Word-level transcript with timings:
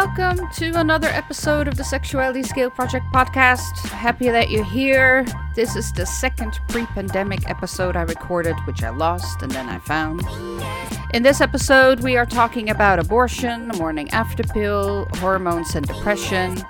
Welcome 0.00 0.48
to 0.52 0.78
another 0.78 1.08
episode 1.08 1.66
of 1.66 1.76
the 1.76 1.82
Sexuality 1.82 2.44
Scale 2.44 2.70
Project 2.70 3.04
podcast. 3.12 3.88
Happy 3.88 4.28
that 4.28 4.48
you're 4.48 4.62
here. 4.62 5.26
This 5.56 5.74
is 5.74 5.92
the 5.92 6.06
second 6.06 6.60
pre 6.68 6.86
pandemic 6.86 7.50
episode 7.50 7.96
I 7.96 8.02
recorded, 8.02 8.54
which 8.64 8.84
I 8.84 8.90
lost 8.90 9.42
and 9.42 9.50
then 9.50 9.68
I 9.68 9.80
found. 9.80 10.22
In 11.12 11.24
this 11.24 11.40
episode, 11.40 11.98
we 11.98 12.16
are 12.16 12.26
talking 12.26 12.70
about 12.70 13.00
abortion, 13.00 13.72
morning 13.76 14.08
after 14.10 14.44
pill, 14.44 15.08
hormones 15.14 15.74
and 15.74 15.84
depression, 15.84 16.62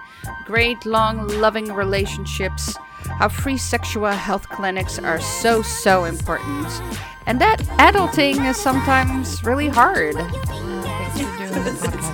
great 0.47 0.87
long 0.87 1.29
loving 1.39 1.71
relationships, 1.75 2.79
how 3.19 3.29
free 3.29 3.59
sexual 3.59 4.07
health 4.07 4.49
clinics 4.49 4.99
are 4.99 5.21
so, 5.21 5.61
so 5.61 6.05
important, 6.05 6.67
and 7.27 7.39
that 7.43 7.59
adulting 7.77 8.49
is 8.49 8.57
sometimes 8.57 9.45
really 9.45 9.69
hard. 9.69 10.17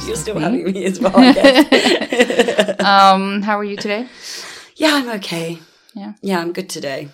You're 0.06 0.16
still 0.16 0.38
having 0.40 0.64
me 0.72 0.84
as 0.84 1.00
well, 1.00 1.14
um, 2.80 3.42
how 3.42 3.58
are 3.58 3.64
you 3.64 3.76
today? 3.76 4.08
yeah, 4.76 4.94
I'm 4.94 5.08
okay. 5.20 5.58
Yeah. 5.94 6.14
Yeah, 6.22 6.40
I'm 6.40 6.52
good 6.52 6.68
today. 6.68 7.08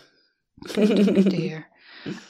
Good 0.74 1.30
to 1.30 1.36
hear. 1.36 1.66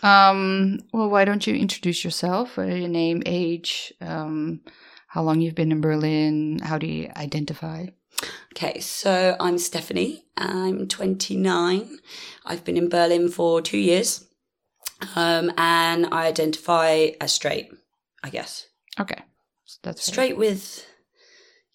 Um, 0.02 0.80
well, 0.92 1.08
why 1.08 1.24
don't 1.24 1.46
you 1.46 1.54
introduce 1.54 2.02
yourself? 2.02 2.58
Uh, 2.58 2.62
your 2.62 2.88
name, 2.88 3.22
age, 3.24 3.92
um, 4.00 4.62
how 5.06 5.22
long 5.22 5.40
you've 5.40 5.54
been 5.54 5.70
in 5.70 5.80
Berlin, 5.80 6.58
how 6.60 6.76
do 6.76 6.88
you 6.88 7.08
identify? 7.16 7.86
Okay, 8.52 8.80
so 8.80 9.36
I'm 9.38 9.58
Stephanie. 9.58 10.24
I'm 10.36 10.88
29. 10.88 11.98
I've 12.44 12.64
been 12.64 12.76
in 12.76 12.88
Berlin 12.88 13.28
for 13.28 13.62
two 13.62 13.78
years. 13.78 14.26
Um, 15.14 15.52
and 15.56 16.06
I 16.12 16.26
identify 16.26 17.10
as 17.20 17.32
straight, 17.32 17.70
I 18.24 18.30
guess. 18.30 18.66
Okay, 18.98 19.22
that's. 19.82 20.04
Straight 20.04 20.36
with, 20.36 20.86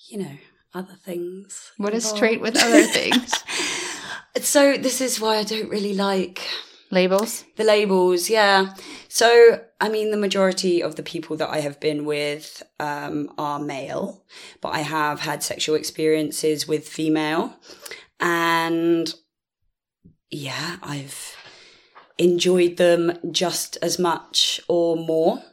you 0.10 0.20
know, 0.20 0.38
other 0.74 0.96
things. 1.04 1.72
What 1.78 1.94
is 1.94 2.06
involved. 2.06 2.18
straight 2.18 2.42
with 2.42 2.58
other 2.58 2.84
things? 2.84 3.34
so 4.42 4.78
this 4.78 5.02
is 5.02 5.20
why 5.20 5.38
I 5.38 5.44
don't 5.44 5.70
really 5.70 5.94
like 5.94 6.42
Labels. 6.92 7.44
The 7.56 7.64
labels, 7.64 8.30
yeah. 8.30 8.74
So, 9.10 9.62
I 9.82 9.90
mean, 9.90 10.12
the 10.12 10.18
majority 10.18 10.82
of 10.82 10.96
the 10.96 11.04
people 11.04 11.36
that 11.38 11.50
I 11.50 11.60
have 11.60 11.80
been 11.80 12.06
with 12.06 12.62
um, 12.80 13.34
are 13.38 13.60
male, 13.60 14.24
but 14.62 14.70
I 14.70 14.80
have 14.80 15.20
had 15.20 15.42
sexual 15.42 15.76
experiences 15.76 16.68
with 16.68 16.88
female. 16.88 17.58
And 18.20 19.14
yeah, 20.30 20.78
I've 20.84 21.36
enjoyed 22.18 22.78
them 22.78 23.18
just 23.32 23.78
as 23.82 23.98
much 23.98 24.62
or 24.68 24.96
more 24.96 25.44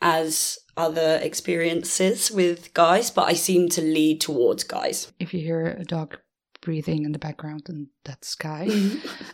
as 0.00 0.58
other 0.78 1.18
experiences 1.22 2.30
with 2.30 2.72
guys, 2.72 3.10
but 3.10 3.28
I 3.28 3.34
seem 3.34 3.68
to 3.70 3.82
lead 3.82 4.20
towards 4.20 4.64
guys. 4.64 5.12
If 5.18 5.34
you 5.34 5.40
hear 5.40 5.66
a 5.66 5.84
dog 5.84 6.16
breathing 6.60 7.04
in 7.04 7.12
the 7.12 7.18
background, 7.18 7.64
and 7.68 7.88
that's 8.04 8.34
Guy, 8.34 8.68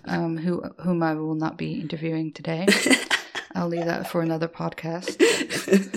um, 0.06 0.37
who 0.37 0.62
whom 0.81 1.03
I 1.03 1.15
will 1.15 1.34
not 1.34 1.56
be 1.56 1.81
interviewing 1.81 2.33
today. 2.33 2.67
I'll 3.55 3.69
leave 3.69 3.84
that 3.84 4.09
for 4.11 4.22
another 4.22 4.48
podcast. 4.48 5.20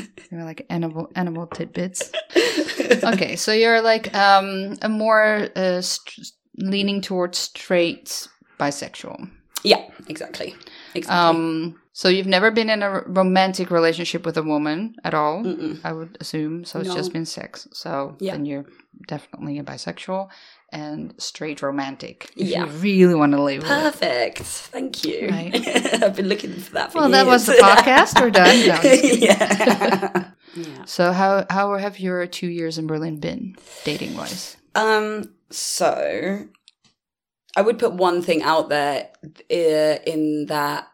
You 0.29 0.37
know, 0.37 0.43
like 0.43 0.65
animal 0.69 1.09
animal 1.15 1.47
tidbits. 1.47 2.11
Okay, 3.01 3.37
so 3.37 3.53
you're 3.53 3.79
like 3.79 4.13
um, 4.13 4.75
a 4.81 4.89
more 4.89 5.47
uh, 5.55 5.81
leaning 6.57 6.99
towards 6.99 7.37
straight 7.37 8.27
bisexual. 8.59 9.29
yeah, 9.63 9.87
exactly. 10.09 10.53
Exactly. 10.95 11.15
Um, 11.15 11.79
so 11.97 12.05
you've 12.09 12.27
never 12.37 12.51
been 12.51 12.69
in 12.69 12.83
a 12.83 12.91
romantic 13.07 13.71
relationship 13.71 14.23
with 14.23 14.37
a 14.37 14.43
woman 14.43 14.93
at 15.03 15.13
all, 15.15 15.43
Mm-mm. 15.43 15.79
I 15.83 15.91
would 15.97 16.15
assume. 16.21 16.63
So 16.63 16.79
it's 16.79 16.89
No. 16.89 16.95
just 16.95 17.11
been 17.11 17.25
sex. 17.25 17.67
So 17.73 18.15
Yeah. 18.19 18.33
then 18.33 18.45
you're 18.45 18.65
definitely 19.07 19.57
a 19.57 19.63
bisexual 19.63 20.29
and 20.71 21.15
straight 21.17 21.59
romantic. 21.63 22.29
Yeah. 22.35 22.65
you 22.65 22.71
really 22.87 23.15
want 23.15 23.31
to 23.33 23.41
label 23.41 23.65
it. 23.65 23.69
Perfect. 23.69 24.43
Thank 24.75 25.03
you. 25.05 25.27
Right. 25.31 25.55
I've 26.03 26.15
been 26.15 26.29
looking 26.29 26.53
for 26.53 26.71
that 26.73 26.91
for 26.91 26.99
Well, 26.99 27.09
that 27.09 27.25
was 27.25 27.47
the 27.47 27.53
podcast. 27.53 28.21
We're 28.21 28.29
done. 28.29 28.45
No, 28.67 28.73
I'm 28.75 28.81
just 28.81 28.81
kidding. 28.83 29.21
yeah. 29.29 30.23
yeah. 30.55 30.81
So 30.85 31.11
how 31.11 31.45
how 31.49 31.77
have 31.77 31.99
your 31.99 32.25
two 32.27 32.47
years 32.59 32.77
in 32.77 32.85
Berlin 32.87 33.17
been, 33.19 33.55
dating 33.85 34.13
wise? 34.15 34.57
Um. 34.75 35.33
So, 35.49 35.91
I 37.55 37.61
would 37.61 37.77
put 37.79 37.93
one 37.93 38.21
thing 38.21 38.41
out 38.43 38.69
there 38.69 39.09
uh, 39.51 39.95
in 40.13 40.45
that 40.47 40.87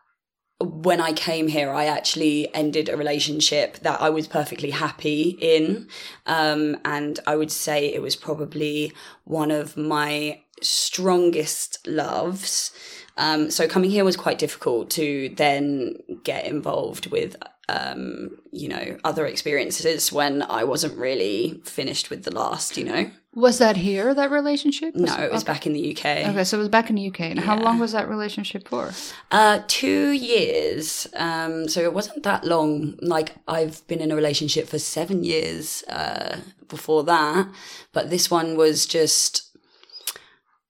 when 0.63 1.01
I 1.01 1.13
came 1.13 1.47
here, 1.47 1.71
I 1.71 1.85
actually 1.85 2.53
ended 2.53 2.89
a 2.89 2.97
relationship 2.97 3.77
that 3.79 4.01
I 4.01 4.09
was 4.09 4.27
perfectly 4.27 4.71
happy 4.71 5.37
in. 5.39 5.87
Um, 6.25 6.77
and 6.85 7.19
I 7.27 7.35
would 7.35 7.51
say 7.51 7.93
it 7.93 8.01
was 8.01 8.15
probably 8.15 8.93
one 9.25 9.51
of 9.51 9.77
my 9.77 10.41
strongest 10.61 11.85
loves. 11.87 12.71
Um, 13.17 13.51
so 13.51 13.67
coming 13.67 13.91
here 13.91 14.03
was 14.03 14.17
quite 14.17 14.39
difficult 14.39 14.89
to 14.91 15.29
then 15.35 15.97
get 16.23 16.45
involved 16.45 17.11
with, 17.11 17.35
um, 17.69 18.37
you 18.51 18.67
know, 18.67 18.97
other 19.03 19.25
experiences 19.25 20.11
when 20.11 20.41
I 20.43 20.63
wasn't 20.63 20.97
really 20.97 21.61
finished 21.65 22.09
with 22.09 22.23
the 22.23 22.33
last, 22.33 22.77
you 22.77 22.85
know. 22.85 23.11
Was 23.35 23.57
that 23.57 23.77
here 23.77 24.13
that 24.13 24.29
relationship? 24.29 24.95
No, 24.95 25.15
it 25.15 25.31
was 25.31 25.43
okay. 25.43 25.53
back 25.53 25.65
in 25.65 25.73
the 25.73 25.91
UK. 25.91 26.05
Okay, 26.27 26.43
so 26.43 26.57
it 26.57 26.59
was 26.59 26.69
back 26.69 26.91
in 26.91 26.95
the 26.95 27.07
UK. 27.07 27.21
And 27.21 27.39
how 27.39 27.57
long 27.57 27.79
was 27.79 27.91
that 27.93 28.07
relationship 28.07 28.67
for? 28.67 28.91
Uh, 29.31 29.61
two 29.67 30.11
years. 30.11 31.07
Um, 31.15 31.67
so 31.67 31.81
it 31.81 31.93
wasn't 31.93 32.21
that 32.23 32.43
long. 32.43 32.95
Like 33.01 33.35
I've 33.47 33.85
been 33.87 34.01
in 34.01 34.11
a 34.11 34.15
relationship 34.15 34.67
for 34.67 34.77
seven 34.77 35.23
years 35.23 35.83
uh, 35.87 36.41
before 36.67 37.03
that, 37.05 37.47
but 37.91 38.11
this 38.11 38.29
one 38.29 38.55
was 38.55 38.85
just, 38.85 39.57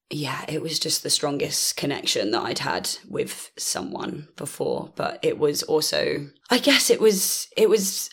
yeah, 0.10 0.46
it 0.48 0.62
was 0.62 0.80
just 0.80 1.04
the 1.04 1.10
strongest 1.10 1.76
connection 1.76 2.32
that 2.32 2.44
I'd 2.44 2.60
had 2.60 2.90
with 3.10 3.52
someone 3.58 4.30
before. 4.38 4.94
But 4.96 5.20
it 5.22 5.38
was 5.38 5.64
also, 5.64 6.30
I 6.50 6.60
guess 6.60 6.90
it 6.90 7.02
was, 7.02 7.50
it 7.58 7.68
was, 7.70 8.10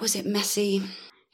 was 0.00 0.14
it 0.14 0.26
messy? 0.26 0.84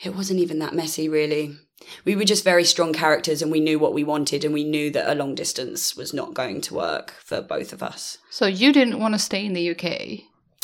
It 0.02 0.14
wasn't 0.14 0.40
even 0.40 0.58
that 0.60 0.74
messy, 0.74 1.08
really. 1.08 1.56
We 2.04 2.14
were 2.16 2.24
just 2.24 2.44
very 2.44 2.64
strong 2.64 2.92
characters 2.92 3.42
and 3.42 3.50
we 3.50 3.60
knew 3.60 3.78
what 3.78 3.94
we 3.94 4.04
wanted 4.04 4.44
and 4.44 4.52
we 4.54 4.64
knew 4.64 4.90
that 4.90 5.10
a 5.10 5.14
long 5.14 5.34
distance 5.34 5.96
was 5.96 6.12
not 6.14 6.34
going 6.34 6.60
to 6.62 6.74
work 6.74 7.12
for 7.24 7.40
both 7.40 7.72
of 7.72 7.82
us. 7.82 8.18
So 8.30 8.46
you 8.46 8.72
didn't 8.72 8.98
want 9.00 9.14
to 9.14 9.18
stay 9.18 9.44
in 9.44 9.54
the 9.54 9.70
UK. 9.70 10.20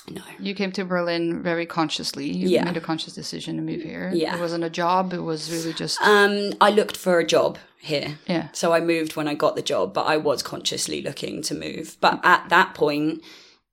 No. 0.08 0.22
You 0.38 0.54
came 0.54 0.70
to 0.72 0.84
Berlin 0.84 1.42
very 1.42 1.66
consciously. 1.66 2.30
You 2.30 2.48
Yeah. 2.48 2.64
made 2.64 2.76
a 2.76 2.80
conscious 2.80 3.14
decision 3.14 3.56
to 3.56 3.62
move 3.62 3.82
here. 3.82 4.12
Yeah. 4.14 4.36
It 4.36 4.40
wasn't 4.40 4.62
a 4.64 4.70
job. 4.70 5.12
It 5.12 5.20
was 5.22 5.50
really 5.50 5.72
just 5.72 6.00
Um, 6.00 6.52
I 6.60 6.70
looked 6.70 6.96
for 6.96 7.18
a 7.18 7.26
job 7.26 7.58
here. 7.80 8.18
yeah. 8.26 8.48
So 8.52 8.72
I 8.72 8.80
moved 8.80 9.16
when 9.16 9.26
I 9.26 9.34
got 9.34 9.56
the 9.56 9.62
job, 9.62 9.92
but 9.94 10.06
I 10.06 10.16
was 10.16 10.42
consciously 10.42 11.02
looking 11.02 11.42
to 11.42 11.54
move. 11.54 11.96
But 12.00 12.20
at 12.22 12.48
that 12.50 12.74
point, 12.74 13.22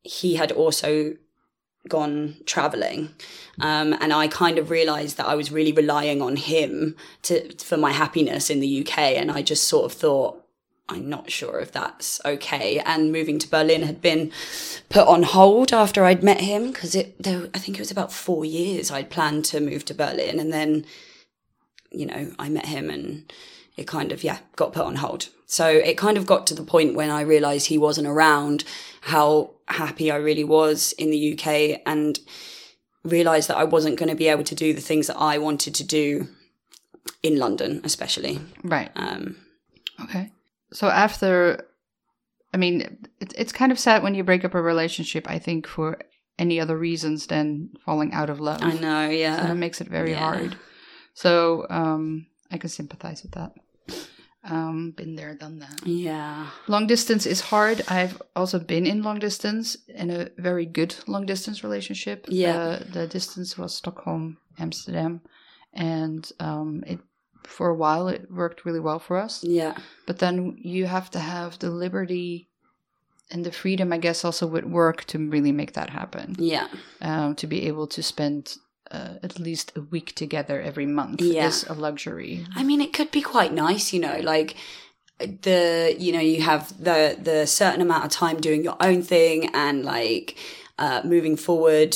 he 0.01 0.35
had 0.35 0.51
also 0.51 1.15
gone 1.89 2.37
traveling. 2.45 3.09
Um, 3.59 3.93
and 3.99 4.13
I 4.13 4.27
kind 4.27 4.57
of 4.57 4.69
realized 4.69 5.17
that 5.17 5.27
I 5.27 5.35
was 5.35 5.51
really 5.51 5.71
relying 5.71 6.21
on 6.21 6.35
him 6.35 6.95
to 7.23 7.53
for 7.57 7.77
my 7.77 7.91
happiness 7.91 8.49
in 8.49 8.59
the 8.59 8.81
UK. 8.81 8.97
And 8.97 9.31
I 9.31 9.41
just 9.41 9.65
sort 9.65 9.85
of 9.85 9.93
thought, 9.93 10.43
I'm 10.89 11.09
not 11.09 11.31
sure 11.31 11.59
if 11.59 11.71
that's 11.71 12.19
okay. 12.25 12.79
And 12.79 13.11
moving 13.11 13.39
to 13.39 13.49
Berlin 13.49 13.83
had 13.83 14.01
been 14.01 14.31
put 14.89 15.07
on 15.07 15.23
hold 15.23 15.73
after 15.73 16.03
I'd 16.03 16.23
met 16.23 16.41
him 16.41 16.71
because 16.71 16.93
it, 16.95 17.21
there, 17.21 17.47
I 17.53 17.59
think 17.59 17.77
it 17.77 17.81
was 17.81 17.91
about 17.91 18.11
four 18.11 18.43
years 18.43 18.91
I'd 18.91 19.09
planned 19.09 19.45
to 19.45 19.59
move 19.59 19.85
to 19.85 19.93
Berlin. 19.93 20.39
And 20.39 20.51
then, 20.51 20.85
you 21.91 22.05
know, 22.05 22.31
I 22.37 22.49
met 22.49 22.65
him 22.65 22.89
and 22.89 23.31
it 23.77 23.87
kind 23.87 24.11
of, 24.11 24.23
yeah, 24.23 24.39
got 24.55 24.73
put 24.73 24.85
on 24.85 24.95
hold. 24.95 25.29
So 25.57 25.67
it 25.67 25.97
kind 25.97 26.17
of 26.17 26.25
got 26.25 26.47
to 26.47 26.55
the 26.55 26.63
point 26.63 26.95
when 26.95 27.11
I 27.11 27.21
realized 27.21 27.67
he 27.67 27.77
wasn't 27.77 28.07
around, 28.07 28.63
how 29.01 29.51
happy 29.67 30.09
I 30.09 30.15
really 30.15 30.43
was 30.43 30.93
in 30.93 31.11
the 31.11 31.21
UK 31.33 31.81
and 31.85 32.19
realized 33.03 33.47
that 33.49 33.57
I 33.57 33.63
wasn't 33.65 33.99
going 33.99 34.09
to 34.09 34.15
be 34.15 34.29
able 34.29 34.43
to 34.45 34.55
do 34.55 34.73
the 34.73 34.81
things 34.89 35.05
that 35.07 35.17
I 35.33 35.37
wanted 35.37 35.75
to 35.75 35.83
do 35.83 36.27
in 37.21 37.37
London, 37.37 37.81
especially. 37.83 38.39
Right. 38.63 38.89
Um, 38.95 39.35
Okay. 40.05 40.31
So 40.73 40.87
after, 40.87 41.65
I 42.51 42.57
mean, 42.57 42.81
it, 43.21 43.33
it's 43.37 43.51
kind 43.51 43.71
of 43.71 43.77
sad 43.77 44.01
when 44.01 44.15
you 44.15 44.23
break 44.23 44.43
up 44.43 44.55
a 44.55 44.61
relationship. 44.61 45.29
I 45.29 45.37
think 45.37 45.67
for 45.67 45.99
any 46.39 46.59
other 46.59 46.75
reasons 46.77 47.27
than 47.27 47.69
falling 47.85 48.11
out 48.11 48.29
of 48.31 48.39
love. 48.39 48.63
I 48.63 48.73
know, 48.73 49.05
So 49.07 49.11
yeah. 49.11 49.45
that 49.47 49.55
makes 49.55 49.81
it 49.81 49.87
very 49.87 50.11
Yeah. 50.11 50.19
hard. 50.19 50.57
So 51.13 51.67
um, 51.69 52.25
I 52.49 52.57
can 52.57 52.69
sympathize 52.71 53.21
with 53.21 53.33
that. 53.33 53.51
Um, 54.45 54.91
been 54.91 55.15
there, 55.15 55.33
done 55.35 55.59
that. 55.59 55.87
Yeah. 55.87 56.47
Long 56.67 56.85
distance 56.85 57.25
is 57.25 57.39
hard. 57.39 57.81
I've 57.87 58.21
also 58.35 58.59
been 58.59 58.85
in 58.85 59.01
long 59.01 59.19
distance 59.19 59.77
in 59.87 60.09
a 60.09 60.29
very 60.37 60.65
good 60.65 60.95
long 61.07 61.25
distance 61.25 61.63
relationship. 61.63 62.25
Yeah. 62.27 62.57
Uh, 62.57 62.83
the 62.91 63.07
distance 63.07 63.57
was 63.57 63.73
Stockholm, 63.73 64.37
Amsterdam, 64.59 65.21
and 65.73 66.29
um, 66.39 66.83
it 66.85 66.99
for 67.43 67.69
a 67.69 67.75
while 67.75 68.07
it 68.07 68.31
worked 68.31 68.65
really 68.65 68.79
well 68.79 68.99
for 68.99 69.17
us. 69.17 69.43
Yeah. 69.43 69.77
But 70.05 70.19
then 70.19 70.57
you 70.57 70.85
have 70.87 71.09
to 71.11 71.19
have 71.19 71.59
the 71.59 71.69
liberty 71.69 72.49
and 73.31 73.45
the 73.45 73.51
freedom, 73.51 73.91
I 73.93 73.97
guess, 73.97 74.25
also 74.25 74.45
with 74.45 74.65
work 74.65 75.05
to 75.05 75.17
really 75.17 75.51
make 75.51 75.73
that 75.73 75.89
happen. 75.89 76.35
Yeah. 76.37 76.67
Um, 77.01 77.35
to 77.35 77.47
be 77.47 77.67
able 77.67 77.87
to 77.87 78.03
spend 78.03 78.57
uh, 78.93 79.15
at 79.23 79.39
least 79.39 79.71
a 79.75 79.81
week 79.81 80.13
together 80.15 80.61
every 80.61 80.85
month 80.85 81.21
Yeah. 81.21 81.47
is 81.47 81.65
a 81.67 81.73
luxury. 81.73 82.45
I 82.55 82.63
mean, 82.63 82.79
it 82.81 82.93
could 82.93 83.11
be 83.11 83.21
quite 83.21 83.51
nice, 83.51 83.91
you 83.93 83.99
know, 83.99 84.19
like 84.21 84.55
the 85.19 85.95
you 85.97 86.11
know 86.11 86.19
you 86.19 86.41
have 86.41 86.75
the 86.83 87.17
the 87.21 87.45
certain 87.45 87.81
amount 87.81 88.03
of 88.05 88.11
time 88.11 88.41
doing 88.41 88.63
your 88.63 88.75
own 88.79 89.01
thing 89.01 89.49
and 89.53 89.85
like 89.85 90.35
uh, 90.79 91.01
moving 91.05 91.37
forward 91.37 91.95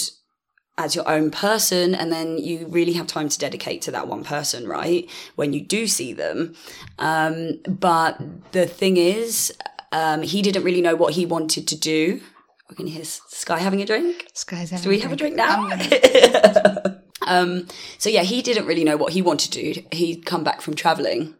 as 0.77 0.95
your 0.95 1.07
own 1.09 1.31
person 1.31 1.95
and 1.95 2.11
then 2.11 2.37
you 2.37 2.67
really 2.67 2.93
have 2.93 3.07
time 3.07 3.27
to 3.27 3.39
dedicate 3.39 3.81
to 3.81 3.91
that 3.91 4.07
one 4.07 4.23
person 4.23 4.67
right 4.67 5.09
when 5.35 5.51
you 5.51 5.59
do 5.61 5.87
see 5.87 6.13
them 6.13 6.53
um, 6.99 7.59
but 7.67 8.21
the 8.51 8.67
thing 8.67 8.97
is 8.97 9.51
um, 9.91 10.21
he 10.21 10.41
didn't 10.43 10.63
really 10.63 10.81
know 10.81 10.95
what 10.95 11.13
he 11.13 11.25
wanted 11.25 11.67
to 11.67 11.75
do 11.75 12.21
we 12.69 12.75
can 12.75 12.87
hear 12.87 13.03
sky 13.03 13.59
having 13.59 13.81
a 13.81 13.85
drink 13.85 14.27
Skies 14.33 14.81
do 14.81 14.89
we 14.89 14.99
have 14.99 15.11
a 15.11 15.15
drink 15.15 15.35
now? 15.35 15.69
Um, 17.27 17.67
so 17.97 18.09
yeah, 18.09 18.23
he 18.23 18.41
didn't 18.41 18.65
really 18.65 18.83
know 18.83 18.97
what 18.97 19.13
he 19.13 19.21
wanted 19.21 19.51
to 19.51 19.73
do. 19.73 19.83
He'd 19.91 20.25
come 20.25 20.43
back 20.43 20.61
from 20.61 20.75
traveling. 20.75 21.35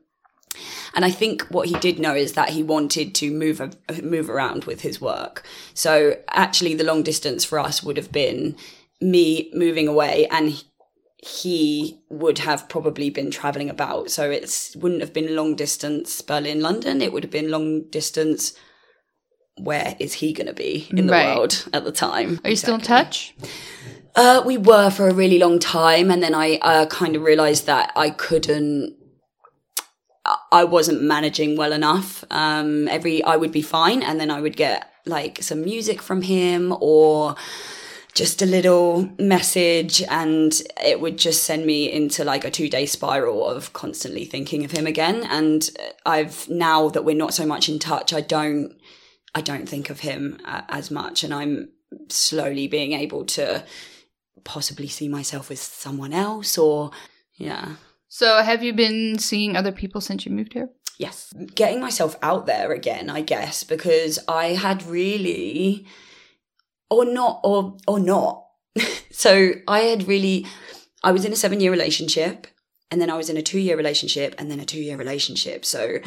And 0.94 1.06
I 1.06 1.12
think 1.12 1.44
what 1.44 1.68
he 1.68 1.76
did 1.76 2.00
know 2.00 2.16
is 2.16 2.34
that 2.34 2.50
he 2.50 2.64
wanted 2.64 3.16
to 3.16 3.32
move 3.32 3.76
move 4.04 4.30
around 4.30 4.66
with 4.66 4.82
his 4.82 5.00
work. 5.00 5.46
So 5.74 6.16
actually, 6.30 6.74
the 6.74 6.84
long 6.84 7.04
distance 7.04 7.46
for 7.46 7.60
us 7.60 7.84
would 7.84 7.98
have 7.98 8.12
been 8.12 8.56
me 9.00 9.52
moving 9.54 9.88
away, 9.88 10.28
and 10.32 10.64
he 11.18 12.02
would 12.10 12.40
have 12.40 12.68
probably 12.70 13.10
been 13.10 13.30
traveling 13.30 13.70
about. 13.70 14.10
So 14.10 14.32
it 14.32 14.76
wouldn't 14.76 15.02
have 15.02 15.14
been 15.14 15.36
long 15.36 15.56
distance 15.56 16.22
Berlin 16.22 16.62
London. 16.62 17.02
It 17.02 17.14
would 17.14 17.24
have 17.24 17.32
been 17.32 17.52
long 17.52 17.84
distance. 17.90 18.54
Where 19.58 19.96
is 20.00 20.14
he 20.14 20.34
going 20.34 20.48
to 20.48 20.54
be 20.54 20.88
in 20.92 21.08
the 21.08 21.14
Right. 21.14 21.36
world 21.36 21.68
at 21.74 21.84
the 21.84 21.92
time? 21.92 22.40
Are 22.44 22.50
you 22.50 22.56
still 22.56 22.76
in 22.76 22.82
touch? 22.82 23.34
Uh, 24.16 24.42
we 24.46 24.58
were 24.58 24.90
for 24.90 25.08
a 25.08 25.14
really 25.14 25.38
long 25.40 25.60
time, 25.60 26.10
and 26.10 26.24
then 26.24 26.34
I 26.34 26.58
uh, 26.62 26.86
kind 26.88 27.16
of 27.16 27.22
realized 27.22 27.66
that 27.68 27.92
I 27.96 28.10
couldn't. 28.10 28.96
I 30.52 30.66
wasn't 30.66 31.02
managing 31.04 31.56
well 31.56 31.72
enough. 31.72 32.26
Um, 32.30 32.88
every 32.90 33.24
I 33.24 33.38
would 33.38 33.52
be 33.52 33.62
fine, 33.62 34.04
and 34.04 34.20
then 34.20 34.30
I 34.30 34.42
would 34.42 34.58
get 34.58 34.92
like 35.06 35.42
some 35.42 35.64
music 35.64 36.02
from 36.02 36.22
him 36.24 36.76
or 36.82 37.36
just 38.14 38.42
a 38.42 38.46
little 38.46 39.10
message, 39.20 40.02
and 40.10 40.52
it 40.84 41.00
would 41.00 41.18
just 41.18 41.44
send 41.44 41.66
me 41.66 41.90
into 41.92 42.24
like 42.26 42.44
a 42.44 42.52
two 42.52 42.68
day 42.70 42.86
spiral 42.86 43.48
of 43.48 43.72
constantly 43.74 44.26
thinking 44.26 44.66
of 44.66 44.72
him 44.72 44.86
again. 44.88 45.24
And 45.30 45.70
I've 46.06 46.50
now 46.50 46.90
that 46.90 47.06
we're 47.06 47.16
not 47.16 47.34
so 47.34 47.46
much 47.46 47.70
in 47.70 47.80
touch, 47.80 48.14
I 48.14 48.22
don't, 48.22 48.76
I 49.36 49.42
don't 49.42 49.68
think 49.68 49.90
of 49.90 50.00
him 50.02 50.40
uh, 50.46 50.62
as 50.70 50.90
much, 50.90 51.24
and 51.24 51.34
I'm 51.34 51.70
slowly 52.10 52.68
being 52.68 52.94
able 52.94 53.26
to 53.26 53.64
possibly 54.44 54.88
see 54.88 55.08
myself 55.08 55.50
with 55.50 55.60
someone 55.60 56.14
else 56.14 56.58
or 56.58 56.92
yeah. 57.36 57.76
So, 58.10 58.42
have 58.42 58.64
you 58.64 58.74
been 58.74 59.20
seeing 59.20 59.56
other 59.56 59.72
people 59.72 60.02
since 60.02 60.26
you 60.26 60.32
moved 60.32 60.54
here? 60.54 60.70
yes. 60.98 61.34
Getting 61.56 61.80
myself 61.80 62.16
out 62.22 62.46
there 62.46 62.72
again 62.72 63.10
i 63.10 63.22
guess 63.22 63.64
because 63.64 64.20
i 64.28 64.48
had 64.48 64.84
really 64.84 65.86
or 66.90 67.06
not 67.06 67.40
or 67.44 67.78
or 67.88 68.00
not. 68.00 68.44
So 69.12 69.54
i 69.68 69.80
had 69.80 70.08
really 70.08 70.46
i 71.04 71.12
was 71.12 71.26
in 71.26 71.34
a 71.34 71.36
7 71.36 71.60
year 71.60 71.72
relationship 71.72 72.48
and 72.92 73.02
then 73.02 73.10
i 73.10 73.18
was 73.18 73.30
in 73.30 73.38
a 73.38 73.42
2 73.42 73.60
year 73.60 73.76
relationship 73.76 74.36
and 74.38 74.52
then 74.52 74.60
a 74.60 74.66
2 74.66 74.80
year 74.80 74.98
relationship. 74.98 75.66
So 75.66 75.98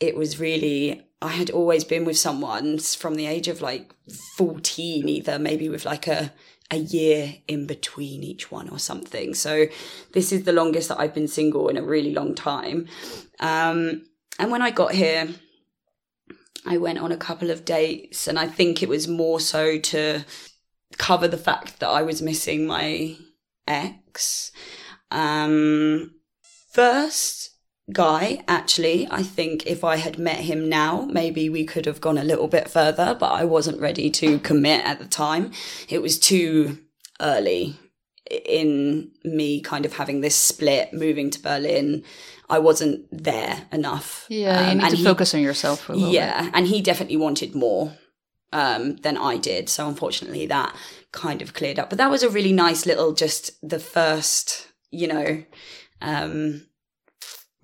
it 0.00 0.16
was 0.16 0.40
really 0.40 1.06
i 1.24 1.32
had 1.32 1.50
always 1.50 1.84
been 1.84 2.04
with 2.04 2.18
someone 2.18 2.78
from 2.78 3.14
the 3.14 3.26
age 3.26 3.48
of 3.48 3.60
like 3.60 3.94
14 4.36 5.08
either 5.08 5.38
maybe 5.38 5.68
with 5.68 5.84
like 5.84 6.06
a 6.06 6.32
a 6.70 6.76
year 6.76 7.34
in 7.46 7.66
between 7.66 8.22
each 8.22 8.50
one 8.50 8.70
or 8.70 8.78
something 8.78 9.34
so 9.34 9.66
this 10.12 10.32
is 10.32 10.44
the 10.44 10.52
longest 10.52 10.88
that 10.88 10.98
i've 10.98 11.14
been 11.14 11.28
single 11.28 11.68
in 11.68 11.76
a 11.76 11.82
really 11.82 12.12
long 12.12 12.34
time 12.34 12.88
um 13.40 14.02
and 14.38 14.50
when 14.50 14.62
I 14.62 14.70
got 14.70 14.92
here, 14.92 15.28
I 16.66 16.78
went 16.78 16.98
on 16.98 17.12
a 17.12 17.16
couple 17.16 17.50
of 17.50 17.64
dates, 17.64 18.26
and 18.26 18.38
I 18.38 18.46
think 18.46 18.82
it 18.82 18.88
was 18.88 19.06
more 19.06 19.38
so 19.38 19.78
to 19.78 20.24
cover 20.98 21.28
the 21.28 21.36
fact 21.36 21.80
that 21.80 21.88
I 21.88 22.02
was 22.02 22.22
missing 22.22 22.66
my 22.66 23.16
ex. 23.66 24.50
Um, 25.10 26.14
first 26.72 27.50
guy, 27.92 28.42
actually, 28.48 29.06
I 29.10 29.22
think 29.22 29.66
if 29.66 29.84
I 29.84 29.96
had 29.96 30.18
met 30.18 30.40
him 30.40 30.68
now, 30.68 31.02
maybe 31.10 31.48
we 31.48 31.64
could 31.64 31.86
have 31.86 32.00
gone 32.00 32.18
a 32.18 32.24
little 32.24 32.48
bit 32.48 32.68
further, 32.70 33.16
but 33.18 33.32
I 33.32 33.44
wasn't 33.44 33.80
ready 33.80 34.10
to 34.10 34.38
commit 34.38 34.84
at 34.84 34.98
the 34.98 35.04
time. 35.06 35.52
It 35.88 36.00
was 36.02 36.18
too 36.18 36.78
early 37.20 37.76
in 38.30 39.10
me 39.22 39.60
kind 39.60 39.84
of 39.84 39.94
having 39.94 40.20
this 40.22 40.34
split, 40.34 40.92
moving 40.94 41.30
to 41.30 41.40
Berlin. 41.42 42.02
I 42.48 42.58
wasn't 42.58 43.06
there 43.10 43.66
enough. 43.70 44.26
Yeah, 44.28 44.60
you 44.66 44.70
Um, 44.72 44.78
need 44.78 44.84
and 44.84 44.90
to 44.92 44.96
he- 44.96 45.04
focus 45.04 45.34
on 45.34 45.42
yourself 45.42 45.88
little 45.88 46.04
bit. 46.04 46.12
yeah, 46.14 46.50
and 46.54 46.66
he 46.66 46.80
definitely 46.80 47.16
wanted 47.18 47.54
more 47.54 47.96
um, 48.52 48.96
than 48.96 49.16
I 49.18 49.36
did. 49.36 49.68
So 49.68 49.88
unfortunately, 49.88 50.46
that 50.46 50.74
kind 51.12 51.42
of 51.42 51.52
cleared 51.54 51.78
up. 51.78 51.90
But 51.90 51.98
that 51.98 52.10
was 52.10 52.22
a 52.22 52.30
really 52.30 52.52
nice 52.52 52.86
little, 52.86 53.12
just 53.12 53.50
the 53.68 53.78
first, 53.80 54.68
you 54.90 55.06
know, 55.08 55.44
um, 56.00 56.66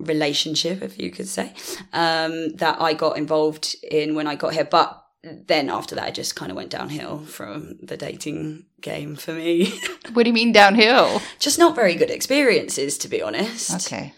relationship, 0.01 0.81
if 0.81 0.99
you 0.99 1.11
could 1.11 1.27
say, 1.27 1.53
um, 1.93 2.49
that 2.55 2.81
I 2.81 2.93
got 2.93 3.17
involved 3.17 3.75
in 3.89 4.15
when 4.15 4.27
I 4.27 4.35
got 4.35 4.53
here. 4.53 4.65
But 4.65 4.97
then 5.23 5.69
after 5.69 5.95
that, 5.95 6.09
it 6.09 6.15
just 6.15 6.35
kind 6.35 6.51
of 6.51 6.55
went 6.57 6.71
downhill 6.71 7.19
from 7.19 7.77
the 7.83 7.95
dating 7.97 8.65
game 8.81 9.15
for 9.15 9.33
me. 9.33 9.73
What 10.13 10.23
do 10.23 10.29
you 10.29 10.33
mean 10.33 10.51
downhill? 10.51 11.21
just 11.39 11.57
not 11.59 11.75
very 11.75 11.95
good 11.95 12.09
experiences, 12.09 12.97
to 12.99 13.07
be 13.07 13.21
honest. 13.21 13.73
Okay. 13.87 14.13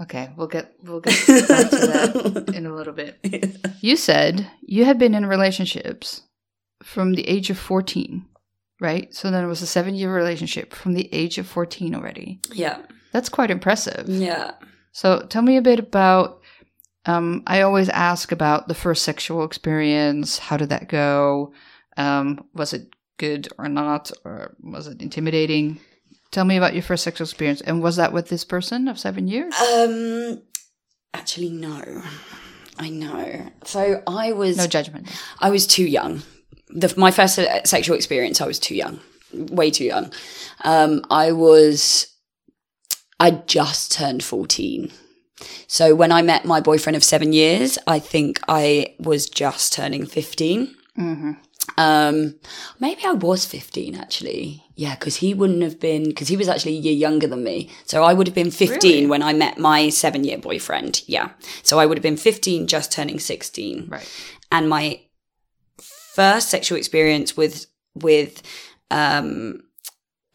Okay, 0.00 0.30
we'll 0.36 0.48
get 0.48 0.72
we'll 0.82 1.00
get 1.00 1.14
back 1.28 1.70
to 1.70 1.76
that 1.76 2.52
in 2.56 2.66
a 2.66 2.74
little 2.74 2.92
bit. 2.94 3.18
You 3.80 3.96
said 3.96 4.48
you 4.62 4.84
had 4.84 4.98
been 4.98 5.14
in 5.14 5.26
relationships 5.26 6.22
from 6.82 7.14
the 7.14 7.28
age 7.28 7.50
of 7.50 7.58
14, 7.58 8.24
right? 8.80 9.12
So 9.14 9.30
then 9.30 9.44
it 9.44 9.48
was 9.48 9.60
a 9.62 9.66
7-year 9.66 10.12
relationship 10.12 10.72
from 10.72 10.94
the 10.94 11.08
age 11.12 11.36
of 11.38 11.46
14 11.46 11.94
already. 11.94 12.40
yeah. 12.52 12.78
That's 13.12 13.28
quite 13.28 13.50
impressive. 13.50 14.08
Yeah. 14.08 14.52
So 14.92 15.24
tell 15.28 15.42
me 15.42 15.56
a 15.56 15.62
bit 15.62 15.78
about 15.78 16.40
um 17.06 17.42
I 17.46 17.62
always 17.62 17.88
ask 17.88 18.32
about 18.32 18.68
the 18.68 18.74
first 18.74 19.02
sexual 19.02 19.44
experience. 19.44 20.38
How 20.38 20.56
did 20.56 20.70
that 20.70 20.88
go? 20.88 21.52
Um 21.96 22.44
was 22.54 22.72
it 22.72 22.94
good 23.18 23.48
or 23.58 23.68
not 23.68 24.10
or 24.24 24.56
was 24.62 24.86
it 24.86 25.00
intimidating? 25.02 25.78
Tell 26.32 26.44
me 26.46 26.56
about 26.56 26.72
your 26.72 26.82
first 26.82 27.04
sexual 27.04 27.26
experience. 27.26 27.60
And 27.60 27.82
was 27.82 27.96
that 27.96 28.12
with 28.12 28.28
this 28.28 28.42
person 28.44 28.88
of 28.88 28.98
7 28.98 29.28
years? 29.28 29.54
Um, 29.60 30.40
actually, 31.12 31.50
no. 31.50 32.02
I 32.78 32.88
know. 32.88 33.50
So 33.64 34.02
I 34.06 34.32
was 34.32 34.56
No 34.56 34.66
judgment. 34.66 35.08
I 35.40 35.50
was 35.50 35.66
too 35.66 35.84
young. 35.84 36.22
The, 36.70 36.92
my 36.96 37.10
first 37.10 37.38
sexual 37.64 37.94
experience, 37.94 38.40
I 38.40 38.46
was 38.46 38.58
too 38.58 38.74
young, 38.74 38.98
way 39.34 39.70
too 39.70 39.84
young. 39.84 40.10
Um, 40.64 41.04
I 41.10 41.32
was, 41.32 42.06
I 43.22 43.30
just 43.46 43.92
turned 43.92 44.22
fourteen. 44.22 44.90
So 45.66 45.84
when 45.94 46.12
I 46.12 46.22
met 46.22 46.44
my 46.44 46.60
boyfriend 46.60 46.96
of 46.96 47.04
seven 47.04 47.32
years, 47.32 47.78
I 47.86 47.98
think 47.98 48.40
I 48.48 48.94
was 48.98 49.28
just 49.42 49.72
turning 49.72 50.04
fifteen. 50.06 50.74
Mhm. 50.98 51.36
Um, 51.78 52.34
maybe 52.80 53.02
I 53.04 53.12
was 53.12 53.46
15 53.46 53.94
actually. 53.94 54.62
Yeah, 54.74 54.94
because 54.96 55.16
he 55.16 55.32
wouldn't 55.32 55.62
have 55.62 55.78
been, 55.78 56.04
because 56.04 56.28
he 56.28 56.36
was 56.36 56.48
actually 56.48 56.76
a 56.76 56.80
year 56.80 56.92
younger 57.06 57.26
than 57.28 57.42
me. 57.44 57.70
So 57.86 58.02
I 58.02 58.12
would 58.12 58.26
have 58.26 58.34
been 58.34 58.50
15 58.50 58.80
Really? 58.94 59.06
when 59.06 59.22
I 59.22 59.32
met 59.32 59.58
my 59.58 59.88
seven 59.88 60.24
year 60.24 60.38
boyfriend. 60.38 61.02
Yeah. 61.06 61.30
So 61.62 61.78
I 61.78 61.86
would 61.86 61.96
have 61.96 62.02
been 62.02 62.16
15, 62.16 62.66
just 62.66 62.92
turning 62.92 63.18
16. 63.20 63.86
Right. 63.88 64.08
And 64.50 64.68
my 64.68 65.00
first 65.78 66.50
sexual 66.50 66.76
experience 66.78 67.36
with, 67.36 67.66
with, 67.94 68.42
um, 68.90 69.62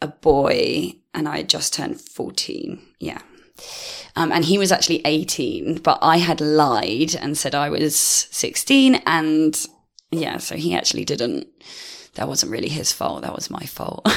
a 0.00 0.08
boy, 0.08 0.94
and 1.14 1.28
I 1.28 1.38
had 1.38 1.48
just 1.48 1.74
turned 1.74 2.00
14. 2.00 2.80
Yeah. 3.00 3.20
Um, 4.16 4.32
and 4.32 4.44
he 4.44 4.58
was 4.58 4.72
actually 4.72 5.02
18, 5.04 5.78
but 5.78 5.98
I 6.02 6.18
had 6.18 6.40
lied 6.40 7.14
and 7.14 7.36
said 7.36 7.54
I 7.54 7.70
was 7.70 7.96
16 7.96 8.96
and 9.06 9.66
yeah, 10.10 10.38
so 10.38 10.56
he 10.56 10.74
actually 10.74 11.04
didn't. 11.04 11.46
That 12.14 12.28
wasn't 12.28 12.50
really 12.50 12.68
his 12.68 12.92
fault. 12.92 13.22
That 13.22 13.34
was 13.34 13.50
my 13.50 13.64
fault. 13.64 14.00
oh, 14.06 14.10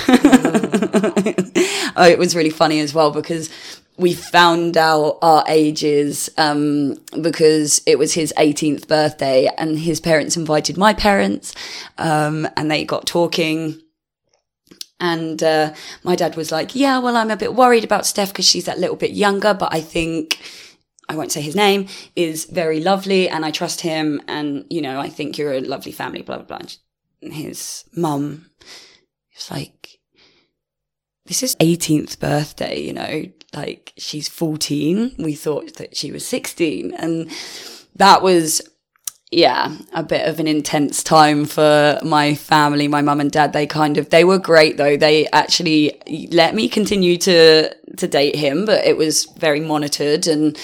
it 2.10 2.18
was 2.18 2.36
really 2.36 2.50
funny 2.50 2.80
as 2.80 2.94
well 2.96 3.12
because 3.12 3.50
we 3.98 4.14
found 4.14 4.78
out 4.78 5.20
our 5.22 5.44
ages 5.48 6.30
um, 6.38 6.96
because 7.22 7.82
it 7.86 8.00
was 8.00 8.14
his 8.14 8.34
18th 8.38 8.88
birthday 8.88 9.50
and 9.58 9.78
his 9.78 10.00
parents 10.00 10.36
invited 10.36 10.78
my 10.78 10.94
parents 10.94 11.54
um, 12.00 12.48
and 12.58 12.72
they 12.72 12.86
got 12.86 13.06
talking. 13.06 13.80
And 15.01 15.43
uh, 15.43 15.74
my 16.03 16.15
dad 16.15 16.38
was 16.38 16.51
like, 16.51 16.74
Yeah, 16.75 17.00
well, 17.00 17.17
I'm 17.17 17.31
a 17.31 17.36
bit 17.36 17.55
worried 17.55 17.84
about 17.84 18.05
Steph 18.05 18.29
because 18.29 18.46
she's 18.46 18.65
that 18.65 18.79
little 18.79 18.96
bit 18.96 19.12
younger, 19.12 19.53
but 19.53 19.74
I 19.74 19.81
think 19.81 20.39
I 21.12 21.15
won't 21.15 21.31
say 21.34 21.41
his 21.41 21.58
name, 21.58 21.88
is 22.15 22.46
very 22.46 22.79
lovely 22.79 23.27
and 23.27 23.43
I 23.43 23.51
trust 23.51 23.81
him. 23.81 24.22
And, 24.29 24.65
you 24.70 24.81
know, 24.81 25.01
I 25.01 25.10
think 25.10 25.38
you're 25.38 25.51
a 25.51 25.60
lovely 25.60 25.91
family, 25.91 26.22
blah, 26.22 26.38
blah, 26.38 26.58
blah. 26.60 26.67
His 27.20 27.84
mum 27.93 28.50
was 29.36 29.51
like, 29.51 30.00
this 31.25 31.43
is 31.43 31.58
18th 31.58 32.17
birthday, 32.20 32.79
you 32.79 32.93
know, 32.93 33.25
like 33.53 33.91
she's 33.98 34.29
14. 34.29 35.15
We 35.20 35.36
thought 35.36 35.75
that 35.75 35.98
she 35.98 36.13
was 36.13 36.25
16. 36.25 36.93
And 36.93 37.29
that 37.96 38.22
was, 38.22 38.62
yeah, 39.32 39.76
a 39.94 40.04
bit 40.04 40.28
of 40.28 40.40
an 40.42 40.48
intense 40.48 41.04
time 41.04 41.46
for 41.46 41.98
my 42.04 42.36
family, 42.36 42.88
my 42.90 43.02
mum 43.02 43.22
and 43.22 43.32
dad. 43.32 43.54
They 43.54 43.66
kind 43.66 43.98
of, 43.98 44.10
they 44.10 44.24
were 44.26 44.38
great 44.38 44.76
though. 44.78 44.98
They 44.98 45.26
actually 45.28 46.02
let 46.32 46.54
me 46.54 46.68
continue 46.68 47.18
to, 47.20 47.74
to 47.98 48.08
date 48.08 48.36
him, 48.36 48.66
but 48.66 48.84
it 48.86 48.98
was 48.98 49.26
very 49.38 49.62
monitored 49.62 50.28
and, 50.28 50.60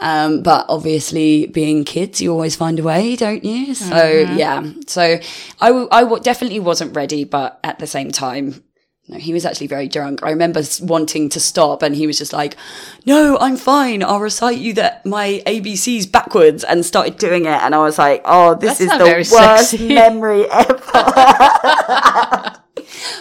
um, 0.00 0.42
but 0.42 0.66
obviously 0.68 1.46
being 1.46 1.84
kids, 1.84 2.20
you 2.20 2.30
always 2.32 2.56
find 2.56 2.78
a 2.78 2.82
way, 2.82 3.16
don't 3.16 3.44
you? 3.44 3.74
So 3.74 3.94
Mm-hmm. 3.94 4.36
yeah, 4.36 4.64
so 4.86 5.18
I, 5.60 5.68
w- 5.68 5.88
I 5.92 6.02
w- 6.02 6.22
definitely 6.22 6.60
wasn't 6.60 6.96
ready, 6.96 7.24
but 7.24 7.60
at 7.64 7.78
the 7.78 7.86
same 7.86 8.10
time, 8.10 8.62
no, 9.08 9.18
he 9.18 9.32
was 9.32 9.44
actually 9.44 9.68
very 9.68 9.86
drunk. 9.86 10.20
I 10.24 10.30
remember 10.30 10.62
wanting 10.80 11.28
to 11.28 11.38
stop, 11.38 11.82
and 11.82 11.94
he 11.94 12.08
was 12.08 12.18
just 12.18 12.32
like, 12.32 12.56
"No, 13.04 13.38
I'm 13.38 13.56
fine. 13.56 14.02
I'll 14.02 14.18
recite 14.20 14.58
you 14.58 14.72
that 14.74 15.06
my 15.06 15.42
ABCs 15.46 16.10
backwards," 16.10 16.64
and 16.64 16.84
started 16.84 17.16
doing 17.16 17.44
it. 17.44 17.62
And 17.62 17.74
I 17.74 17.78
was 17.78 17.98
like, 17.98 18.22
"Oh, 18.24 18.56
this 18.56 18.78
That's 18.78 18.92
is 18.92 18.98
the 18.98 19.04
worst 19.32 19.70
sexy. 19.70 19.88
memory 19.94 20.44
ever." 20.50 20.74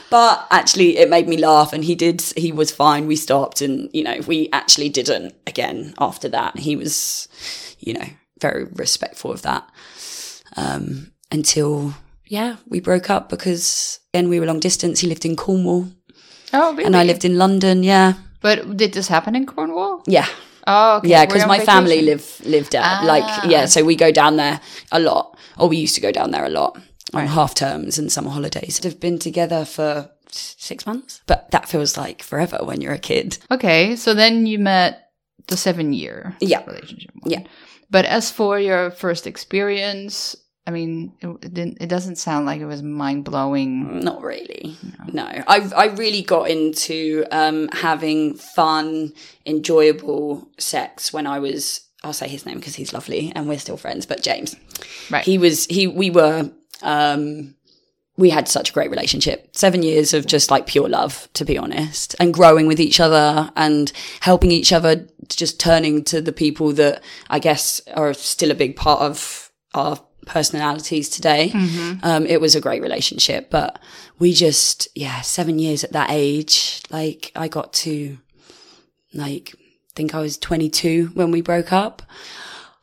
but 0.09 0.47
actually, 0.49 0.97
it 0.97 1.07
made 1.07 1.27
me 1.27 1.37
laugh, 1.37 1.71
and 1.71 1.83
he 1.83 1.93
did. 1.93 2.21
He 2.35 2.51
was 2.51 2.71
fine. 2.71 3.05
We 3.05 3.15
stopped, 3.15 3.61
and 3.61 3.89
you 3.93 4.03
know, 4.03 4.21
we 4.25 4.49
actually 4.51 4.89
didn't 4.89 5.35
again 5.45 5.93
after 5.99 6.27
that. 6.29 6.57
He 6.57 6.75
was, 6.75 7.27
you 7.79 7.93
know, 7.93 8.07
very 8.39 8.63
respectful 8.63 9.31
of 9.31 9.43
that 9.43 9.69
um, 10.57 11.11
until 11.31 11.93
yeah, 12.27 12.55
we 12.67 12.79
broke 12.79 13.09
up 13.09 13.29
because 13.29 13.99
again 14.13 14.29
we 14.29 14.39
were 14.39 14.45
long 14.45 14.59
distance. 14.59 14.99
He 15.01 15.07
lived 15.07 15.25
in 15.25 15.35
Cornwall 15.35 15.87
Oh, 16.53 16.71
really? 16.73 16.85
and 16.85 16.95
I 16.95 17.03
lived 17.03 17.25
in 17.25 17.37
London. 17.37 17.83
Yeah, 17.83 18.13
But 18.41 18.77
did 18.77 18.93
this 18.93 19.07
happen 19.07 19.35
in 19.35 19.45
Cornwall? 19.45 20.03
yeah, 20.07 20.27
Oh, 20.67 20.97
okay. 20.97 21.09
yeah. 21.09 21.25
Because 21.25 21.45
my 21.47 21.59
family 21.59 22.01
vacation? 22.01 22.05
live 22.05 22.41
lived 22.51 22.75
at 22.75 22.83
Ah. 22.83 23.03
like 23.05 23.51
yeah, 23.51 23.65
so 23.67 23.83
we 23.83 23.95
go 23.95 24.11
down 24.11 24.37
there 24.37 24.59
a 24.91 24.99
lot, 24.99 25.37
or 25.57 25.67
we 25.69 25.77
used 25.77 25.95
to 25.95 26.01
go 26.01 26.11
down 26.11 26.31
there 26.31 26.45
a 26.45 26.49
lot 26.49 26.77
on 27.13 27.27
half 27.27 27.53
terms 27.55 27.97
and 27.99 28.11
summer 28.11 28.29
holidays. 28.31 28.79
We've 28.83 28.99
been 28.99 29.19
together 29.19 29.65
for 29.65 30.09
six 30.31 30.85
months, 30.85 31.21
but 31.27 31.49
that 31.51 31.69
feels 31.69 31.97
like 31.97 32.23
forever 32.23 32.59
when 32.63 32.81
you're 32.81 32.93
a 32.93 32.99
kid. 32.99 33.37
Okay, 33.51 33.95
so 33.95 34.13
then 34.13 34.45
you 34.45 34.59
met 34.59 35.11
the 35.47 35.55
seven 35.57 35.93
year 35.93 36.35
Yeah. 36.41 36.63
relationship. 36.65 37.11
one. 37.21 37.31
Yeah. 37.31 37.43
But 37.89 38.05
as 38.05 38.31
for 38.31 38.59
your 38.59 38.91
first 38.91 39.27
experience, 39.27 40.35
I 40.67 40.71
mean, 40.71 41.13
it, 41.21 41.53
didn't. 41.53 41.77
It 41.79 41.89
doesn't 41.89 42.15
sound 42.15 42.47
like 42.47 42.59
it 42.59 42.65
was 42.65 42.81
mind 42.81 43.23
blowing. 43.23 43.99
Not 43.99 44.23
really. 44.23 44.75
No, 45.11 45.23
I 45.25 45.69
I 45.75 45.85
really 45.87 46.23
got 46.23 46.49
into 46.49 47.23
um, 47.31 47.69
having 47.71 48.33
fun, 48.33 49.13
enjoyable 49.45 50.49
sex 50.57 51.13
when 51.13 51.27
I 51.27 51.39
was. 51.39 51.81
I'll 52.03 52.13
say 52.13 52.27
his 52.27 52.45
name 52.45 52.57
because 52.57 52.75
he's 52.75 52.93
lovely 52.93 53.31
and 53.35 53.47
we're 53.47 53.59
still 53.59 53.77
friends. 53.77 54.05
But 54.05 54.21
James, 54.21 54.55
Right. 55.11 55.23
He 55.23 55.37
was. 55.37 55.65
He. 55.65 55.87
We 55.87 56.09
were. 56.09 56.49
Um, 56.81 57.55
we 58.17 58.29
had 58.29 58.47
such 58.47 58.69
a 58.69 58.73
great 58.73 58.89
relationship. 58.89 59.49
Seven 59.55 59.83
years 59.83 60.13
of 60.13 60.25
just 60.25 60.49
like 60.49 60.67
pure 60.67 60.87
love, 60.87 61.27
to 61.33 61.45
be 61.45 61.57
honest, 61.57 62.15
and 62.19 62.33
growing 62.33 62.65
with 62.65 62.79
each 62.79 62.99
other 62.99 63.51
and 63.55 63.91
helping 64.21 64.51
each 64.51 64.71
other, 64.71 65.07
just 65.27 65.59
turning 65.59 66.03
to 66.05 66.21
the 66.21 66.31
people 66.31 66.71
that 66.73 67.03
I 67.29 67.39
guess 67.39 67.81
are 67.93 68.13
still 68.13 68.51
a 68.51 68.55
big 68.55 68.77
part 68.77 69.01
of 69.01 69.51
our 69.73 69.99
personalities 70.25 71.09
today. 71.09 71.51
Um, 72.03 72.25
it 72.25 72.41
was 72.41 72.55
a 72.55 72.61
great 72.61 72.81
relationship, 72.81 73.49
but 73.49 73.79
we 74.19 74.33
just, 74.33 74.87
yeah, 74.95 75.21
seven 75.21 75.59
years 75.59 75.83
at 75.83 75.91
that 75.93 76.09
age, 76.11 76.81
like 76.89 77.31
I 77.35 77.47
got 77.47 77.73
to 77.73 78.17
like, 79.13 79.55
think 79.95 80.13
I 80.13 80.19
was 80.19 80.37
22 80.37 81.11
when 81.13 81.31
we 81.31 81.41
broke 81.41 81.71
up. 81.71 82.01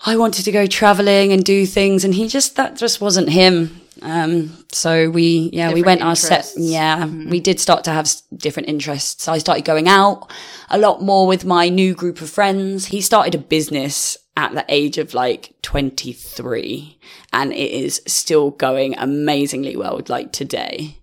I 0.04 0.16
wanted 0.16 0.44
to 0.46 0.52
go 0.52 0.66
traveling 0.66 1.32
and 1.32 1.44
do 1.44 1.64
things 1.66 2.04
and 2.04 2.14
he 2.14 2.26
just, 2.28 2.56
that 2.56 2.76
just 2.76 3.00
wasn't 3.00 3.28
him. 3.28 3.80
Um, 4.00 4.64
so 4.72 5.11
we, 5.11 5.50
yeah, 5.52 5.68
we 5.68 5.80
Different 5.80 5.87
went 5.87 6.02
our 6.02 6.16
set. 6.16 6.32
interests. 6.38 6.58
Yeah, 6.58 7.06
we 7.06 7.38
did 7.38 7.61
start 7.61 7.84
to 7.84 7.92
have 7.92 8.11
different 8.37 8.68
interests. 8.68 9.28
I 9.28 9.38
started 9.38 9.64
going 9.64 9.87
out 9.88 10.30
a 10.70 10.78
lot 10.78 11.02
more 11.02 11.26
with 11.26 11.44
my 11.44 11.68
new 11.68 11.94
group 11.94 12.20
of 12.20 12.30
friends. 12.30 12.87
He 12.87 13.00
started 13.00 13.34
a 13.34 13.38
business 13.38 14.16
at 14.36 14.52
the 14.54 14.64
age 14.68 14.96
of 14.98 15.12
like 15.14 15.54
23 15.62 16.98
and 17.32 17.52
it 17.52 17.70
is 17.70 18.00
still 18.06 18.50
going 18.50 18.96
amazingly 18.98 19.76
well 19.76 20.00
like 20.08 20.32
today. 20.32 20.98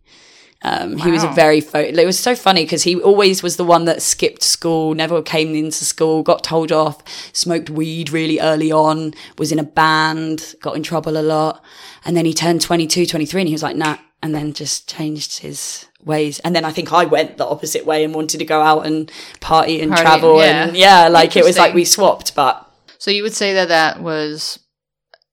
Um, 0.62 0.98
He 0.98 1.10
was 1.10 1.24
a 1.24 1.30
very, 1.30 1.62
fo- 1.62 1.80
it 1.80 2.06
was 2.06 2.20
so 2.20 2.36
funny 2.36 2.66
because 2.66 2.84
he 2.84 3.00
always 3.00 3.42
was 3.42 3.56
the 3.56 3.64
one 3.64 3.86
that 3.86 4.02
skipped 4.02 4.44
school, 4.44 4.94
never 4.94 5.22
came 5.22 5.56
into 5.56 5.86
school, 5.86 6.22
got 6.22 6.44
told 6.44 6.72
off, 6.74 7.02
smoked 7.34 7.70
weed 7.70 8.10
really 8.12 8.42
early 8.42 8.70
on, 8.72 9.14
was 9.38 9.54
in 9.54 9.60
a 9.60 9.64
band, 9.64 10.56
got 10.62 10.76
in 10.76 10.84
trouble 10.84 11.18
a 11.18 11.22
lot. 11.24 11.64
And 12.04 12.18
then 12.18 12.26
he 12.26 12.34
turned 12.34 12.62
22, 12.62 13.06
23 13.06 13.42
and 13.42 13.48
he 13.48 13.54
was 13.54 13.64
like, 13.64 13.78
nah, 13.78 13.98
and 14.22 14.36
then 14.36 14.52
just 14.52 14.90
changed 14.90 15.40
his 15.40 15.86
ways. 16.04 16.40
And 16.40 16.54
then 16.54 16.66
I 16.66 16.74
think 16.74 16.92
I 16.92 17.06
went 17.06 17.38
the 17.38 17.46
opposite 17.46 17.86
way 17.86 18.04
and 18.04 18.14
wanted 18.14 18.40
to 18.40 18.46
go 18.46 18.62
out 18.62 18.86
and 18.86 19.10
party 19.40 19.80
and 19.80 19.92
Party, 19.92 20.04
travel. 20.04 20.40
yeah. 20.40 20.68
And 20.68 20.76
yeah, 20.76 21.08
like 21.08 21.38
it 21.38 21.46
was 21.46 21.58
like 21.58 21.74
we 21.74 21.86
swapped, 21.86 22.36
but 22.36 22.69
So 23.00 23.12
you 23.12 23.24
would 23.24 23.34
say 23.34 23.54
that 23.56 23.70
that 23.70 24.02
was 24.02 24.60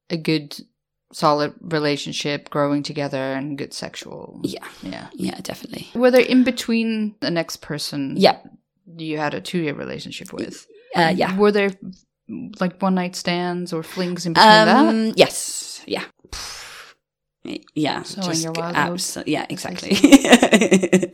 a 0.08 0.16
good, 0.16 0.56
solid 1.12 1.52
relationship, 1.60 2.48
growing 2.48 2.82
together, 2.82 3.18
and 3.34 3.58
good 3.58 3.74
sexual. 3.74 4.40
yeah, 4.44 4.64
Yeah. 4.82 5.08
yeah, 5.14 5.38
definitely. 5.42 5.88
Were 5.94 6.10
there 6.10 6.22
in 6.24 6.44
between 6.44 7.16
the 7.20 7.30
next 7.30 7.56
person? 7.56 8.14
Yeah. 8.16 8.38
You 8.96 9.18
had 9.18 9.34
a 9.34 9.40
two 9.40 9.58
year 9.58 9.74
relationship 9.74 10.32
with. 10.32 10.66
Uh, 10.94 11.12
yeah. 11.14 11.36
Were 11.36 11.52
there 11.52 11.70
like 12.60 12.80
one 12.80 12.94
night 12.94 13.14
stands 13.16 13.72
or 13.72 13.82
flings 13.82 14.26
in 14.26 14.32
between 14.32 14.48
that? 14.48 14.68
Um, 14.88 15.12
yes, 15.16 15.55
yeah. 17.74 18.02
So 18.02 18.30
your 18.32 18.52
wild 18.52 18.76
abs- 18.76 19.18
yeah, 19.26 19.46
exactly. 19.48 19.96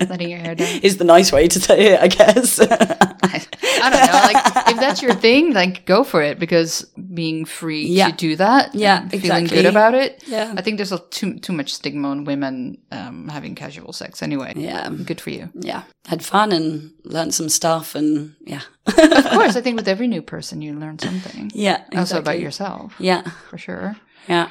Letting 0.09 0.31
your 0.31 0.39
hair 0.39 0.55
down. 0.55 0.69
is 0.83 0.97
the 0.97 1.05
nice 1.05 1.33
way 1.33 1.49
to 1.49 1.61
say 1.61 1.95
it, 1.95 2.01
I 2.01 2.09
guess. 2.09 2.61
I 3.85 3.91
don't 3.91 4.07
know. 4.07 4.21
Like, 4.41 4.69
if 4.69 4.77
that's 4.81 5.03
your 5.03 5.15
thing, 5.15 5.53
like, 5.55 5.85
go 5.87 6.05
for 6.05 6.23
it 6.23 6.39
because 6.39 6.83
being 7.15 7.45
free 7.45 7.87
Yeah. 7.87 8.11
to 8.11 8.17
do 8.17 8.37
that, 8.37 8.75
Yeah, 8.75 9.03
and 9.03 9.11
feeling 9.23 9.47
good 9.47 9.67
about 9.67 9.95
it. 9.95 10.23
Yeah. 10.27 10.55
I 10.57 10.63
think 10.63 10.77
there's 10.77 10.93
a 10.93 10.99
too 11.11 11.39
too 11.39 11.53
much 11.53 11.73
stigma 11.75 12.09
on 12.11 12.25
women 12.25 12.79
um, 12.91 13.29
having 13.29 13.55
casual 13.55 13.93
sex. 13.93 14.23
Anyway, 14.23 14.53
yeah, 14.57 14.89
good 14.91 15.21
for 15.21 15.31
you. 15.31 15.49
yeah. 15.55 15.83
Had 16.07 16.25
fun 16.25 16.53
and 16.53 16.93
learned 17.05 17.33
some 17.35 17.49
stuff, 17.49 17.95
and 17.95 18.35
yeah, 18.45 18.63
Of 18.87 19.25
course, 19.31 19.57
I 19.57 19.61
think 19.61 19.77
with 19.77 19.89
every 19.89 20.09
new 20.09 20.23
person, 20.23 20.61
you 20.63 20.75
learn 20.75 20.99
something. 20.99 21.51
yeah. 21.55 21.85
Also 21.95 22.19
about 22.19 22.41
yourself, 22.41 22.95
Yeah, 22.99 23.23
for 23.51 23.59
sure. 23.59 23.97
yeah, 24.29 24.51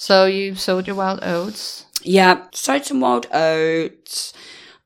So 0.00 0.26
you 0.26 0.54
sowed 0.54 0.86
your 0.86 0.96
wild 0.96 1.18
oats. 1.22 1.84
yeah. 2.02 2.46
Sowed 2.52 2.84
some 2.86 3.00
wild 3.00 3.26
oats. 3.32 4.32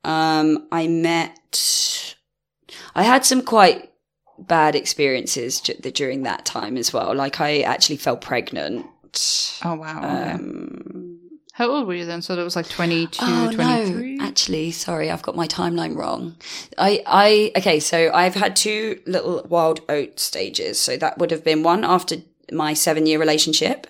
Um, 0.04 0.66
I 0.72 0.88
met. 0.88 2.16
I 2.94 3.02
had 3.04 3.24
some 3.24 3.42
quite 3.42 3.90
bad 4.38 4.74
experiences 4.74 5.60
during 5.60 6.22
that 6.24 6.44
time 6.46 6.76
as 6.78 6.92
well. 6.92 7.14
Like 7.14 7.40
I 7.40 7.60
actually 7.60 7.98
fell 7.98 8.16
pregnant. 8.16 8.86
Oh 9.64 9.74
wow. 9.74 10.32
Um, 10.34 11.20
How 11.52 11.68
old 11.68 11.86
were 11.86 11.94
you 11.94 12.06
then? 12.06 12.22
So 12.22 12.34
that 12.34 12.42
was 12.42 12.56
like 12.56 12.68
22, 12.70 13.18
Oh 13.20 13.52
23? 13.52 14.16
no! 14.16 14.24
Actually, 14.24 14.70
sorry, 14.70 15.10
I've 15.10 15.22
got 15.22 15.36
my 15.36 15.46
timeline 15.46 15.94
wrong. 15.94 16.36
I, 16.78 17.02
I, 17.06 17.52
okay, 17.58 17.78
so 17.80 18.10
I've 18.14 18.34
had 18.34 18.56
two 18.56 18.98
little 19.06 19.44
wild 19.48 19.80
oat 19.90 20.18
stages. 20.18 20.80
So 20.80 20.96
that 20.96 21.18
would 21.18 21.30
have 21.30 21.44
been 21.44 21.62
one 21.62 21.84
after 21.84 22.16
my 22.52 22.74
seven-year 22.74 23.18
relationship, 23.18 23.86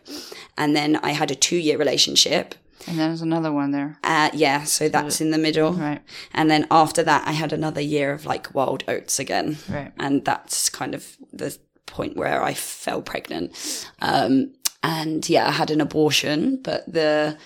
and 0.57 0.75
then 0.77 0.97
I 0.97 1.11
had 1.11 1.31
a 1.31 1.35
two-year 1.35 1.79
relationship. 1.79 2.55
And 2.87 2.99
then 2.99 3.11
there's 3.11 3.23
another 3.23 3.53
one 3.53 3.71
there. 3.71 3.99
Uh, 4.03 4.31
yeah, 4.33 4.65
so 4.65 4.89
that's 4.89 5.21
in 5.21 5.31
the 5.31 5.39
middle, 5.39 5.73
Right, 5.73 6.03
and 6.35 6.51
then 6.51 6.67
after 6.71 7.03
that, 7.03 7.27
I 7.29 7.33
had 7.33 7.53
another 7.53 7.81
year 7.81 8.13
of 8.13 8.27
like 8.27 8.55
wild 8.55 8.85
oats 8.89 9.19
again, 9.19 9.59
right. 9.69 9.93
and 9.99 10.25
that's 10.25 10.69
kind 10.69 10.95
of 10.95 11.17
the 11.33 11.57
point 11.87 12.17
where 12.17 12.43
I 12.43 12.55
fell 12.55 13.03
pregnant. 13.03 13.87
Um, 14.01 14.55
and 14.83 15.29
yeah, 15.29 15.47
I 15.47 15.53
had 15.53 15.71
an 15.71 15.81
abortion, 15.81 16.61
but 16.61 16.93
the 16.93 17.39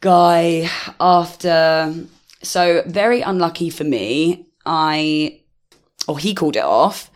guy 0.00 0.68
after, 0.98 1.94
so 2.42 2.82
very 2.86 3.20
unlucky 3.20 3.70
for 3.70 3.84
me. 3.84 4.46
I, 4.66 5.40
or 6.08 6.18
he 6.18 6.34
called 6.34 6.56
it 6.56 6.64
off. 6.64 7.10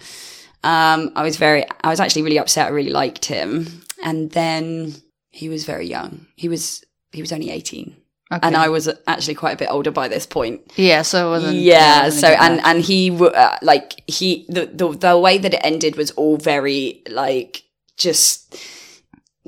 Um, 0.64 1.12
I 1.14 1.22
was 1.22 1.36
very, 1.36 1.64
I 1.82 1.88
was 1.88 2.00
actually 2.00 2.22
really 2.22 2.38
upset. 2.38 2.66
I 2.66 2.70
really 2.70 2.90
liked 2.90 3.24
him. 3.24 3.82
And 4.02 4.30
then 4.30 4.94
he 5.30 5.48
was 5.48 5.64
very 5.64 5.86
young. 5.86 6.26
He 6.36 6.48
was, 6.48 6.84
he 7.12 7.20
was 7.20 7.32
only 7.32 7.50
18. 7.50 7.96
Okay. 8.30 8.46
And 8.46 8.56
I 8.56 8.68
was 8.68 8.90
actually 9.06 9.36
quite 9.36 9.54
a 9.54 9.56
bit 9.56 9.68
older 9.70 9.90
by 9.90 10.06
this 10.06 10.26
point 10.26 10.60
yeah, 10.76 11.00
so 11.00 11.28
it 11.28 11.30
wasn't. 11.30 11.56
yeah 11.56 12.04
wasn't 12.04 12.20
so 12.20 12.28
and 12.28 12.60
and 12.62 12.82
he 12.82 13.10
uh, 13.10 13.56
like 13.62 14.02
he 14.06 14.44
the, 14.50 14.66
the 14.66 14.88
the 14.90 15.18
way 15.18 15.38
that 15.38 15.54
it 15.54 15.60
ended 15.64 15.96
was 15.96 16.10
all 16.10 16.36
very 16.36 17.02
like 17.08 17.62
just 17.96 18.54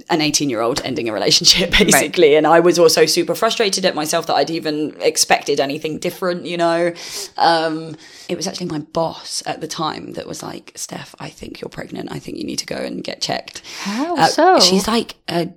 an 0.08 0.20
18 0.20 0.50
year 0.50 0.60
old 0.60 0.80
ending 0.84 1.08
a 1.08 1.12
relationship 1.12 1.70
basically. 1.78 2.36
And 2.36 2.46
i 2.46 2.60
was 2.60 2.78
also 2.78 3.06
super 3.06 3.34
frustrated 3.34 3.84
at 3.84 3.94
myself 3.94 4.26
that 4.26 4.34
i'd 4.34 4.50
even 4.50 4.96
expected 5.00 5.60
anything 5.60 5.98
different 5.98 6.46
you 6.46 6.56
know? 6.56 6.92
Um, 7.36 7.96
it 8.28 8.36
was 8.36 8.46
actually 8.46 8.66
my 8.66 8.78
boss 8.78 9.42
at 9.46 9.60
the 9.60 9.68
time 9.68 10.12
that 10.12 10.26
was 10.26 10.42
like 10.42 10.72
steph 10.76 11.14
i 11.18 11.28
think 11.28 11.60
you're 11.60 11.68
pregnant. 11.68 12.12
I 12.12 12.18
think 12.18 12.38
you 12.38 12.44
need 12.44 12.58
to 12.58 12.66
go 12.66 12.76
and 12.76 13.02
get 13.02 13.20
checked. 13.20 13.62
How? 13.80 14.16
Uh, 14.16 14.26
so? 14.26 14.60
she's 14.60 14.86
like 14.86 15.16
a 15.28 15.48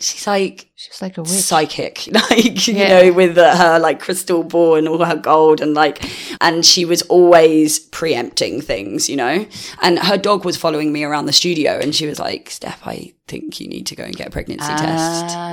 she's 0.00 0.26
like 0.26 0.70
She's 0.76 1.00
like 1.00 1.16
a 1.18 1.22
witch. 1.22 1.30
psychic 1.30 2.06
like 2.12 2.66
you 2.68 2.74
Yeah. 2.74 2.88
know 3.02 3.12
with 3.12 3.38
uh, 3.38 3.56
her 3.56 3.78
like 3.78 4.00
crystal 4.00 4.42
ball 4.42 4.74
and 4.76 4.86
all 4.88 5.04
her 5.04 5.16
gold 5.16 5.60
and 5.60 5.74
like 5.74 6.02
and 6.40 6.64
she 6.66 6.84
was 6.84 7.02
always 7.02 7.78
preempting 7.78 8.60
things 8.60 9.08
you 9.08 9.16
know 9.16 9.46
and 9.82 9.98
her 9.98 10.18
dog 10.18 10.44
was 10.44 10.56
following 10.56 10.92
me 10.92 11.04
around 11.04 11.26
the 11.26 11.32
studio 11.32 11.78
and 11.78 11.94
she 11.94 12.06
was 12.06 12.18
like 12.18 12.50
steph 12.50 12.80
i 12.86 13.12
think 13.28 13.60
you 13.60 13.68
need 13.68 13.86
to 13.86 13.94
go 13.96 14.02
and 14.04 14.16
get 14.16 14.26
a 14.28 14.30
pregnancy 14.30 14.66
Ah. 14.68 14.76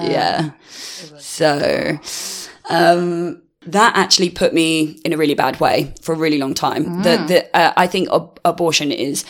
test 0.03 0.11
yeah 0.11 0.51
so 1.19 1.97
um 2.69 3.41
that 3.67 3.95
actually 3.95 4.29
put 4.29 4.53
me 4.53 4.99
in 5.05 5.13
a 5.13 5.17
really 5.17 5.33
bad 5.35 5.59
way 5.59 5.93
for 6.01 6.13
a 6.13 6.17
really 6.17 6.37
long 6.37 6.53
time. 6.53 7.01
The, 7.03 7.17
the, 7.27 7.55
uh, 7.57 7.73
I 7.77 7.87
think 7.87 8.09
ab- 8.11 8.39
abortion 8.45 8.91
is 8.91 9.23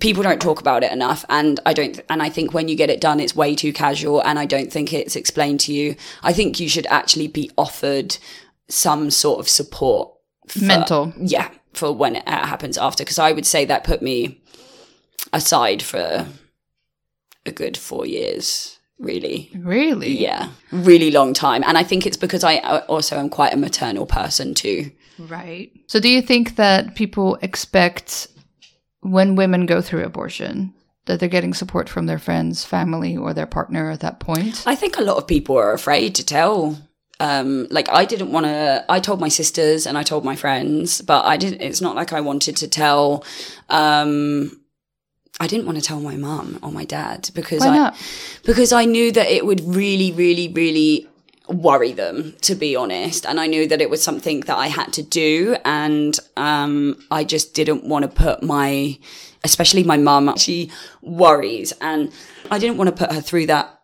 people 0.00 0.22
don't 0.22 0.40
talk 0.40 0.60
about 0.60 0.82
it 0.82 0.92
enough, 0.92 1.24
and 1.28 1.60
I 1.66 1.72
don't. 1.72 2.00
And 2.08 2.22
I 2.22 2.28
think 2.30 2.54
when 2.54 2.68
you 2.68 2.76
get 2.76 2.90
it 2.90 3.00
done, 3.00 3.20
it's 3.20 3.34
way 3.36 3.54
too 3.54 3.72
casual, 3.72 4.20
and 4.22 4.38
I 4.38 4.46
don't 4.46 4.72
think 4.72 4.92
it's 4.92 5.16
explained 5.16 5.60
to 5.60 5.72
you. 5.72 5.96
I 6.22 6.32
think 6.32 6.60
you 6.60 6.68
should 6.68 6.86
actually 6.86 7.28
be 7.28 7.50
offered 7.56 8.16
some 8.68 9.10
sort 9.10 9.40
of 9.40 9.48
support, 9.48 10.12
for- 10.48 10.64
Mental. 10.64 11.12
yeah, 11.18 11.50
for 11.74 11.92
when 11.92 12.16
it 12.16 12.26
happens 12.28 12.78
after. 12.78 13.04
Because 13.04 13.18
I 13.18 13.32
would 13.32 13.46
say 13.46 13.64
that 13.66 13.84
put 13.84 14.00
me 14.02 14.40
aside 15.32 15.82
for 15.82 16.26
a 17.46 17.52
good 17.52 17.76
four 17.76 18.06
years, 18.06 18.78
really. 19.04 19.50
Really? 19.54 20.18
Yeah, 20.18 20.50
really 20.72 21.10
long 21.10 21.34
time. 21.34 21.62
And 21.66 21.78
I 21.78 21.82
think 21.82 22.06
it's 22.06 22.16
because 22.16 22.44
I 22.44 22.58
also 22.88 23.16
am 23.16 23.28
quite 23.28 23.52
a 23.52 23.56
maternal 23.56 24.06
person 24.06 24.54
too. 24.54 24.90
Right. 25.18 25.70
So 25.86 26.00
do 26.00 26.08
you 26.08 26.22
think 26.22 26.56
that 26.56 26.94
people 26.94 27.38
expect 27.42 28.28
when 29.00 29.36
women 29.36 29.66
go 29.66 29.80
through 29.80 30.04
abortion 30.04 30.74
that 31.06 31.20
they're 31.20 31.28
getting 31.28 31.54
support 31.54 31.88
from 31.88 32.06
their 32.06 32.18
friends, 32.18 32.64
family, 32.64 33.16
or 33.16 33.34
their 33.34 33.46
partner 33.46 33.90
at 33.90 34.00
that 34.00 34.20
point? 34.20 34.64
I 34.66 34.74
think 34.74 34.96
a 34.96 35.02
lot 35.02 35.18
of 35.18 35.26
people 35.26 35.56
are 35.56 35.72
afraid 35.72 36.14
to 36.16 36.24
tell. 36.24 36.78
Um, 37.20 37.68
like 37.70 37.88
I 37.90 38.04
didn't 38.04 38.32
want 38.32 38.46
to. 38.46 38.84
I 38.88 38.98
told 39.00 39.20
my 39.20 39.28
sisters 39.28 39.86
and 39.86 39.96
I 39.96 40.02
told 40.02 40.24
my 40.24 40.34
friends, 40.34 41.00
but 41.00 41.24
I 41.24 41.36
didn't. 41.36 41.60
It's 41.60 41.80
not 41.80 41.94
like 41.94 42.12
I 42.12 42.20
wanted 42.20 42.56
to 42.56 42.68
tell. 42.68 43.24
Um, 43.68 44.60
I 45.40 45.46
didn't 45.46 45.66
want 45.66 45.78
to 45.78 45.84
tell 45.84 46.00
my 46.00 46.16
mum 46.16 46.58
or 46.62 46.70
my 46.70 46.84
dad 46.84 47.30
because 47.34 47.62
I 47.64 47.96
because 48.44 48.72
I 48.72 48.84
knew 48.84 49.10
that 49.12 49.26
it 49.26 49.44
would 49.44 49.60
really, 49.62 50.12
really, 50.12 50.48
really 50.48 51.08
worry 51.48 51.92
them, 51.92 52.34
to 52.42 52.54
be 52.54 52.74
honest. 52.76 53.26
And 53.26 53.38
I 53.38 53.46
knew 53.46 53.66
that 53.68 53.80
it 53.80 53.90
was 53.90 54.02
something 54.02 54.40
that 54.40 54.56
I 54.56 54.68
had 54.68 54.92
to 54.94 55.02
do. 55.02 55.56
And 55.64 56.18
um, 56.36 57.02
I 57.10 57.24
just 57.24 57.54
didn't 57.54 57.84
want 57.84 58.04
to 58.04 58.08
put 58.08 58.42
my, 58.42 58.98
especially 59.42 59.84
my 59.84 59.96
mum, 59.96 60.36
she 60.36 60.70
worries. 61.02 61.72
And 61.80 62.12
I 62.50 62.58
didn't 62.58 62.78
want 62.78 62.88
to 62.88 62.96
put 62.96 63.12
her 63.12 63.20
through 63.20 63.46
that. 63.46 63.80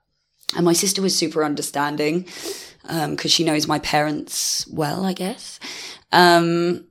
And 0.56 0.64
my 0.64 0.72
sister 0.72 1.02
was 1.02 1.14
super 1.14 1.44
understanding 1.44 2.26
because 2.82 3.30
she 3.30 3.44
knows 3.44 3.68
my 3.68 3.78
parents 3.78 4.66
well, 4.68 5.04
I 5.04 5.12
guess. 5.12 5.60
Um, 6.12 6.86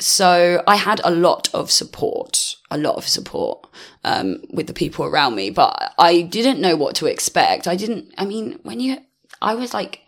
so 0.00 0.62
I 0.66 0.76
had 0.76 1.00
a 1.04 1.10
lot 1.10 1.48
of 1.54 1.70
support, 1.70 2.56
a 2.70 2.78
lot 2.78 2.96
of 2.96 3.06
support 3.06 3.66
um, 4.02 4.42
with 4.50 4.66
the 4.66 4.72
people 4.72 5.04
around 5.04 5.34
me, 5.34 5.50
but 5.50 5.94
I 5.98 6.22
didn't 6.22 6.60
know 6.60 6.76
what 6.76 6.96
to 6.96 7.06
expect. 7.06 7.68
I 7.68 7.76
didn't. 7.76 8.12
I 8.18 8.24
mean, 8.24 8.58
when 8.62 8.80
you, 8.80 8.98
I 9.40 9.54
was 9.54 9.72
like 9.72 10.00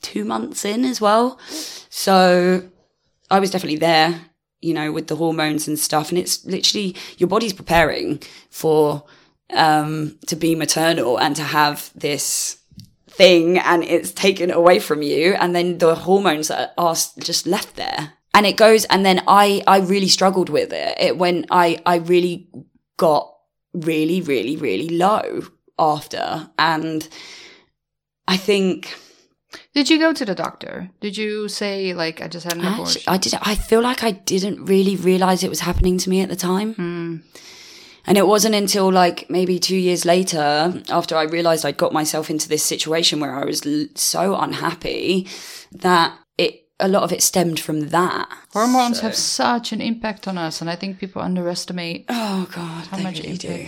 two 0.00 0.24
months 0.24 0.64
in 0.64 0.84
as 0.84 1.00
well, 1.00 1.38
so 1.90 2.62
I 3.30 3.40
was 3.40 3.50
definitely 3.50 3.78
there, 3.78 4.22
you 4.60 4.72
know, 4.72 4.90
with 4.90 5.08
the 5.08 5.16
hormones 5.16 5.68
and 5.68 5.78
stuff, 5.78 6.08
and 6.08 6.18
it's 6.18 6.44
literally 6.46 6.96
your 7.18 7.28
body's 7.28 7.52
preparing 7.52 8.22
for 8.48 9.04
um, 9.50 10.18
to 10.26 10.36
be 10.36 10.54
maternal 10.54 11.18
and 11.18 11.36
to 11.36 11.42
have 11.42 11.90
this 11.94 12.58
thing 13.08 13.58
and 13.58 13.82
it's 13.82 14.12
taken 14.12 14.50
away 14.50 14.78
from 14.78 15.02
you 15.02 15.34
and 15.34 15.54
then 15.54 15.78
the 15.78 15.94
hormones 15.94 16.50
are, 16.50 16.70
are 16.78 16.94
just 17.18 17.46
left 17.46 17.74
there 17.74 18.12
and 18.38 18.46
it 18.46 18.56
goes 18.56 18.84
and 18.86 19.04
then 19.04 19.18
i 19.26 19.46
i 19.66 19.78
really 19.92 20.08
struggled 20.08 20.48
with 20.48 20.72
it, 20.72 20.94
it 21.06 21.18
when 21.22 21.44
i 21.50 21.66
i 21.84 21.96
really 21.96 22.48
got 22.96 23.24
really 23.74 24.20
really 24.32 24.56
really 24.56 24.88
low 24.88 25.42
after 25.78 26.48
and 26.58 27.08
i 28.26 28.36
think 28.36 28.94
Did 29.74 29.88
you 29.90 29.98
go 29.98 30.12
to 30.12 30.24
the 30.24 30.34
doctor? 30.34 30.90
Did 31.00 31.16
you 31.16 31.48
say 31.48 31.94
like 31.94 32.20
I 32.24 32.28
just 32.28 32.44
had 32.44 32.56
an 32.58 32.66
abortion? 32.66 33.00
actually, 33.00 33.14
i 33.14 33.16
did 33.24 33.34
i 33.52 33.54
feel 33.68 33.82
like 33.90 34.02
i 34.04 34.12
didn't 34.34 34.64
really 34.72 34.96
realize 34.96 35.42
it 35.42 35.50
was 35.56 35.60
happening 35.68 35.96
to 35.98 36.10
me 36.10 36.20
at 36.24 36.28
the 36.28 36.36
time 36.50 36.74
Hmm. 36.74 37.16
And 38.08 38.16
it 38.16 38.26
wasn't 38.26 38.54
until 38.54 38.90
like 39.02 39.28
maybe 39.28 39.58
two 39.58 39.76
years 39.76 40.04
later, 40.06 40.46
after 40.88 41.14
I 41.14 41.24
realized 41.24 41.66
I'd 41.66 41.76
got 41.84 41.92
myself 41.92 42.30
into 42.30 42.48
this 42.48 42.64
situation 42.64 43.20
where 43.20 43.34
I 43.42 43.44
was 43.44 43.66
l- 43.66 43.88
so 43.96 44.22
unhappy, 44.46 45.26
that 45.84 46.16
a 46.80 46.88
lot 46.88 47.02
of 47.02 47.12
it 47.12 47.22
stemmed 47.22 47.58
from 47.60 47.88
that. 47.88 48.28
Hormones 48.52 48.98
So- 48.98 49.02
have 49.04 49.14
such 49.16 49.72
an 49.72 49.80
impact 49.80 50.28
on 50.28 50.38
us, 50.38 50.60
and 50.60 50.70
I 50.70 50.76
think 50.76 50.98
people 50.98 51.22
underestimate. 51.22 52.04
Oh 52.08 52.48
god, 52.54 52.86
How 52.86 52.98
much 52.98 53.18
really 53.20 53.36
do. 53.36 53.66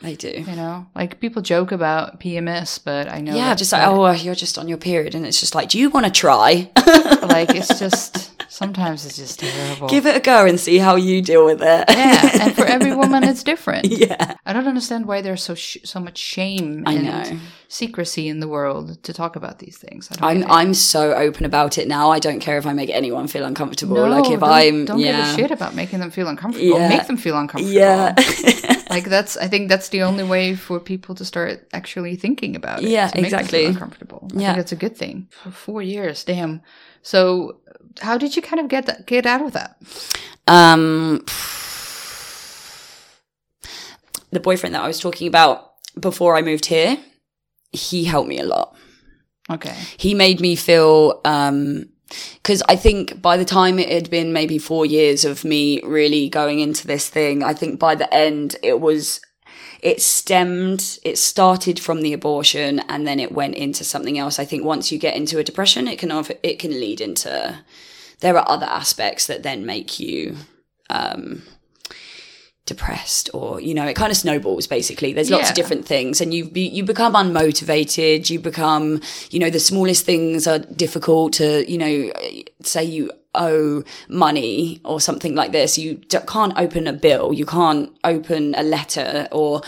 They 0.00 0.14
do. 0.14 0.28
You 0.28 0.54
know, 0.56 0.86
like 0.94 1.18
people 1.20 1.42
joke 1.42 1.72
about 1.72 2.20
PMS, 2.20 2.78
but 2.84 3.08
I 3.08 3.20
know. 3.20 3.34
Yeah, 3.34 3.54
just 3.54 3.72
like, 3.72 3.86
oh, 3.86 4.10
you're 4.12 4.34
just 4.36 4.56
on 4.58 4.68
your 4.68 4.78
period, 4.78 5.14
and 5.14 5.26
it's 5.26 5.40
just 5.40 5.54
like, 5.54 5.68
do 5.70 5.78
you 5.78 5.90
want 5.90 6.06
to 6.06 6.12
try? 6.12 6.70
like 7.22 7.50
it's 7.54 7.78
just 7.80 8.40
sometimes 8.50 9.04
it's 9.04 9.16
just 9.16 9.40
terrible. 9.40 9.88
Give 9.88 10.06
it 10.06 10.16
a 10.16 10.20
go 10.20 10.46
and 10.46 10.58
see 10.58 10.78
how 10.78 10.94
you 10.94 11.20
deal 11.20 11.44
with 11.44 11.60
it. 11.62 11.84
yeah, 11.88 12.42
and 12.42 12.54
for 12.54 12.64
every 12.64 12.94
woman, 12.94 13.24
it's 13.24 13.42
different. 13.52 13.86
yeah, 13.86 14.36
I 14.46 14.52
don't 14.52 14.68
understand 14.68 15.06
why 15.06 15.20
there's 15.20 15.42
so 15.42 15.54
sh- 15.56 15.78
so 15.84 15.98
much 15.98 16.16
shame 16.18 16.84
I 16.86 16.94
and 16.94 17.04
know. 17.04 17.38
secrecy 17.66 18.28
in 18.28 18.38
the 18.38 18.46
world 18.48 19.02
to 19.02 19.12
talk 19.12 19.34
about 19.34 19.58
these 19.58 19.78
things. 19.78 20.08
I 20.12 20.14
don't 20.32 20.44
I'm. 20.44 20.50
I'm 20.68 20.74
so 20.74 21.12
open 21.14 21.44
about 21.44 21.76
it 21.76 21.88
now. 21.88 22.10
I 22.10 22.20
don't 22.20 22.38
care 22.40 22.56
if 22.58 22.66
I 22.66 22.72
make 22.72 22.90
anyone 22.90 23.26
feel 23.26 23.44
uncomfortable. 23.44 23.96
no, 23.96 24.06
like 24.06 24.30
if 24.30 24.40
don't, 24.40 24.48
I'm, 24.48 24.84
don't 24.84 24.98
yeah, 25.00 25.16
give 25.26 25.34
a 25.34 25.36
shit 25.36 25.50
about 25.50 25.74
making 25.74 25.98
them 25.98 26.12
feel 26.12 26.28
uncomfortable. 26.28 26.78
Yeah. 26.78 26.88
Make 26.88 27.06
them 27.08 27.16
feel 27.16 27.36
uncomfortable. 27.36 27.72
yeah, 27.74 28.14
like 28.94 29.04
that's. 29.04 29.36
I 29.36 29.48
think 29.48 29.68
that's 29.68 29.88
the 29.90 30.02
only 30.02 30.24
way 30.24 30.54
for 30.56 30.80
people 30.80 31.14
to 31.16 31.24
start 31.24 31.66
actually 31.72 32.16
thinking 32.16 32.56
about 32.56 32.82
it. 32.82 32.88
Yeah, 32.88 33.08
to 33.08 33.16
make 33.16 33.24
exactly. 33.26 33.66
uncomfortable. 33.66 34.28
I 34.34 34.40
Yeah. 34.40 34.46
think 34.48 34.56
that's 34.58 34.72
a 34.72 34.76
good 34.76 34.96
thing. 34.96 35.28
For 35.42 35.50
four 35.50 35.82
years, 35.82 36.24
damn. 36.24 36.60
So, 37.02 37.60
how 38.00 38.18
did 38.18 38.36
you 38.36 38.42
kind 38.42 38.60
of 38.60 38.68
get 38.68 38.86
that, 38.86 39.06
get 39.06 39.26
out 39.26 39.42
of 39.42 39.52
that? 39.52 39.76
Um, 40.46 41.24
the 44.30 44.40
boyfriend 44.40 44.74
that 44.74 44.82
I 44.82 44.86
was 44.86 45.00
talking 45.00 45.26
about 45.28 45.72
before 45.98 46.36
I 46.36 46.42
moved 46.42 46.66
here, 46.66 46.98
he 47.72 48.04
helped 48.04 48.28
me 48.28 48.38
a 48.38 48.44
lot. 48.44 48.76
Okay. 49.50 49.74
He 49.96 50.14
made 50.14 50.40
me 50.40 50.56
feel, 50.56 51.20
um, 51.24 51.88
because 52.34 52.62
I 52.68 52.76
think 52.76 53.20
by 53.20 53.36
the 53.36 53.44
time 53.44 53.78
it 53.78 53.90
had 53.90 54.10
been 54.10 54.32
maybe 54.32 54.58
four 54.58 54.86
years 54.86 55.24
of 55.24 55.44
me 55.44 55.80
really 55.82 56.28
going 56.28 56.60
into 56.60 56.86
this 56.86 57.08
thing, 57.08 57.42
I 57.42 57.54
think 57.54 57.78
by 57.78 57.94
the 57.94 58.12
end 58.12 58.56
it 58.62 58.80
was, 58.80 59.20
it 59.82 60.00
stemmed, 60.00 60.98
it 61.04 61.18
started 61.18 61.78
from 61.78 62.02
the 62.02 62.12
abortion 62.12 62.80
and 62.88 63.06
then 63.06 63.20
it 63.20 63.32
went 63.32 63.54
into 63.56 63.84
something 63.84 64.18
else. 64.18 64.38
I 64.38 64.44
think 64.44 64.64
once 64.64 64.90
you 64.90 64.98
get 64.98 65.16
into 65.16 65.38
a 65.38 65.44
depression, 65.44 65.86
it 65.86 65.98
can, 65.98 66.10
it 66.42 66.58
can 66.58 66.72
lead 66.72 67.00
into, 67.00 67.58
there 68.20 68.38
are 68.38 68.48
other 68.48 68.66
aspects 68.66 69.26
that 69.26 69.42
then 69.42 69.66
make 69.66 70.00
you, 70.00 70.36
um, 70.90 71.42
depressed 72.68 73.30
or 73.34 73.60
you 73.60 73.74
know 73.74 73.86
it 73.86 73.96
kind 73.96 74.10
of 74.12 74.16
snowballs 74.16 74.66
basically. 74.66 75.12
There's 75.12 75.30
lots 75.30 75.44
Yeah. 75.44 75.50
of 75.50 75.54
different 75.56 75.84
things 75.86 76.20
and 76.20 76.32
you 76.34 76.42
be, 76.48 76.66
you 76.76 76.82
become 76.84 77.14
unmotivated. 77.14 78.30
You 78.30 78.38
become 78.38 79.00
you 79.30 79.38
know 79.40 79.50
the 79.50 79.60
smallest 79.60 80.04
things 80.04 80.46
are 80.46 80.58
difficult 80.60 81.32
to 81.34 81.48
you 81.70 81.78
know 81.78 82.12
say 82.62 82.84
you 82.84 83.10
owe 83.34 83.84
money 84.08 84.80
or 84.84 85.00
something 85.00 85.34
like 85.34 85.52
this. 85.52 85.78
You 85.78 85.94
d- 85.94 86.18
can't 86.26 86.54
open 86.58 86.86
a 86.86 86.92
bill. 86.92 87.32
You 87.32 87.46
can't 87.46 87.90
open 88.04 88.54
a 88.56 88.62
letter 88.62 89.28
or 89.32 89.62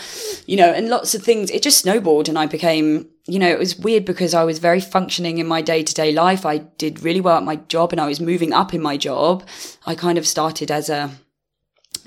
you 0.45 0.57
know 0.57 0.71
and 0.71 0.89
lots 0.89 1.13
of 1.15 1.23
things. 1.23 1.49
It 1.51 1.61
just 1.63 1.79
snowballed 1.79 2.27
and 2.29 2.37
i 2.37 2.45
became 2.45 3.07
you 3.27 3.37
know 3.39 3.47
it 3.49 3.59
was 3.59 3.77
weird 3.77 4.03
because 4.03 4.33
i 4.33 4.43
was 4.43 4.57
very 4.57 4.81
functioning 4.81 5.37
in 5.37 5.47
my 5.47 5.61
day-to-day 5.61 6.11
life. 6.11 6.45
I 6.45 6.57
did 6.83 7.03
really 7.03 7.21
well 7.21 7.37
at 7.37 7.43
my 7.43 7.57
job 7.73 7.91
and 7.91 8.01
i 8.01 8.07
was 8.07 8.19
moving 8.19 8.51
up 8.53 8.73
in 8.73 8.81
my 8.81 8.97
job. 8.97 9.43
I 9.85 9.93
kind 9.95 10.17
of 10.17 10.25
started 10.27 10.69
as 10.71 10.89
a 10.89 11.11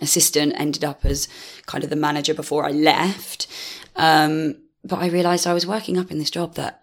assistant, 0.01 0.55
ended 0.57 0.85
up 0.85 1.05
as 1.05 1.29
kind 1.67 1.85
of 1.85 1.91
the 1.91 1.97
manager 1.97 2.35
before 2.35 2.65
I 2.65 2.71
left. 2.71 3.47
Um, 3.97 4.57
but 4.83 5.01
I 5.01 5.09
realized 5.09 5.47
I 5.47 5.55
was 5.55 5.67
working 5.67 5.99
up 5.99 6.11
in 6.11 6.19
this 6.19 6.31
job 6.31 6.55
that, 6.55 6.83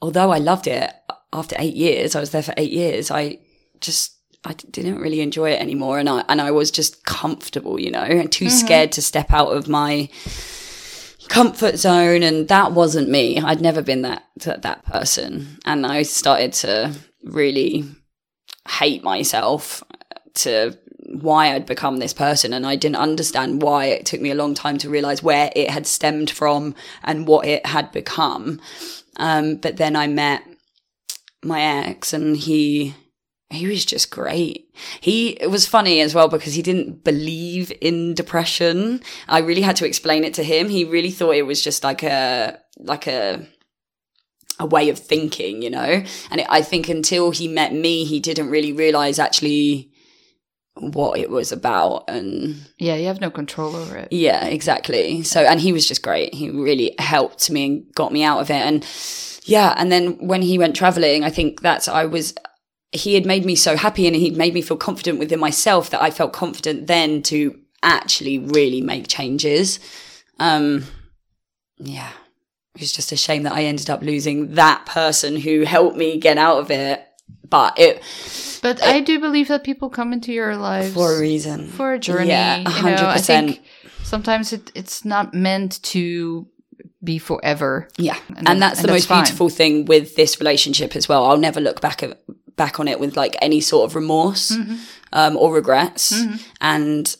although 0.00 0.30
I 0.30 0.38
loved 0.38 0.66
it, 0.66 0.92
after 1.32 1.56
eight 1.58 1.74
years, 1.74 2.14
I 2.14 2.20
was 2.20 2.30
there 2.30 2.42
for 2.42 2.54
eight 2.56 2.72
years, 2.72 3.10
I 3.10 3.38
just, 3.80 4.16
I 4.44 4.54
didn't 4.54 4.98
really 4.98 5.20
enjoy 5.20 5.50
it 5.50 5.60
anymore. 5.60 5.98
And 5.98 6.08
I, 6.08 6.24
and 6.28 6.40
I 6.40 6.50
was 6.50 6.70
just 6.70 7.04
comfortable, 7.04 7.80
you 7.80 7.90
know, 7.90 8.02
and 8.02 8.30
too 8.30 8.50
scared 8.50 8.92
to 8.92 9.02
step 9.02 9.32
out 9.32 9.48
of 9.48 9.68
my 9.68 10.08
comfort 11.28 11.76
zone 11.76 12.22
and 12.22 12.48
that 12.48 12.72
wasn't 12.72 13.08
me 13.08 13.38
i'd 13.38 13.60
never 13.60 13.80
been 13.80 14.02
that 14.02 14.24
that 14.36 14.84
person 14.84 15.58
and 15.64 15.86
i 15.86 16.02
started 16.02 16.52
to 16.52 16.92
really 17.22 17.84
hate 18.68 19.02
myself 19.02 19.82
to 20.34 20.76
why 21.12 21.52
I'd 21.52 21.66
become 21.66 21.98
this 21.98 22.14
person 22.14 22.52
and 22.52 22.66
I 22.66 22.76
didn't 22.76 22.96
understand 22.96 23.62
why 23.62 23.86
it 23.86 24.06
took 24.06 24.20
me 24.20 24.30
a 24.30 24.34
long 24.34 24.54
time 24.54 24.78
to 24.78 24.90
realize 24.90 25.22
where 25.22 25.50
it 25.54 25.70
had 25.70 25.86
stemmed 25.86 26.30
from 26.30 26.74
and 27.04 27.26
what 27.26 27.46
it 27.46 27.66
had 27.66 27.92
become. 27.92 28.60
Um, 29.16 29.56
but 29.56 29.76
then 29.76 29.94
I 29.94 30.06
met 30.06 30.42
my 31.44 31.60
ex 31.60 32.12
and 32.12 32.36
he 32.36 32.94
he 33.50 33.66
was 33.66 33.84
just 33.84 34.10
great. 34.10 34.68
He 35.00 35.30
it 35.30 35.50
was 35.50 35.66
funny 35.66 36.00
as 36.00 36.14
well 36.14 36.28
because 36.28 36.54
he 36.54 36.62
didn't 36.62 37.04
believe 37.04 37.70
in 37.80 38.14
depression. 38.14 39.02
I 39.28 39.40
really 39.40 39.60
had 39.60 39.76
to 39.76 39.86
explain 39.86 40.24
it 40.24 40.34
to 40.34 40.42
him. 40.42 40.70
He 40.70 40.84
really 40.84 41.10
thought 41.10 41.36
it 41.36 41.46
was 41.46 41.62
just 41.62 41.84
like 41.84 42.02
a 42.02 42.58
like 42.78 43.06
a 43.06 43.46
a 44.58 44.66
way 44.66 44.88
of 44.88 44.98
thinking, 44.98 45.60
you 45.60 45.70
know. 45.70 46.02
And 46.30 46.40
it, 46.40 46.46
I 46.48 46.62
think 46.62 46.88
until 46.88 47.30
he 47.30 47.48
met 47.48 47.74
me, 47.74 48.04
he 48.04 48.20
didn't 48.20 48.48
really 48.48 48.72
realize 48.72 49.18
actually 49.18 49.91
what 50.74 51.18
it 51.18 51.28
was 51.30 51.52
about 51.52 52.04
and 52.08 52.56
yeah 52.78 52.94
you 52.94 53.06
have 53.06 53.20
no 53.20 53.30
control 53.30 53.76
over 53.76 53.96
it. 53.96 54.08
Yeah 54.10 54.46
exactly. 54.46 55.22
So 55.22 55.42
and 55.42 55.60
he 55.60 55.72
was 55.72 55.86
just 55.86 56.02
great. 56.02 56.34
He 56.34 56.50
really 56.50 56.94
helped 56.98 57.50
me 57.50 57.66
and 57.66 57.94
got 57.94 58.12
me 58.12 58.22
out 58.22 58.40
of 58.40 58.50
it. 58.50 58.54
And 58.54 58.86
yeah 59.44 59.74
and 59.76 59.90
then 59.90 60.26
when 60.26 60.42
he 60.42 60.56
went 60.58 60.76
traveling 60.76 61.24
i 61.24 61.30
think 61.30 61.60
that's 61.62 61.88
i 61.88 62.04
was 62.04 62.34
he 62.92 63.14
had 63.14 63.26
made 63.26 63.44
me 63.44 63.56
so 63.56 63.76
happy 63.76 64.06
and 64.06 64.14
he'd 64.14 64.36
made 64.36 64.54
me 64.54 64.62
feel 64.62 64.76
confident 64.76 65.18
within 65.18 65.40
myself 65.40 65.90
that 65.90 66.02
i 66.02 66.10
felt 66.10 66.32
confident 66.32 66.86
then 66.86 67.22
to 67.22 67.58
actually 67.82 68.38
really 68.38 68.80
make 68.80 69.08
changes. 69.08 69.80
Um 70.38 70.84
yeah. 71.78 72.10
It 72.76 72.80
was 72.80 72.92
just 72.92 73.12
a 73.12 73.16
shame 73.16 73.42
that 73.42 73.54
i 73.54 73.64
ended 73.64 73.90
up 73.90 74.02
losing 74.02 74.54
that 74.54 74.86
person 74.86 75.36
who 75.36 75.62
helped 75.62 75.96
me 75.96 76.18
get 76.18 76.38
out 76.38 76.58
of 76.58 76.70
it 76.70 77.04
but 77.48 77.78
it 77.78 78.02
but 78.62 78.78
it, 78.78 78.84
I 78.84 79.00
do 79.00 79.20
believe 79.20 79.48
that 79.48 79.64
people 79.64 79.90
come 79.90 80.12
into 80.12 80.32
your 80.32 80.56
lives 80.56 80.94
for 80.94 81.16
a 81.16 81.20
reason, 81.20 81.68
for 81.68 81.92
a 81.92 81.98
journey. 81.98 82.28
Yeah, 82.28 82.68
hundred 82.68 82.90
you 82.90 83.02
know. 83.02 83.08
I 83.08 83.18
think 83.18 83.62
sometimes 84.02 84.52
it, 84.52 84.70
it's 84.74 85.04
not 85.04 85.34
meant 85.34 85.82
to 85.84 86.46
be 87.04 87.18
forever. 87.18 87.88
Yeah, 87.98 88.16
and, 88.36 88.48
and 88.48 88.62
that's 88.62 88.80
and 88.80 88.88
the 88.88 88.92
that's 88.92 89.04
most 89.04 89.08
fine. 89.08 89.24
beautiful 89.24 89.48
thing 89.48 89.84
with 89.84 90.16
this 90.16 90.40
relationship 90.40 90.96
as 90.96 91.08
well. 91.08 91.24
I'll 91.26 91.38
never 91.38 91.60
look 91.60 91.80
back 91.80 92.02
at 92.02 92.22
back 92.56 92.80
on 92.80 92.88
it 92.88 93.00
with 93.00 93.16
like 93.16 93.36
any 93.42 93.60
sort 93.60 93.90
of 93.90 93.94
remorse 93.96 94.52
mm-hmm. 94.52 94.76
um, 95.12 95.36
or 95.36 95.54
regrets. 95.54 96.12
Mm-hmm. 96.12 96.36
And 96.60 97.16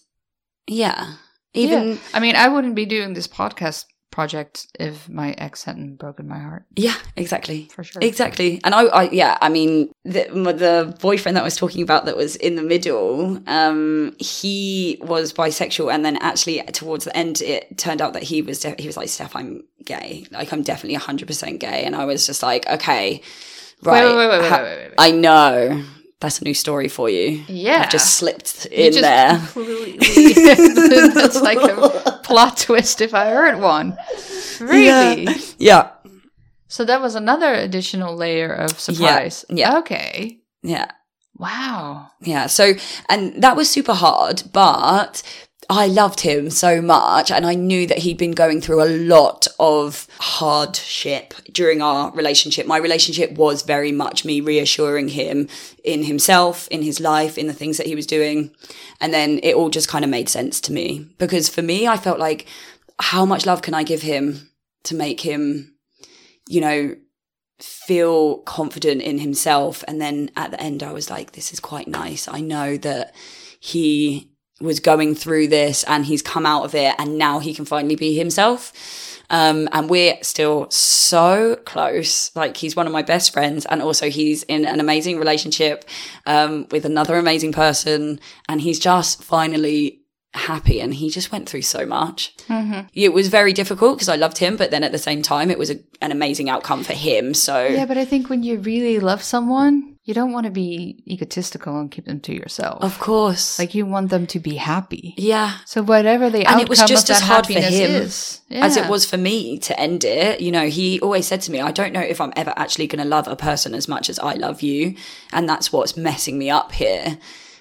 yeah, 0.66 1.14
even 1.55 1.88
yeah. 1.88 1.96
I 2.14 2.20
mean, 2.20 2.37
I 2.37 2.48
wouldn't 2.48 2.75
be 2.75 2.87
doing 2.87 3.14
this 3.14 3.29
podcast 3.29 3.85
project 4.12 4.68
if 4.79 5.09
my 5.09 5.33
ex 5.33 5.64
hadn't 5.64 5.96
broken 5.96 6.29
my 6.29 6.38
heart. 6.38 6.64
Yeah, 6.77 6.94
exactly. 7.16 7.68
For 7.75 7.83
sure. 7.83 8.01
Exactly. 8.01 8.61
And 8.62 8.75
I, 8.75 8.83
I 8.85 9.03
yeah, 9.11 9.37
I 9.40 9.48
mean, 9.48 9.92
the, 10.05 10.29
the 10.31 10.96
boyfriend 11.01 11.37
that 11.37 11.40
I 11.40 11.44
was 11.44 11.57
talking 11.57 11.83
about 11.83 12.05
that 12.05 12.16
was 12.16 12.37
in 12.37 12.55
the 12.55 12.62
middle, 12.62 13.42
um, 13.48 14.14
he 14.20 14.98
was 15.01 15.33
bisexual. 15.33 15.92
And 15.92 16.05
then 16.05 16.16
actually 16.18 16.62
towards 16.62 17.07
the 17.07 17.16
end, 17.16 17.42
it 17.42 17.77
turned 17.79 18.01
out 18.01 18.12
that 18.12 18.22
he 18.22 18.42
was, 18.42 18.61
de- 18.61 18.77
he 18.79 18.87
was 18.87 18.96
like, 18.96 19.09
Steph, 19.09 19.35
I'm 19.35 19.64
gay. 19.85 20.27
Like, 20.31 20.53
I'm 20.53 20.62
definitely 20.62 20.98
100% 20.98 21.59
gay. 21.59 21.83
And 21.83 21.96
I 21.96 22.05
was 22.05 22.27
just 22.27 22.42
like, 22.42 22.68
okay, 22.68 23.22
right. 23.83 24.05
Wait, 24.05 24.16
wait, 24.16 24.29
wait, 24.29 24.40
wait, 24.40 24.48
ha- 24.48 24.62
wait, 24.62 24.77
wait, 24.77 24.88
wait. 24.90 24.94
I 24.98 25.11
know 25.11 25.85
that's 26.23 26.41
a 26.41 26.45
new 26.45 26.55
story 26.55 26.89
for 26.89 27.11
you. 27.11 27.45
Yeah. 27.49 27.83
I've 27.83 27.91
just 27.91 28.15
slipped 28.15 28.67
in 28.67 28.93
just 28.93 29.03
there. 29.03 29.39
that's 31.15 31.43
like 31.43 31.59
a 31.59 32.21
plot 32.25 32.57
twist 32.57 33.01
if 33.01 33.13
I 33.13 33.29
heard 33.29 33.61
one. 33.61 33.99
Really? 34.61 35.25
Yeah. 35.25 35.35
yeah. 35.59 35.91
So 36.69 36.85
that 36.85 37.03
was 37.03 37.15
another 37.17 37.53
additional 37.53 38.17
layer 38.17 38.53
of 38.53 38.79
surprise. 38.79 39.45
Yeah. 39.51 39.73
yeah. 39.73 39.79
Okay. 39.81 40.39
Yeah. 40.63 40.87
Wow. 41.37 42.09
Yeah. 42.21 42.47
So, 42.47 42.75
and 43.09 43.43
that 43.43 43.57
was 43.57 43.69
super 43.69 43.95
hard, 43.95 44.45
but 44.53 45.23
I 45.70 45.87
loved 45.87 46.20
him 46.20 46.51
so 46.51 46.83
much 46.83 47.31
and 47.31 47.46
I 47.46 47.55
knew 47.55 47.87
that 47.87 47.98
he'd 47.98 48.18
been 48.18 48.33
going 48.33 48.61
through 48.61 48.83
a 48.83 48.90
lot 48.90 49.46
of 49.59 50.07
hardship 50.18 51.35
during 51.53 51.81
our 51.81 52.11
relationship. 52.12 52.66
My 52.66 52.79
relationship 52.79 53.33
was 53.33 53.62
very 53.62 53.92
much 53.92 54.25
me 54.25 54.40
reassuring 54.40 55.09
him 55.09 55.48
in 55.85 56.05
himself, 56.05 56.68
in 56.68 56.83
his 56.83 57.01
life, 57.01 57.38
in 57.38 57.46
the 57.46 57.53
things 57.53 57.77
that 57.77 57.87
he 57.87 57.94
was 57.94 58.07
doing. 58.07 58.51
And 59.01 59.14
then 59.14 59.40
it 59.42 59.55
all 59.55 59.70
just 59.70 59.88
kind 59.88 60.05
of 60.05 60.11
made 60.11 60.29
sense 60.29 60.61
to 60.62 60.72
me 60.72 61.07
because 61.18 61.48
for 61.48 61.62
me, 61.62 61.87
I 61.87 61.96
felt 61.96 62.18
like 62.18 62.46
how 62.98 63.25
much 63.25 63.46
love 63.46 63.62
can 63.62 63.75
I 63.75 63.83
give 63.83 64.03
him 64.03 64.51
to 64.85 64.94
make 64.94 65.20
him, 65.20 65.75
you 66.48 66.61
know, 66.61 66.96
feel 67.61 68.38
confident 68.38 69.01
in 69.03 69.18
himself. 69.18 69.85
And 69.87 70.01
then 70.01 70.31
at 70.37 70.51
the 70.51 70.61
end, 70.61 70.83
I 70.83 70.92
was 70.92 71.09
like, 71.09 71.33
this 71.33 71.53
is 71.53 71.61
quite 71.61 71.88
nice. 71.88 72.27
I 72.29 72.40
know 72.40 72.77
that 72.79 73.14
he 73.61 74.32
was 74.62 74.81
going 74.81 75.14
through 75.14 75.48
this 75.48 75.85
and 75.85 76.05
he's 76.07 76.22
come 76.22 76.46
out 76.46 76.64
of 76.64 76.75
it 76.75 76.94
and 76.98 77.18
now 77.18 77.38
he 77.38 77.55
can 77.55 77.64
finally 77.64 77.96
be 77.96 78.16
himself. 78.16 78.72
Um, 79.31 79.68
and 79.72 79.88
we're 79.88 80.18
still 80.22 80.68
so 80.70 81.57
close. 81.64 82.35
Like 82.37 82.57
he's 82.57 82.77
one 82.77 82.87
of 82.87 82.92
my 82.92 83.01
best 83.01 83.33
friends, 83.33 83.64
and 83.64 83.81
also 83.81 84.11
he's 84.11 84.42
in 84.42 84.66
an 84.66 84.79
amazing 84.79 85.18
relationship 85.18 85.87
um, 86.27 86.66
with 86.70 86.85
another 86.85 87.16
amazing 87.16 87.53
person, 87.53 88.20
and 88.46 88.61
he's 88.61 88.79
just 88.79 89.25
finally 89.25 90.03
happy 90.35 90.81
and 90.81 90.94
he 90.94 91.11
just 91.11 91.31
went 91.31 91.48
through 91.48 91.62
so 91.62 91.85
much. 91.85 92.35
Mm-hmm. 92.48 92.87
It 92.94 93.12
was 93.12 93.29
very 93.29 93.53
difficult 93.53 93.96
because 93.96 94.09
I 94.09 94.16
loved 94.16 94.38
him, 94.38 94.57
but 94.57 94.70
then 94.70 94.83
at 94.83 94.92
the 94.92 94.98
same 94.98 95.22
time, 95.22 95.51
it 95.51 95.59
was 95.59 95.70
a, 95.70 95.79
an 96.01 96.11
amazing 96.11 96.48
outcome 96.48 96.85
for 96.85 96.94
him. 96.94 97.35
So, 97.35 97.66
yeah, 97.66 97.87
but 97.87 97.98
I 97.98 98.05
think 98.05 98.31
when 98.31 98.42
you 98.42 98.59
really 98.59 98.98
love 98.98 99.22
someone, 99.22 99.91
you 100.05 100.15
don't 100.15 100.33
want 100.33 100.47
to 100.47 100.51
be 100.51 101.03
egotistical 101.07 101.79
and 101.79 101.91
keep 101.91 102.07
them 102.07 102.19
to 102.21 102.35
yourself. 102.35 102.83
Of 102.83 102.99
course. 102.99 103.59
Like 103.59 103.75
you 103.75 103.87
want 103.87 104.11
them 104.11 104.27
to 104.29 104.41
be 104.41 104.57
happy. 104.57 105.15
Yeah. 105.17 105.59
So 105.65 105.83
whatever 105.83 106.29
the 106.29 106.45
and 106.45 106.61
it 106.61 106.69
was 106.69 106.83
just 106.83 107.09
as 107.09 107.21
hard 107.21 107.47
for 107.47 107.53
him 107.53 107.73
is, 107.73 108.41
yeah. 108.49 108.65
as 108.65 108.77
it 108.77 108.88
was 108.88 109.07
for 109.07 109.17
me 109.17 109.59
to 109.61 109.79
end 109.79 110.03
it. 110.05 110.41
You 110.41 110.51
know, 110.51 110.67
he 110.69 110.99
always 111.01 111.29
said 111.29 111.41
to 111.43 111.53
me, 111.53 111.61
I 111.61 111.71
don't 111.71 111.93
know 111.93 112.01
if 112.01 112.21
I'm 112.21 112.33
ever 112.35 112.53
actually 112.57 112.88
going 112.88 113.03
to 113.03 113.09
love 113.09 113.29
a 113.29 113.37
person 113.37 113.75
as 113.75 113.87
much 113.87 114.11
as 114.11 114.19
I 114.19 114.35
love 114.35 114.61
you. 114.61 114.97
And 115.33 115.49
that's 115.49 115.73
what's 115.73 115.97
messing 115.97 116.37
me 116.37 116.51
up 116.51 116.73
here. 116.73 117.19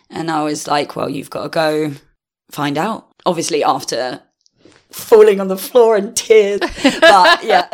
And 0.10 0.32
I 0.32 0.44
was 0.44 0.68
like, 0.68 0.96
well, 0.96 1.10
you've 1.10 1.30
got 1.30 1.44
to 1.44 1.50
go 1.50 1.94
find 2.50 2.76
out. 2.78 3.08
Obviously, 3.24 3.64
after 3.64 4.20
falling 4.92 5.40
on 5.40 5.48
the 5.48 5.58
floor 5.58 5.98
in 5.98 6.14
tears. 6.14 6.60
but 7.02 7.44
yeah. 7.44 7.68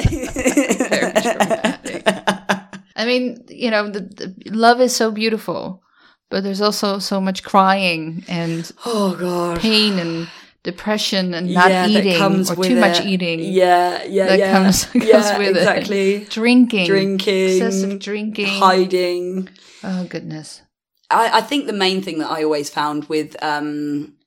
I 2.97 3.05
mean, 3.05 3.45
you 3.47 3.71
know, 3.71 3.89
the, 3.89 4.01
the, 4.01 4.51
love 4.51 4.81
is 4.81 4.95
so 4.95 5.11
beautiful, 5.11 5.83
but 6.29 6.43
there's 6.43 6.61
also 6.61 6.99
so 6.99 7.21
much 7.21 7.43
crying 7.43 8.25
and 8.27 8.69
oh 8.85 9.15
god, 9.15 9.59
pain 9.59 9.99
and 9.99 10.27
depression 10.63 11.33
and 11.33 11.53
not 11.53 11.69
yeah, 11.69 11.87
eating 11.87 12.21
or 12.21 12.55
too 12.55 12.75
it. 12.75 12.79
much 12.79 13.01
eating. 13.05 13.39
Yeah, 13.39 14.03
yeah, 14.03 14.27
that 14.27 14.39
yeah. 14.39 14.51
comes, 14.51 14.85
comes 14.85 15.05
yeah, 15.05 15.37
with 15.37 15.55
exactly. 15.55 16.15
it. 16.15 16.29
Drinking, 16.31 16.87
drinking, 16.87 17.57
excessive 17.57 17.99
drinking, 17.99 18.47
hiding. 18.47 19.49
Oh 19.83 20.05
goodness. 20.05 20.63
I, 21.09 21.37
I 21.37 21.41
think 21.41 21.67
the 21.67 21.73
main 21.73 22.01
thing 22.01 22.17
that 22.17 22.31
I 22.31 22.43
always 22.43 22.69
found 22.69 23.05
with 23.05 23.41
um 23.43 24.17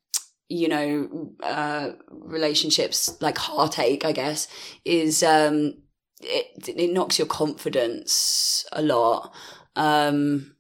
you 0.50 0.68
know, 0.68 1.32
uh, 1.44 1.92
relationships 2.10 3.16
like 3.20 3.38
heartache, 3.38 4.04
I 4.04 4.10
guess, 4.10 4.48
is 4.84 5.22
um, 5.22 5.74
it 6.20 6.68
it 6.68 6.92
knocks 6.92 7.18
your 7.18 7.28
confidence 7.28 8.64
a 8.72 8.82
lot. 8.82 9.32
Um, 9.76 10.54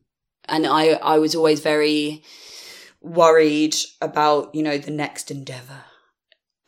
and 0.48 0.66
I 0.66 0.90
I 1.02 1.18
was 1.18 1.34
always 1.34 1.60
very 1.60 2.22
worried 3.00 3.76
about 4.00 4.54
you 4.54 4.62
know 4.62 4.78
the 4.78 4.90
next 4.90 5.30
endeavor 5.30 5.84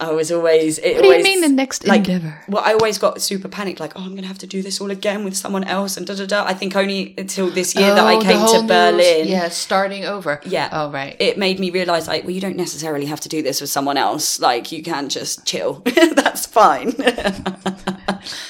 I 0.03 0.11
was 0.11 0.33
always. 0.33 0.79
It 0.79 0.97
what 0.97 1.03
do 1.03 1.09
always, 1.09 1.19
you 1.19 1.33
mean 1.33 1.41
the 1.41 1.49
next 1.49 1.87
like, 1.87 2.09
endeavor? 2.09 2.43
Well, 2.49 2.63
I 2.65 2.73
always 2.73 2.99
got 2.99 3.21
super 3.23 3.49
panicked, 3.49 3.79
like, 3.79 3.93
oh, 3.95 4.01
I'm 4.01 4.11
going 4.11 4.23
to 4.23 4.29
have 4.29 4.39
to 4.39 4.47
do 4.49 4.61
this 4.61 4.81
all 4.81 4.91
again 4.91 5.25
with 5.25 5.37
someone 5.37 5.65
else, 5.65 5.97
and 5.97 6.07
da 6.07 6.15
da 6.15 6.27
da. 6.27 6.45
I 6.45 6.55
think 6.55 6.75
only 6.75 7.15
until 7.17 7.51
this 7.51 7.75
year 7.77 7.93
oh, 7.93 7.95
that 7.95 8.05
I 8.05 8.17
oh, 8.17 8.21
came 8.21 8.61
to 8.61 8.67
Berlin. 8.67 9.29
yeah, 9.29 9.49
starting 9.49 10.05
over. 10.05 10.41
Yeah. 10.45 10.69
Oh, 10.73 10.91
right. 10.91 11.17
It 11.21 11.39
made 11.39 11.61
me 11.61 11.71
realize, 11.71 12.09
like, 12.09 12.25
well, 12.25 12.33
you 12.33 12.41
don't 12.41 12.57
necessarily 12.57 13.07
have 13.07 13.21
to 13.21 13.29
do 13.29 13.43
this 13.43 13.61
with 13.61 13.71
someone 13.71 13.97
else. 13.97 14.41
Like, 14.41 14.73
you 14.73 14.83
can 14.83 15.09
just 15.09 15.47
chill. 15.47 15.83
That's 16.15 16.47
fine. 16.47 16.95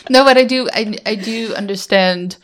no, 0.09 0.25
but 0.25 0.39
I 0.39 0.45
do. 0.45 0.69
I 0.73 0.99
I 1.05 1.15
do 1.17 1.55
understand 1.55 2.39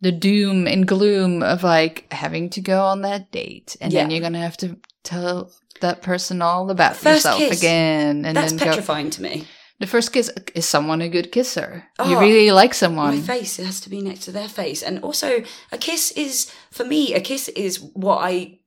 the 0.00 0.12
doom 0.12 0.66
and 0.66 0.86
gloom 0.86 1.42
of 1.42 1.62
like 1.62 2.12
having 2.12 2.50
to 2.50 2.60
go 2.60 2.82
on 2.82 3.02
that 3.02 3.30
date, 3.32 3.76
and 3.80 3.92
yeah. 3.92 4.02
then 4.02 4.10
you're 4.10 4.20
going 4.20 4.32
to 4.34 4.38
have 4.38 4.56
to 4.58 4.76
tell 5.02 5.52
that 5.80 6.02
person 6.02 6.42
all 6.42 6.70
about 6.70 6.96
first 6.96 7.24
yourself 7.24 7.38
kiss. 7.38 7.58
again. 7.58 8.24
And 8.24 8.36
That's 8.36 8.52
petrifying 8.52 9.06
go, 9.06 9.10
to 9.10 9.22
me. 9.22 9.44
The 9.80 9.86
first 9.86 10.12
kiss 10.12 10.30
is 10.54 10.64
someone 10.64 11.00
a 11.00 11.08
good 11.08 11.32
kisser? 11.32 11.84
Oh, 11.98 12.08
you 12.08 12.18
really 12.18 12.52
like 12.52 12.72
someone. 12.72 13.16
My 13.16 13.20
face 13.20 13.58
it 13.58 13.66
has 13.66 13.80
to 13.80 13.90
be 13.90 14.00
next 14.00 14.20
to 14.20 14.32
their 14.32 14.48
face, 14.48 14.82
and 14.82 15.00
also 15.00 15.42
a 15.72 15.78
kiss 15.78 16.12
is 16.12 16.52
for 16.70 16.84
me. 16.84 17.14
A 17.14 17.20
kiss 17.20 17.48
is 17.48 17.80
what 17.80 18.18
I 18.18 18.60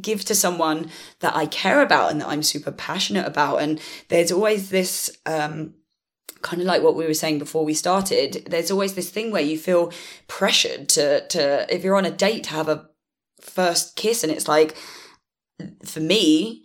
give 0.00 0.24
to 0.24 0.34
someone 0.34 0.90
that 1.20 1.36
I 1.36 1.46
care 1.46 1.82
about 1.82 2.10
and 2.10 2.20
that 2.20 2.28
I'm 2.28 2.42
super 2.42 2.72
passionate 2.72 3.26
about. 3.26 3.58
And 3.58 3.80
there's 4.08 4.32
always 4.32 4.70
this 4.70 5.10
um, 5.26 5.74
kind 6.42 6.62
of 6.62 6.66
like 6.66 6.82
what 6.82 6.94
we 6.94 7.06
were 7.06 7.14
saying 7.14 7.38
before 7.38 7.64
we 7.64 7.74
started, 7.74 8.46
there's 8.48 8.70
always 8.70 8.94
this 8.94 9.10
thing 9.10 9.30
where 9.30 9.42
you 9.42 9.58
feel 9.58 9.92
pressured 10.28 10.88
to 10.90 11.26
to 11.28 11.74
if 11.74 11.84
you're 11.84 11.96
on 11.96 12.04
a 12.04 12.10
date 12.10 12.44
to 12.44 12.50
have 12.50 12.68
a 12.68 12.88
first 13.40 13.96
kiss 13.96 14.22
and 14.22 14.32
it's 14.32 14.48
like 14.48 14.76
for 15.84 16.00
me, 16.00 16.64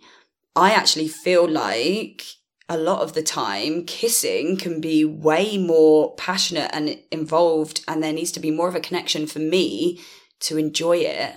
I 0.56 0.72
actually 0.72 1.08
feel 1.08 1.48
like 1.48 2.24
a 2.68 2.78
lot 2.78 3.02
of 3.02 3.12
the 3.12 3.22
time 3.22 3.84
kissing 3.84 4.56
can 4.56 4.80
be 4.80 5.04
way 5.04 5.58
more 5.58 6.14
passionate 6.16 6.70
and 6.72 6.98
involved 7.10 7.84
and 7.86 8.02
there 8.02 8.12
needs 8.12 8.32
to 8.32 8.40
be 8.40 8.50
more 8.50 8.68
of 8.68 8.74
a 8.74 8.80
connection 8.80 9.26
for 9.26 9.38
me 9.38 10.00
to 10.40 10.56
enjoy 10.56 10.96
it 10.96 11.36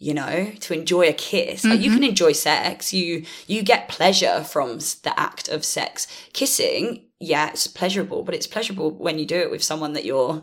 you 0.00 0.14
know 0.14 0.50
to 0.60 0.74
enjoy 0.74 1.02
a 1.02 1.12
kiss. 1.12 1.62
Like 1.64 1.80
you 1.80 1.90
can 1.90 2.00
mm-hmm. 2.00 2.08
enjoy 2.08 2.32
sex. 2.32 2.92
You 2.92 3.24
you 3.46 3.62
get 3.62 3.88
pleasure 3.88 4.42
from 4.42 4.78
the 4.78 5.12
act 5.16 5.48
of 5.48 5.64
sex. 5.64 6.08
Kissing 6.32 7.06
yeah 7.20 7.50
it's 7.50 7.66
pleasurable 7.66 8.22
but 8.22 8.34
it's 8.34 8.46
pleasurable 8.46 8.90
when 8.90 9.18
you 9.18 9.26
do 9.26 9.38
it 9.38 9.50
with 9.50 9.62
someone 9.62 9.92
that 9.92 10.06
you're 10.06 10.42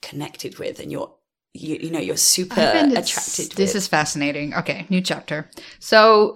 connected 0.00 0.58
with 0.58 0.78
and 0.78 0.92
you're 0.92 1.12
you, 1.54 1.76
you 1.76 1.90
know 1.90 1.98
you're 1.98 2.16
super 2.16 2.60
I 2.60 2.72
find 2.72 2.92
it's- 2.92 3.10
attracted 3.10 3.56
This 3.56 3.74
with. 3.74 3.82
is 3.82 3.88
fascinating. 3.88 4.54
Okay, 4.54 4.86
new 4.88 5.00
chapter. 5.00 5.48
So 5.80 6.34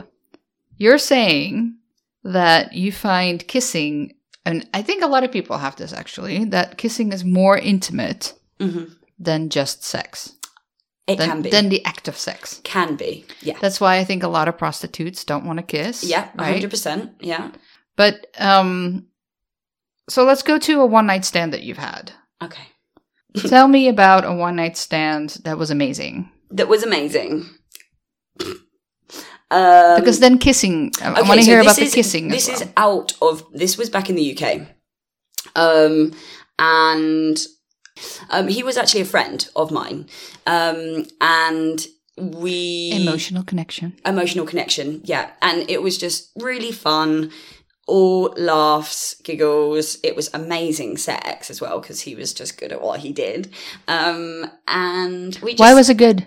you're 0.77 0.99
saying 0.99 1.77
that 2.25 2.73
you 2.75 2.93
find 2.93 3.47
kissing, 3.47 4.15
and 4.45 4.69
I 4.75 4.83
think 4.83 5.03
a 5.03 5.07
lot 5.07 5.25
of 5.25 5.33
people 5.33 5.59
have 5.59 5.77
this 5.77 5.93
actually, 5.93 6.45
that 6.47 6.77
kissing 6.79 7.13
is 7.13 7.25
more 7.25 7.57
intimate 7.57 8.35
Mhm. 8.61 8.95
than 9.19 9.49
just 9.49 9.85
sex, 9.85 10.33
it 11.07 11.17
than, 11.19 11.29
can 11.31 11.43
be 11.43 11.51
than 11.51 11.69
the 11.69 11.85
act 11.85 12.09
of 12.09 12.19
sex. 12.19 12.61
can 12.65 12.97
be 12.97 13.25
yeah 13.41 13.57
That's 13.61 13.81
why 13.81 13.97
I 13.99 14.05
think 14.05 14.23
a 14.23 14.29
lot 14.29 14.49
of 14.49 14.59
prostitutes 14.59 15.25
don't 15.25 15.45
want 15.47 15.59
to 15.59 15.63
kiss. 15.63 16.03
yeah 16.05 16.29
right. 16.37 16.61
100% 16.63 17.15
yeah 17.21 17.53
But 17.97 18.27
um, 18.39 19.07
so 20.09 20.25
let's 20.25 20.43
go 20.43 20.59
to 20.59 20.81
a 20.81 20.87
one 20.87 21.07
night 21.07 21.25
stand 21.25 21.53
that 21.53 21.63
you've 21.63 21.79
had. 21.79 22.13
okay 22.43 22.69
Tell 23.49 23.69
me 23.69 23.89
about 23.89 24.25
a 24.25 24.33
one 24.33 24.57
night 24.57 24.77
stand 24.77 25.31
that 25.45 25.59
was 25.59 25.71
amazing. 25.71 26.31
that 26.51 26.69
was 26.69 26.83
amazing 26.83 27.47
um, 29.51 29.97
Because 29.97 30.21
then 30.21 30.39
kissing, 30.39 30.93
I 31.01 31.13
Okay, 31.13 31.23
want 31.29 31.41
to 31.41 31.45
so 31.45 31.51
hear 31.51 31.61
about 31.61 31.77
the 31.77 31.91
kissing. 31.91 32.29
This 32.29 32.49
as 32.49 32.63
is 32.63 32.69
out 32.77 33.13
of 33.23 33.45
this 33.53 33.79
was 33.79 33.91
back 33.91 34.11
in 34.11 34.17
the 34.17 34.37
UK, 34.37 34.67
um, 35.55 36.13
and 36.59 37.39
um, 38.31 38.49
he 38.49 38.63
was 38.63 38.77
actually 38.77 39.03
a 39.03 39.07
friend 39.07 39.49
of 39.55 39.71
mine, 39.71 40.09
um, 40.47 41.07
and 41.21 41.87
we 42.19 42.91
emotional 42.93 43.45
connection. 43.45 43.95
emotional 44.05 44.47
connection, 44.47 45.01
yeah, 45.05 45.31
and 45.43 45.69
it 45.71 45.83
was 45.83 45.97
just 45.97 46.31
really 46.37 46.73
fun. 46.73 47.31
All 47.87 48.35
laughs, 48.37 49.15
giggles. 49.23 49.99
It 50.03 50.17
was 50.17 50.29
amazing 50.35 50.97
sex 50.97 51.51
as 51.51 51.61
well 51.61 51.81
because 51.81 52.01
he 52.01 52.15
was 52.17 52.33
just 52.35 52.59
good 52.59 52.73
at 52.73 52.83
what 52.83 53.01
he 53.01 53.13
did. 53.13 53.53
Um, 53.87 54.51
and 54.67 55.39
we 55.43 55.53
just, 55.53 55.61
Why 55.61 55.73
was 55.75 55.89
it 55.89 55.97
good? 55.97 56.27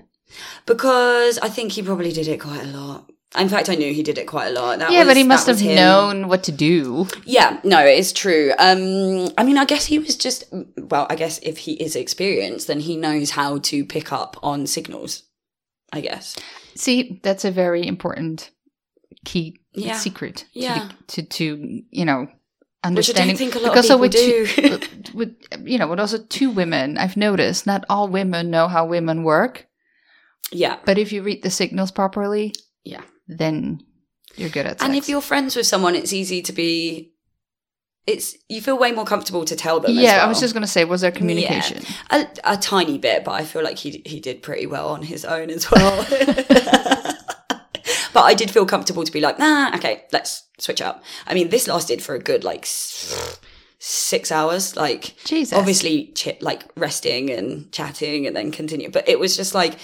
because 0.65 1.37
I 1.39 1.49
think 1.49 1.73
he 1.73 1.81
probably 1.83 2.11
did 2.11 2.27
it 2.27 2.39
quite 2.39 2.63
a 2.63 2.67
lot. 2.67 3.09
In 3.37 3.49
fact, 3.49 3.69
I 3.69 3.75
knew 3.75 3.93
he 3.93 4.01
did 4.03 4.17
it 4.17 4.25
quite 4.25 4.47
a 4.47 4.51
lot. 4.51 4.79
That 4.79 4.91
yeah, 4.91 4.99
was- 4.99 5.07
but 5.09 5.17
he 5.17 5.23
must 5.23 5.47
have 5.47 5.59
him. 5.59 5.75
known 5.75 6.27
what 6.29 6.43
to 6.45 6.51
do. 6.51 7.07
Yeah, 7.25 7.59
no, 7.63 7.79
it's 7.79 8.11
true. 8.11 8.53
Um, 8.57 9.29
I 9.37 9.43
mean, 9.43 9.57
I 9.57 9.65
guess 9.65 9.85
he 9.85 9.99
was 9.99 10.15
just 10.15 10.45
well. 10.77 11.05
I 11.11 11.15
guess 11.15 11.39
if 11.43 11.59
he 11.59 11.73
is 11.73 11.95
experienced, 11.95 12.65
then 12.67 12.79
he 12.79 12.95
knows 12.97 13.31
how 13.31 13.59
to 13.59 13.85
pick 13.85 14.11
up 14.11 14.37
on 14.41 14.65
signals. 14.65 15.23
I 15.93 16.01
guess. 16.01 16.35
See, 16.75 17.19
that's 17.23 17.45
a 17.45 17.51
very 17.51 17.85
important 17.85 18.49
key 19.25 19.57
Yeah. 19.87 19.97
secret. 19.97 20.35
to 20.37 20.45
the- 20.53 20.59
Yeah. 20.59 20.89
To, 21.07 21.23
to 21.23 21.81
you 21.89 22.05
know 22.05 22.21
Which 22.21 22.31
I 22.83 22.87
understanding. 22.87 23.27
don't 23.27 23.37
think 23.37 23.55
a 23.55 23.59
lot 23.59 23.71
because 23.73 23.89
of 23.89 24.01
people 24.01 24.01
with 24.01 24.11
do. 24.11 24.45
two, 24.47 25.17
with 25.17 25.35
you 25.65 25.77
know 25.77 25.87
with 25.87 25.99
also 25.99 26.17
two 26.17 26.49
women, 26.49 26.97
I've 26.97 27.17
noticed 27.17 27.65
not 27.67 27.83
all 27.89 28.07
women 28.07 28.49
know 28.49 28.67
how 28.67 28.85
women 28.85 29.23
work. 29.23 29.67
yeah, 30.51 30.77
But 30.85 30.97
if 30.97 31.11
you 31.11 31.21
read 31.23 31.43
the 31.43 31.49
signals 31.51 31.91
properly, 31.91 32.53
yeah. 32.83 33.01
then 33.27 33.81
you're 34.35 34.49
good 34.49 34.65
at 34.65 34.79
sex. 34.79 34.83
And 34.83 34.95
if 34.95 35.09
you're 35.09 35.21
friends 35.21 35.55
with 35.55 35.67
someone, 35.67 35.95
it's 35.95 36.13
easy 36.13 36.41
to 36.43 36.53
be. 36.53 37.13
It's 38.07 38.35
you 38.47 38.59
feel 38.61 38.77
way 38.79 38.91
more 38.91 39.05
comfortable 39.05 39.45
to 39.45 39.55
tell 39.55 39.79
them. 39.79 39.91
yeah, 39.93 40.23
I 40.23 40.27
was 40.27 40.39
just 40.39 40.53
gonna 40.55 40.65
say, 40.65 40.83
was 40.85 41.01
there 41.01 41.11
communication? 41.11 41.83
a, 42.09 42.25
a 42.43 42.57
tiny 42.57 42.97
bit, 42.97 43.23
but 43.23 43.33
I 43.33 43.43
feel 43.43 43.61
like 43.63 43.77
he 43.77 44.01
he 44.05 44.19
did 44.19 44.41
pretty 44.41 44.65
well 44.65 44.87
on 44.89 45.03
his 45.03 45.25
own 45.25 45.49
as 45.51 45.69
well. 45.69 46.05
but 48.13 48.21
I 48.21 48.33
did 48.33 48.51
feel 48.51 48.65
comfortable 48.65 49.03
to 49.03 49.11
be 49.11 49.21
like, 49.21 49.39
nah, 49.39 49.71
okay, 49.75 50.05
let's 50.11 50.43
switch 50.57 50.81
up. 50.81 51.03
I 51.27 51.33
mean, 51.33 51.49
this 51.49 51.67
lasted 51.67 52.01
for 52.01 52.15
a 52.15 52.19
good 52.19 52.43
like 52.43 52.65
six 53.79 54.31
hours. 54.31 54.75
Like, 54.75 55.15
Jesus. 55.23 55.57
obviously, 55.57 56.07
ch- 56.13 56.41
like 56.41 56.63
resting 56.75 57.29
and 57.29 57.71
chatting 57.71 58.27
and 58.27 58.35
then 58.35 58.51
continue. 58.51 58.89
But 58.89 59.07
it 59.07 59.19
was 59.19 59.35
just 59.35 59.55
like, 59.55 59.75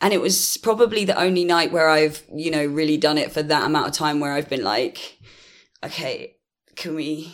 and 0.00 0.12
it 0.12 0.20
was 0.20 0.56
probably 0.58 1.04
the 1.04 1.18
only 1.18 1.44
night 1.44 1.72
where 1.72 1.88
I've 1.88 2.22
you 2.34 2.50
know 2.50 2.66
really 2.66 2.96
done 2.96 3.18
it 3.18 3.32
for 3.32 3.42
that 3.42 3.64
amount 3.64 3.86
of 3.88 3.92
time 3.92 4.20
where 4.20 4.32
I've 4.32 4.48
been 4.48 4.64
like, 4.64 5.18
okay, 5.82 6.36
can 6.76 6.94
we? 6.94 7.32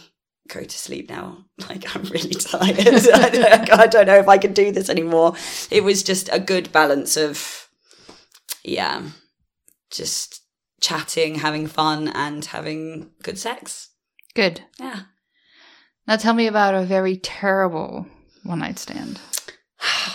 Go 0.48 0.64
to 0.64 0.78
sleep 0.78 1.08
now. 1.08 1.44
Like 1.68 1.94
I'm 1.94 2.02
really 2.04 2.30
tired. 2.30 2.80
I, 2.80 3.30
don't, 3.30 3.70
I 3.70 3.86
don't 3.86 4.06
know 4.06 4.16
if 4.16 4.26
I 4.28 4.36
can 4.36 4.52
do 4.52 4.72
this 4.72 4.88
anymore. 4.88 5.34
It 5.70 5.84
was 5.84 6.02
just 6.02 6.28
a 6.32 6.40
good 6.40 6.72
balance 6.72 7.16
of, 7.16 7.68
yeah, 8.64 9.02
just 9.90 10.42
chatting, 10.80 11.36
having 11.36 11.66
fun, 11.66 12.08
and 12.08 12.44
having 12.44 13.10
good 13.22 13.38
sex. 13.38 13.90
Good. 14.34 14.62
Yeah. 14.78 15.00
Now 16.06 16.16
tell 16.16 16.34
me 16.34 16.46
about 16.46 16.74
a 16.74 16.84
very 16.84 17.16
terrible 17.16 18.06
one 18.42 18.60
night 18.60 18.78
stand. 18.78 19.20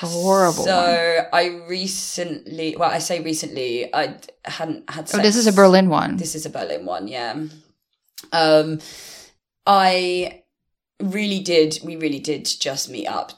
A 0.02 0.06
horrible 0.06 0.64
So 0.64 0.76
one. 0.76 1.26
I 1.34 1.66
recently, 1.68 2.76
well, 2.78 2.92
I 2.92 3.00
say 3.00 3.22
recently, 3.22 3.94
I 3.94 4.18
hadn't 4.44 4.90
had. 4.90 5.10
Sex. 5.10 5.20
Oh, 5.20 5.22
this 5.22 5.36
is 5.36 5.48
a 5.48 5.54
Berlin 5.54 5.90
one. 5.90 6.18
This 6.18 6.36
is 6.36 6.46
a 6.46 6.50
Berlin 6.50 6.86
one, 6.86 7.08
yeah. 7.08 7.46
Um, 8.32 8.80
I 9.66 10.44
really 11.02 11.40
did. 11.40 11.80
We 11.84 11.96
really 11.96 12.20
did 12.20 12.46
just 12.46 12.90
meet 12.90 13.08
up, 13.08 13.32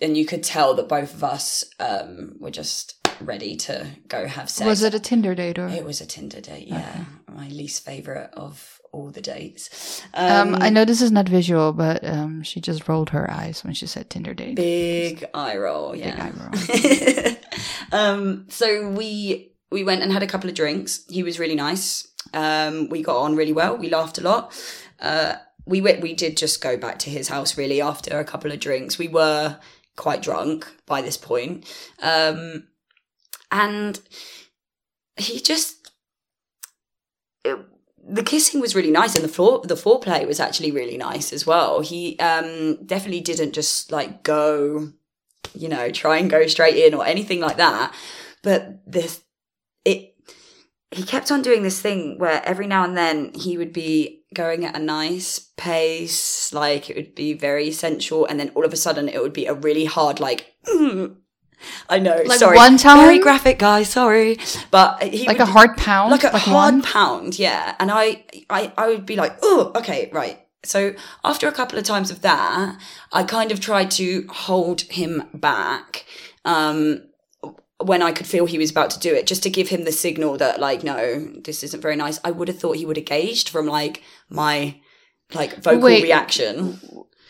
and 0.00 0.16
you 0.16 0.26
could 0.26 0.42
tell 0.42 0.74
that 0.74 0.88
both 0.88 1.14
of 1.14 1.24
us 1.24 1.64
um 1.80 2.36
were 2.38 2.50
just 2.50 3.01
ready 3.20 3.56
to 3.56 3.86
go 4.08 4.26
have 4.26 4.48
sex. 4.50 4.66
Was 4.66 4.82
it 4.82 4.94
a 4.94 5.00
Tinder 5.00 5.34
date 5.34 5.58
or? 5.58 5.68
It 5.68 5.84
was 5.84 6.00
a 6.00 6.06
Tinder 6.06 6.40
date, 6.40 6.68
yeah. 6.68 7.04
My 7.32 7.48
least 7.48 7.84
favorite 7.84 8.30
of 8.34 8.80
all 8.92 9.10
the 9.10 9.20
dates. 9.20 10.02
Um, 10.14 10.56
I 10.60 10.68
know 10.68 10.84
this 10.84 11.00
is 11.00 11.10
not 11.10 11.28
visual, 11.28 11.72
but 11.72 12.04
um, 12.04 12.42
she 12.42 12.60
just 12.60 12.88
rolled 12.88 13.10
her 13.10 13.30
eyes 13.30 13.64
when 13.64 13.74
she 13.74 13.86
said 13.86 14.10
Tinder 14.10 14.34
date. 14.34 14.56
Big 14.56 15.24
eye 15.32 15.56
roll, 15.56 15.92
Big 15.92 16.02
yeah. 16.02 16.30
eye 16.30 17.36
roll. 17.92 18.00
um, 18.00 18.46
so 18.48 18.90
we 18.90 19.52
we 19.70 19.82
went 19.82 20.02
and 20.02 20.12
had 20.12 20.22
a 20.22 20.26
couple 20.26 20.50
of 20.50 20.54
drinks. 20.54 21.04
He 21.08 21.22
was 21.22 21.38
really 21.38 21.54
nice. 21.54 22.08
Um, 22.34 22.88
we 22.88 23.02
got 23.02 23.16
on 23.16 23.34
really 23.34 23.52
well. 23.52 23.76
We 23.76 23.88
laughed 23.88 24.18
a 24.18 24.22
lot. 24.22 24.52
Uh, 25.00 25.34
we 25.64 25.80
went, 25.80 26.00
we 26.00 26.14
did 26.14 26.36
just 26.36 26.60
go 26.60 26.76
back 26.76 26.98
to 27.00 27.10
his 27.10 27.28
house 27.28 27.56
really 27.56 27.80
after 27.80 28.18
a 28.18 28.24
couple 28.24 28.52
of 28.52 28.60
drinks. 28.60 28.98
We 28.98 29.08
were 29.08 29.58
quite 29.96 30.22
drunk 30.22 30.66
by 30.86 31.02
this 31.02 31.16
point. 31.16 31.64
Um, 32.00 32.64
and 33.52 34.00
he 35.16 35.40
just 35.40 35.92
it, 37.44 37.56
the 38.04 38.24
kissing 38.24 38.60
was 38.60 38.74
really 38.74 38.90
nice 38.90 39.14
and 39.14 39.22
the 39.22 39.28
floor 39.28 39.62
the 39.64 39.74
foreplay 39.76 40.26
was 40.26 40.40
actually 40.40 40.72
really 40.72 40.96
nice 40.96 41.32
as 41.32 41.46
well. 41.46 41.80
He 41.80 42.18
um 42.18 42.84
definitely 42.84 43.20
didn't 43.20 43.52
just 43.52 43.92
like 43.92 44.24
go 44.24 44.92
you 45.54 45.68
know, 45.68 45.90
try 45.90 46.18
and 46.18 46.30
go 46.30 46.46
straight 46.46 46.76
in 46.76 46.94
or 46.94 47.06
anything 47.06 47.40
like 47.40 47.56
that. 47.56 47.94
But 48.42 48.80
this, 48.86 49.22
it, 49.84 50.14
he 50.90 51.02
kept 51.02 51.30
on 51.30 51.42
doing 51.42 51.62
this 51.62 51.80
thing 51.80 52.18
where 52.18 52.42
every 52.44 52.66
now 52.66 52.84
and 52.84 52.96
then 52.96 53.32
he 53.34 53.56
would 53.56 53.72
be 53.72 54.24
going 54.34 54.64
at 54.64 54.76
a 54.76 54.82
nice 54.82 55.50
pace, 55.56 56.52
like 56.52 56.90
it 56.90 56.96
would 56.96 57.14
be 57.14 57.34
very 57.34 57.70
sensual, 57.70 58.26
and 58.26 58.38
then 58.38 58.50
all 58.54 58.64
of 58.64 58.72
a 58.72 58.76
sudden 58.76 59.08
it 59.08 59.20
would 59.20 59.32
be 59.32 59.46
a 59.46 59.54
really 59.54 59.84
hard, 59.84 60.20
like. 60.20 60.54
I 61.88 61.98
know, 61.98 62.20
Like 62.24 62.38
sorry, 62.38 62.56
one 62.56 62.76
time? 62.76 62.98
very 62.98 63.18
graphic, 63.18 63.58
guys, 63.58 63.88
sorry, 63.90 64.38
but 64.70 65.02
he 65.02 65.26
like 65.26 65.38
would 65.38 65.48
a 65.48 65.50
hard 65.50 65.76
pound, 65.76 66.10
like 66.10 66.24
a 66.24 66.38
hard 66.38 66.74
one? 66.74 66.82
pound, 66.82 67.38
yeah. 67.38 67.74
And 67.78 67.90
I, 67.90 68.24
I, 68.50 68.72
I 68.76 68.88
would 68.88 69.06
be 69.06 69.16
like, 69.16 69.36
oh, 69.42 69.72
okay, 69.76 70.10
right. 70.12 70.38
So 70.64 70.94
after 71.24 71.48
a 71.48 71.52
couple 71.52 71.78
of 71.78 71.84
times 71.84 72.10
of 72.10 72.22
that, 72.22 72.78
I 73.12 73.24
kind 73.24 73.50
of 73.50 73.60
tried 73.60 73.90
to 73.92 74.26
hold 74.30 74.82
him 74.82 75.24
back. 75.34 76.04
Um, 76.44 77.02
when 77.78 78.00
I 78.00 78.12
could 78.12 78.28
feel 78.28 78.46
he 78.46 78.58
was 78.58 78.70
about 78.70 78.90
to 78.90 79.00
do 79.00 79.12
it, 79.12 79.26
just 79.26 79.42
to 79.42 79.50
give 79.50 79.68
him 79.68 79.84
the 79.84 79.90
signal 79.90 80.36
that, 80.38 80.60
like, 80.60 80.84
no, 80.84 81.18
this 81.44 81.64
isn't 81.64 81.80
very 81.80 81.96
nice. 81.96 82.20
I 82.22 82.30
would 82.30 82.46
have 82.46 82.58
thought 82.60 82.76
he 82.76 82.86
would 82.86 82.96
have 82.96 83.06
gauged 83.06 83.48
from 83.48 83.66
like 83.66 84.02
my 84.28 84.76
like 85.34 85.56
vocal 85.62 85.80
Wait. 85.80 86.02
reaction. 86.04 86.78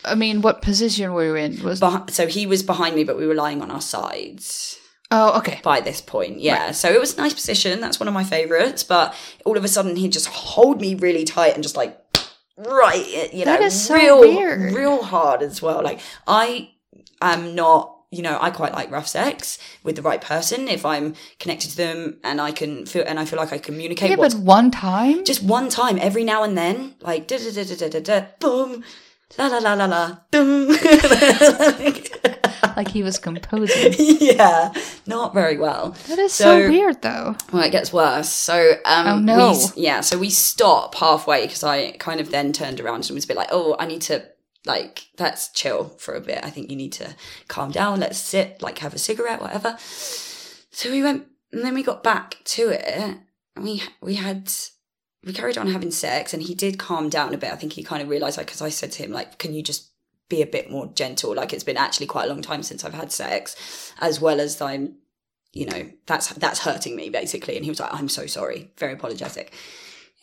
I 0.05 0.15
mean, 0.15 0.41
what 0.41 0.61
position 0.61 1.13
were 1.13 1.25
you 1.25 1.35
in? 1.35 1.63
Was 1.63 1.79
Beh- 1.79 2.09
so 2.11 2.27
he 2.27 2.45
was 2.45 2.63
behind 2.63 2.95
me, 2.95 3.03
but 3.03 3.17
we 3.17 3.25
were 3.27 3.35
lying 3.35 3.61
on 3.61 3.71
our 3.71 3.81
sides. 3.81 4.77
oh 5.11 5.37
okay. 5.39 5.59
by 5.63 5.79
this 5.81 6.01
point. 6.01 6.39
Yeah. 6.39 6.71
So 6.71 6.89
it 6.91 6.99
was 6.99 7.13
a 7.13 7.17
nice 7.21 7.33
position. 7.33 7.79
That's 7.81 7.99
one 7.99 8.07
of 8.07 8.13
my 8.13 8.23
favorites. 8.23 8.83
But 8.83 9.15
all 9.45 9.57
of 9.57 9.63
a 9.63 9.67
sudden, 9.67 9.95
he'd 9.95 10.11
just 10.11 10.27
hold 10.27 10.81
me 10.81 10.95
really 10.95 11.23
tight 11.23 11.53
and 11.53 11.63
just 11.63 11.77
like 11.77 11.99
right, 12.57 13.29
you 13.33 13.45
know, 13.45 13.51
That 13.51 13.61
is 13.61 13.85
so 13.85 13.95
real, 13.95 14.19
weird. 14.19 14.73
real 14.75 15.03
hard 15.03 15.41
as 15.41 15.61
well. 15.61 15.81
Like 15.83 15.99
I 16.27 16.69
am 17.21 17.55
not, 17.55 17.95
you 18.11 18.21
know, 18.21 18.37
I 18.39 18.51
quite 18.51 18.73
like 18.73 18.91
rough 18.91 19.07
sex 19.07 19.57
with 19.83 19.95
the 19.95 20.01
right 20.03 20.21
person 20.21 20.67
if 20.67 20.85
I'm 20.85 21.15
connected 21.39 21.71
to 21.71 21.77
them 21.77 22.19
and 22.23 22.39
I 22.39 22.51
can 22.51 22.85
feel 22.85 23.03
and 23.07 23.19
I 23.19 23.25
feel 23.25 23.39
like 23.39 23.51
I 23.53 23.57
communicate. 23.57 24.09
Yeah, 24.11 24.17
but 24.17 24.33
one 24.35 24.69
time? 24.69 25.25
just 25.25 25.41
one 25.41 25.69
time 25.69 25.97
every 25.99 26.23
now 26.23 26.43
and 26.43 26.55
then, 26.57 26.95
like 27.01 27.27
da 27.27 27.37
da 27.37 27.51
da 27.51 27.63
da 27.63 27.75
da 27.75 27.89
da 27.89 27.99
da 27.99 28.25
boom, 28.39 28.83
la 29.37 29.47
la 29.47 29.57
la 29.59 29.73
la 29.73 29.85
la, 29.85 30.17
boom. 30.31 30.67
like 32.75 32.87
he 32.87 33.03
was 33.03 33.17
composing. 33.19 33.93
yeah, 34.19 34.73
not 35.07 35.33
very 35.33 35.57
well. 35.57 35.91
That 36.07 36.19
is 36.19 36.33
so, 36.33 36.61
So- 36.61 36.69
weird, 36.69 37.01
though. 37.01 37.35
Well, 37.51 37.63
it 37.63 37.71
gets 37.71 37.91
worse. 37.93 38.29
So, 38.29 38.73
um, 38.85 39.07
Oh, 39.07 39.19
no. 39.19 39.51
we 39.75 39.83
yeah, 39.83 40.01
so 40.01 40.17
we 40.17 40.29
stop 40.29 40.95
halfway 40.95 41.43
because 41.45 41.63
I 41.63 41.91
kind 41.93 42.19
of 42.19 42.31
then 42.31 42.53
turned 42.53 42.79
around 42.79 43.05
and 43.07 43.11
was 43.15 43.25
a 43.25 43.27
bit 43.27 43.37
like, 43.37 43.49
oh, 43.51 43.75
I 43.79 43.85
need 43.85 44.01
to, 44.03 44.23
like, 44.65 45.07
let's 45.19 45.49
chill 45.51 45.89
for 45.99 46.13
a 46.15 46.21
bit. 46.21 46.39
I 46.43 46.49
think 46.49 46.69
you 46.69 46.75
need 46.77 46.93
to 46.93 47.15
calm 47.47 47.71
down. 47.71 47.99
Let's 47.99 48.17
sit, 48.17 48.61
like, 48.61 48.79
have 48.79 48.93
a 48.93 48.99
cigarette, 48.99 49.41
whatever. 49.41 49.77
So 49.79 50.89
we 50.91 51.03
went, 51.03 51.25
and 51.51 51.63
then 51.63 51.73
we 51.73 51.83
got 51.83 52.03
back 52.03 52.37
to 52.45 52.69
it. 52.69 52.85
And 53.55 53.65
we, 53.65 53.83
we 54.01 54.15
had, 54.15 54.51
we 55.23 55.33
carried 55.33 55.57
on 55.57 55.67
having 55.67 55.91
sex 55.91 56.33
and 56.33 56.43
he 56.43 56.53
did 56.53 56.77
calm 56.77 57.09
down 57.09 57.33
a 57.33 57.37
bit. 57.37 57.51
I 57.51 57.55
think 57.55 57.73
he 57.73 57.83
kind 57.83 58.01
of 58.01 58.09
realized, 58.09 58.37
like, 58.37 58.47
because 58.47 58.61
I 58.61 58.69
said 58.69 58.91
to 58.93 59.03
him, 59.03 59.11
like, 59.11 59.37
can 59.37 59.53
you 59.53 59.63
just 59.63 59.91
be 60.29 60.41
a 60.41 60.47
bit 60.47 60.69
more 60.69 60.87
gentle? 60.87 61.33
Like, 61.35 61.53
it's 61.53 61.63
been 61.63 61.77
actually 61.77 62.07
quite 62.07 62.25
a 62.25 62.29
long 62.29 62.41
time 62.41 62.63
since 62.63 62.83
I've 62.83 62.93
had 62.93 63.11
sex, 63.11 63.93
as 63.99 64.19
well 64.19 64.39
as 64.39 64.61
I'm 64.61 64.97
you 65.53 65.67
know 65.67 65.87
that's 66.07 66.29
that's 66.33 66.59
hurting 66.59 66.95
me 66.95 67.09
basically. 67.09 67.55
And 67.55 67.63
he 67.63 67.71
was 67.71 67.79
like 67.79 67.93
i'm 67.93 68.09
so 68.09 68.25
sorry. 68.25 68.71
Very 68.77 68.93
apologetic. 68.93 69.53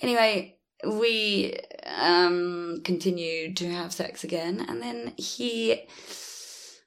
Anyway 0.02 0.56
we 0.84 1.56
um 2.00 2.80
continued 2.84 3.56
to 3.58 3.70
have 3.70 3.92
sex 3.92 4.24
again 4.24 4.64
and 4.68 4.82
then 4.82 5.14
he 5.16 5.86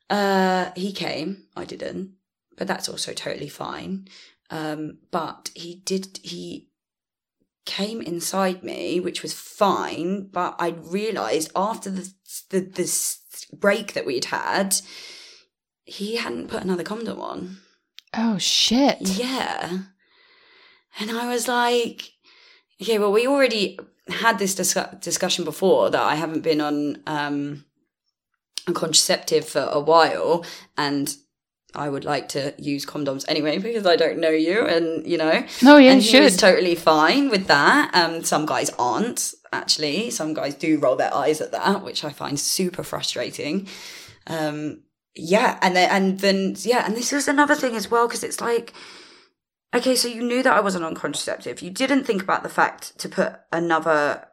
uh 0.09 0.71
he 0.75 0.91
came. 0.91 1.45
I 1.55 1.65
didn't 1.65 2.15
but 2.57 2.67
that's 2.67 2.89
also 2.89 3.13
totally 3.13 3.49
fine. 3.49 4.07
Um 4.49 4.97
but 5.09 5.49
he 5.55 5.81
did 5.85 6.19
he 6.21 6.67
came 7.65 8.01
inside 8.01 8.63
me 8.63 8.99
which 8.99 9.21
was 9.21 9.33
fine 9.33 10.27
but 10.31 10.55
i 10.59 10.69
realized 10.69 11.49
after 11.55 11.89
the 11.89 12.11
the 12.49 12.59
this 12.59 13.19
break 13.53 13.93
that 13.93 14.05
we'd 14.05 14.25
had 14.25 14.75
he 15.85 16.15
hadn't 16.17 16.49
put 16.49 16.63
another 16.63 16.83
condom 16.83 17.19
on 17.21 17.57
Oh, 18.15 18.37
shit. 18.37 18.97
yeah. 19.01 19.79
And 20.99 21.09
I 21.09 21.27
was 21.27 21.47
like, 21.47 22.11
okay, 22.79 22.99
well, 22.99 23.11
we 23.11 23.25
already 23.25 23.79
had 24.07 24.37
this 24.37 24.53
discu- 24.53 25.01
discussion 25.01 25.43
before 25.43 25.89
that 25.89 25.99
I 26.01 26.13
haven't 26.13 26.41
been 26.41 26.61
on 26.61 27.01
um, 27.07 27.65
a 28.67 28.71
contraceptive 28.71 29.47
for 29.47 29.61
a 29.71 29.79
while 29.79 30.45
and 30.77 31.15
I 31.75 31.89
would 31.89 32.05
like 32.05 32.29
to 32.29 32.53
use 32.57 32.85
condoms 32.85 33.25
anyway 33.27 33.57
because 33.59 33.85
I 33.85 33.95
don't 33.95 34.19
know 34.19 34.29
you 34.29 34.65
and, 34.65 35.05
you 35.05 35.17
know. 35.17 35.45
No, 35.61 35.77
yeah, 35.77 35.93
and 35.93 36.01
he 36.01 36.19
was 36.19 36.37
totally 36.37 36.75
fine 36.75 37.29
with 37.29 37.47
that. 37.47 37.91
Um, 37.93 38.23
some 38.23 38.45
guys 38.45 38.69
aren't, 38.77 39.33
actually. 39.51 40.09
Some 40.09 40.33
guys 40.33 40.55
do 40.55 40.77
roll 40.77 40.95
their 40.95 41.13
eyes 41.13 41.41
at 41.41 41.51
that, 41.51 41.83
which 41.83 42.03
I 42.03 42.11
find 42.11 42.39
super 42.39 42.83
frustrating. 42.83 43.67
Um, 44.27 44.83
yeah, 45.15 45.59
and 45.61 45.75
then 45.75 45.89
and 45.91 46.19
then 46.19 46.55
yeah, 46.59 46.85
and 46.85 46.95
this 46.95 47.11
was 47.11 47.27
another 47.27 47.55
thing 47.55 47.75
as 47.75 47.89
well 47.89 48.07
because 48.07 48.23
it's 48.23 48.41
like, 48.41 48.73
okay, 49.73 49.95
so 49.95 50.07
you 50.07 50.23
knew 50.23 50.41
that 50.41 50.53
I 50.53 50.59
wasn't 50.59 50.85
on 50.85 50.95
contraceptive. 50.95 51.61
You 51.61 51.69
didn't 51.69 52.05
think 52.05 52.23
about 52.23 52.43
the 52.43 52.49
fact 52.49 52.97
to 52.99 53.09
put 53.09 53.33
another 53.51 54.27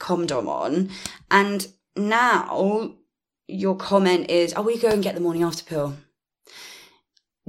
condom 0.00 0.48
on, 0.48 0.90
and 1.30 1.68
now 1.96 2.94
your 3.46 3.76
comment 3.76 4.30
is, 4.30 4.54
"Oh, 4.56 4.62
we 4.62 4.78
go 4.78 4.88
and 4.88 5.02
get 5.02 5.14
the 5.14 5.20
morning 5.20 5.42
after 5.42 5.64
pill." 5.64 5.96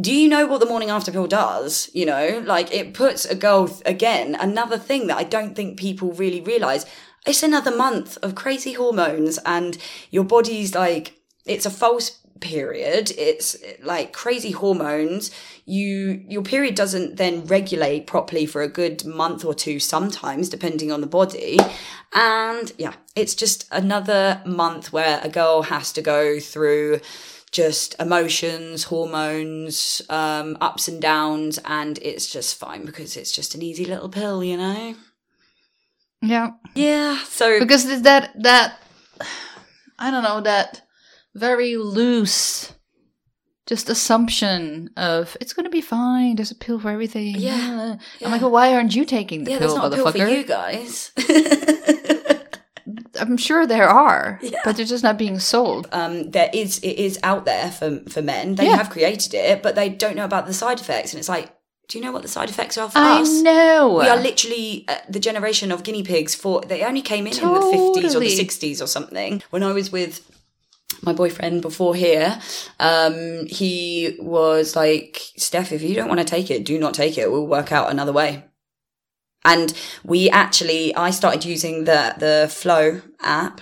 Do 0.02 0.14
you 0.14 0.28
know 0.28 0.48
what 0.48 0.60
the 0.60 0.66
morning 0.66 0.90
after 0.90 1.12
pill 1.12 1.28
does? 1.28 1.90
You 1.94 2.06
know, 2.06 2.42
like 2.46 2.74
it 2.74 2.94
puts 2.94 3.26
a 3.26 3.36
girl 3.36 3.80
again, 3.86 4.36
another 4.36 4.78
thing 4.78 5.08
that 5.08 5.18
I 5.18 5.24
don't 5.24 5.56
think 5.56 5.78
people 5.78 6.12
really 6.14 6.42
realize. 6.42 6.86
It's 7.26 7.44
another 7.44 7.76
month 7.76 8.18
of 8.24 8.36
crazy 8.36 8.74
hormones, 8.74 9.38
and 9.46 9.78
your 10.10 10.24
body's 10.24 10.74
like, 10.74 11.22
it's 11.46 11.66
a 11.66 11.70
false 11.70 12.20
period. 12.42 13.12
It's 13.18 13.56
like 13.82 14.12
crazy 14.12 14.52
hormones. 14.52 15.32
You, 15.66 16.24
your 16.28 16.42
period 16.42 16.76
doesn't 16.76 17.16
then 17.16 17.46
regulate 17.46 18.06
properly 18.08 18.46
for 18.46 18.62
a 18.62 18.68
good 18.68 19.06
month 19.06 19.46
or 19.46 19.54
two, 19.54 19.80
sometimes, 19.80 20.50
depending 20.50 20.92
on 20.92 21.02
the 21.02 21.08
body. 21.08 21.60
And 22.14 22.72
yeah, 22.78 22.94
it's 23.16 23.36
just 23.36 23.68
another 23.72 24.42
month 24.46 24.92
where 24.92 25.22
a 25.24 25.30
girl 25.30 25.62
has 25.64 25.94
to 25.94 26.02
go 26.02 26.40
through 26.40 27.00
just 27.54 27.96
emotions, 28.00 28.86
hormones, 28.86 30.02
um, 30.10 30.58
ups 30.60 30.88
and 30.90 31.00
downs, 31.02 31.60
and 31.64 32.00
it's 32.02 32.28
just 32.28 32.58
fine 32.58 32.84
because 32.84 33.16
it's 33.16 33.32
just 33.32 33.56
an 33.56 33.62
easy 33.62 33.86
little 33.86 34.10
pill, 34.10 34.44
you 34.44 34.58
know? 34.58 34.96
Yeah. 36.22 36.52
Yeah. 36.74 37.20
So 37.26 37.60
Because 37.60 37.86
there's 37.86 38.02
that, 38.02 38.32
that, 38.42 38.80
I 40.00 40.10
don't 40.10 40.24
know, 40.24 40.42
that 40.42 40.82
very 41.36 41.78
loose, 41.78 42.74
just 43.68 43.88
assumption 43.88 44.90
of 44.98 45.38
it's 45.40 45.54
going 45.54 45.66
to 45.66 45.70
be 45.70 45.82
fine. 45.82 46.36
There's 46.36 46.52
a 46.52 46.56
pill 46.56 46.80
for 46.80 46.90
everything. 46.90 47.36
Yeah, 47.38 47.98
I'm 48.26 48.32
like, 48.32 48.42
well, 48.42 48.52
why 48.52 48.74
aren't 48.74 48.96
you 48.96 49.06
taking 49.06 49.44
the 49.44 49.52
yeah, 49.52 49.60
pill, 49.60 49.68
there's 49.68 49.78
not 49.80 49.94
a 49.94 49.96
pill 49.96 50.12
for 50.12 50.18
motherfucker? 50.18 50.38
you 50.38 50.44
guys. 50.44 51.12
I'm 53.20 53.38
sure 53.38 53.66
there 53.68 53.88
are, 53.88 54.40
Yeah. 54.42 54.60
but 54.66 54.76
they're 54.76 54.86
just 54.86 55.04
not 55.04 55.18
being 55.18 55.40
sold. 55.40 55.88
um, 55.92 56.32
there 56.32 56.50
is 56.54 56.80
it 56.80 56.98
is 56.98 57.20
out 57.24 57.46
there 57.46 57.72
for 57.72 58.00
for 58.10 58.22
men. 58.22 58.56
They 58.56 58.66
Yeah. 58.66 58.78
have 58.78 58.90
created 58.90 59.34
it, 59.34 59.62
but 59.64 59.76
they 59.76 59.90
don't 59.90 60.16
know 60.16 60.26
about 60.26 60.48
the 60.48 60.54
side 60.54 60.80
effects. 60.80 61.14
And 61.14 61.20
it's 61.20 61.30
like, 61.30 61.50
do 61.90 61.98
you 62.00 62.04
know 62.04 62.12
what 62.12 62.22
the 62.24 62.28
side 62.28 62.50
effects 62.50 62.78
are 62.78 62.90
for 62.90 62.98
I 62.98 63.22
us? 63.22 63.30
know. 63.42 64.00
We 64.02 64.08
are 64.10 64.18
literally 64.18 64.86
uh, 64.88 64.96
the 65.10 65.20
generation 65.20 65.72
of 65.72 65.84
guinea 65.84 66.04
pigs 66.04 66.34
for 66.34 66.62
they 66.62 66.82
only 66.84 67.02
came 67.02 67.28
in 67.28 67.34
in 67.34 67.54
the 67.54 67.60
50s 67.60 68.16
or 68.16 68.20
the 68.20 68.38
60s 68.44 68.82
or 68.82 68.88
something. 68.88 69.44
When 69.52 69.64
I 69.64 69.74
was 69.74 69.92
with 69.92 70.22
my 71.02 71.12
boyfriend 71.14 71.62
before 71.62 71.94
here, 71.96 72.40
um, 72.80 73.46
he 73.48 74.16
was 74.20 74.76
like, 74.76 75.22
Steph, 75.38 75.72
if 75.74 75.82
you 75.82 75.94
don't 75.96 76.08
want 76.08 76.20
to 76.22 76.26
take 76.26 76.50
it, 76.50 76.64
do 76.66 76.80
not 76.80 76.94
take 76.94 77.18
it. 77.18 77.30
We'll 77.32 77.46
work 77.48 77.72
out 77.72 77.92
another 77.92 78.14
way. 78.14 78.46
And 79.46 79.74
we 80.04 80.30
actually, 80.30 80.96
I 80.96 81.12
started 81.12 81.46
using 81.46 81.84
the, 81.86 82.16
the 82.18 82.48
Flo 82.52 83.02
app. 83.22 83.62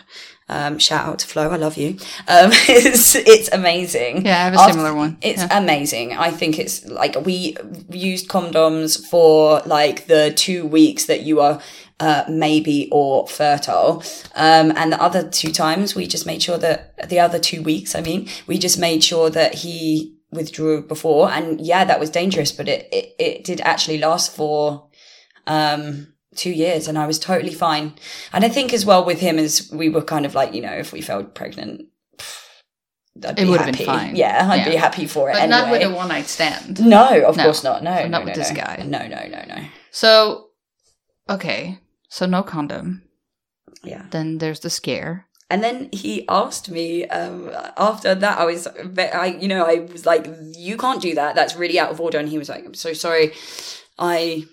Um, 0.50 0.80
shout 0.80 1.08
out 1.08 1.20
to 1.20 1.28
Flo. 1.28 1.50
I 1.50 1.56
love 1.56 1.78
you. 1.78 1.92
Um, 2.28 2.52
it's, 2.68 3.16
it's 3.16 3.50
amazing. 3.54 4.26
Yeah, 4.26 4.38
I 4.38 4.44
have 4.44 4.54
a 4.54 4.60
After- 4.60 4.74
similar 4.74 4.94
one. 4.94 5.18
It's 5.22 5.42
Yeah. 5.42 5.58
amazing. 5.58 6.14
I 6.14 6.30
think 6.30 6.60
it's 6.60 6.86
like 6.86 7.16
we 7.26 7.56
used 7.90 8.28
condoms 8.28 9.02
for 9.08 9.62
like 9.66 10.08
the 10.08 10.34
two 10.36 10.66
weeks 10.66 11.06
that 11.06 11.22
you 11.22 11.40
are 11.40 11.62
uh, 12.02 12.26
maybe 12.28 12.90
or 12.92 13.28
fertile. 13.28 14.04
Um, 14.36 14.74
and 14.76 14.92
the 14.92 15.02
other 15.02 15.28
two 15.30 15.52
times 15.52 15.96
we 15.96 16.06
just 16.06 16.26
made 16.26 16.44
sure 16.44 16.58
that 16.58 17.10
the 17.10 17.20
other 17.20 17.40
two 17.40 17.62
weeks, 17.62 17.96
I 17.96 18.02
mean, 18.02 18.28
we 18.46 18.58
just 18.58 18.78
made 18.78 19.04
sure 19.04 19.30
that 19.30 19.54
he 19.56 20.18
withdrew 20.32 20.82
before. 20.82 21.32
And 21.32 21.62
yeah, 21.62 21.86
that 21.86 22.00
was 22.00 22.10
dangerous, 22.10 22.52
but 22.52 22.68
it, 22.68 22.90
it, 22.92 23.16
it 23.20 23.44
did 23.44 23.62
actually 23.62 24.00
last 24.00 24.36
for, 24.36 24.88
um, 25.48 26.14
two 26.36 26.52
years 26.52 26.88
and 26.88 26.98
I 26.98 27.08
was 27.08 27.20
totally 27.20 27.54
fine. 27.54 27.94
And 28.34 28.44
I 28.46 28.50
think 28.50 28.74
as 28.74 28.86
well 28.86 29.04
with 29.06 29.20
him 29.20 29.38
is 29.38 29.70
we 29.72 29.90
were 29.90 30.02
kind 30.02 30.26
of 30.26 30.34
like, 30.36 30.54
you 30.54 30.62
know, 30.62 30.74
if 30.74 30.94
we 30.94 31.02
felt 31.02 31.36
pregnant, 31.36 31.88
I'd 33.24 33.38
It 33.38 33.44
be 33.44 33.50
would've 33.50 33.66
been 33.66 33.76
fine. 33.86 34.16
Yeah, 34.16 34.48
I'd 34.50 34.66
be 34.66 34.76
happy 34.78 35.06
for 35.06 35.30
it 35.30 35.34
but 35.34 35.42
anyway. 35.44 35.60
not 35.60 35.72
with 35.72 35.82
a 35.84 35.90
one 35.94 36.08
night 36.08 36.28
stand. 36.28 36.84
No, 36.86 37.22
of 37.26 37.36
No. 37.38 37.44
course 37.44 37.64
not. 37.64 37.84
No, 37.84 37.94
no, 37.94 38.08
not 38.08 38.20
no, 38.22 38.26
with 38.26 38.36
this 38.36 38.50
no. 38.52 38.56
guy. 38.56 38.84
No, 38.88 39.00
no, 39.08 39.28
no, 39.28 39.44
no. 39.48 39.66
So, 39.92 40.48
okay, 41.30 41.80
so 42.10 42.26
no 42.26 42.42
condom. 42.44 43.04
Yeah. 43.84 44.06
Then 44.12 44.38
there's 44.38 44.62
the 44.62 44.70
scare. 44.70 45.28
And 45.50 45.62
then 45.62 45.90
he 45.92 46.26
asked 46.30 46.70
me 46.72 47.06
um, 47.10 47.52
after 47.76 48.16
that. 48.16 48.40
I 48.40 48.46
was, 48.46 48.68
I, 48.68 49.38
you 49.42 49.50
know, 49.50 49.66
I 49.66 49.80
was 49.92 50.06
like, 50.06 50.26
"You 50.56 50.78
can't 50.78 51.02
do 51.02 51.14
that. 51.16 51.36
That's 51.36 51.58
really 51.58 51.78
out 51.78 51.92
of 51.92 52.00
order." 52.00 52.18
And 52.18 52.30
he 52.30 52.38
was 52.38 52.48
like, 52.48 52.64
"I'm 52.66 52.74
so 52.74 52.94
sorry. 52.94 53.34
I 54.00 54.46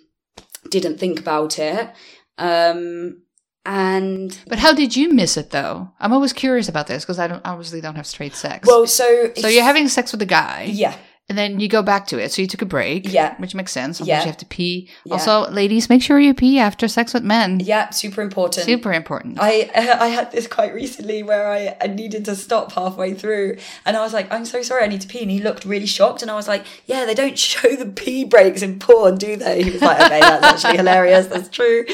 didn't 0.71 0.99
think 0.99 1.21
about 1.21 1.59
it." 1.59 1.91
Um, 2.39 3.23
and 3.67 4.39
But 4.47 4.59
how 4.61 4.73
did 4.73 4.97
you 4.97 5.13
miss 5.13 5.37
it 5.37 5.51
though? 5.51 5.91
I'm 6.01 6.13
always 6.13 6.33
curious 6.33 6.69
about 6.69 6.87
this 6.87 7.05
because 7.05 7.19
I 7.19 7.27
don't 7.27 7.43
obviously 7.45 7.81
don't 7.81 7.97
have 7.97 8.07
straight 8.07 8.35
sex. 8.35 8.67
well, 8.67 8.87
so 8.87 9.31
so 9.37 9.49
you're 9.49 9.65
having 9.65 9.89
sex 9.89 10.13
with 10.13 10.23
a 10.23 10.27
guy, 10.27 10.69
yeah, 10.73 10.97
and 11.29 11.37
then 11.37 11.61
you 11.61 11.69
go 11.69 11.83
back 11.83 12.07
to 12.09 12.19
it. 12.19 12.33
So 12.33 12.41
you 12.43 12.49
took 12.49 12.63
a 12.63 12.67
break. 12.67 13.13
Yeah. 13.13 13.35
Which 13.39 13.55
makes 13.55 13.71
sense. 13.73 13.99
Sometimes 13.99 14.09
Yeah. 14.09 14.21
you 14.21 14.27
have 14.27 14.37
to 14.39 14.47
pee. 14.47 14.89
Yeah. 15.05 15.13
Also, 15.13 15.51
ladies, 15.51 15.89
make 15.91 16.03
sure 16.03 16.19
you 16.19 16.33
pee 16.35 16.59
after 16.59 16.89
sex 16.89 17.13
with 17.13 17.23
men. 17.23 17.61
Yeah, 17.61 17.91
super 17.91 18.23
important. 18.23 18.65
Super 18.65 18.93
important. 18.93 19.39
I 19.41 19.71
I 20.01 20.09
had 20.09 20.33
this 20.33 20.47
quite 20.47 20.73
recently 20.75 21.23
where 21.23 21.51
I, 21.51 21.77
I 21.81 21.87
needed 21.89 22.25
to 22.27 22.35
stop 22.37 22.73
halfway 22.73 23.13
through 23.15 23.59
and 23.85 23.97
I 23.97 24.01
was 24.01 24.13
like, 24.13 24.33
I'm 24.33 24.45
so 24.45 24.63
sorry, 24.63 24.85
I 24.85 24.89
need 24.89 25.03
to 25.03 25.09
pee. 25.09 25.23
And 25.23 25.31
he 25.31 25.41
looked 25.41 25.65
really 25.65 25.87
shocked 25.87 26.23
and 26.23 26.31
I 26.31 26.35
was 26.35 26.49
like, 26.49 26.65
Yeah, 26.87 27.05
they 27.05 27.15
don't 27.15 27.39
show 27.49 27.75
the 27.77 27.87
pee 27.87 28.25
breaks 28.25 28.63
in 28.63 28.79
porn, 28.79 29.17
do 29.17 29.37
they? 29.37 29.63
He 29.63 29.71
was 29.71 29.83
like, 29.83 30.01
Okay, 30.01 30.21
that's 30.21 30.65
actually 30.65 30.77
hilarious. 30.83 31.27
That's 31.27 31.49
true. 31.49 31.85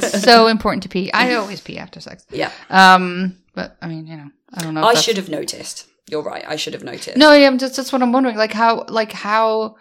so 0.00 0.46
important 0.46 0.82
to 0.82 0.88
pee. 0.88 1.12
I 1.12 1.34
always 1.34 1.60
pee 1.60 1.78
after 1.78 2.00
sex. 2.00 2.26
yeah. 2.30 2.50
Um, 2.70 3.36
but 3.54 3.76
I 3.82 3.88
mean, 3.88 4.06
you 4.06 4.16
know, 4.16 4.30
I 4.54 4.62
don't 4.62 4.74
know. 4.74 4.84
I 4.84 4.94
should 4.94 5.16
have 5.16 5.28
noticed. 5.28 5.86
You're 6.08 6.22
right, 6.22 6.44
I 6.46 6.56
should 6.56 6.74
have 6.74 6.84
noticed. 6.84 7.16
No, 7.16 7.32
yeah, 7.32 7.46
I'm 7.46 7.58
just 7.58 7.76
that's 7.76 7.92
what 7.92 8.02
I'm 8.02 8.12
wondering. 8.12 8.36
Like 8.36 8.52
how, 8.52 8.84
like 8.88 9.12
how, 9.12 9.76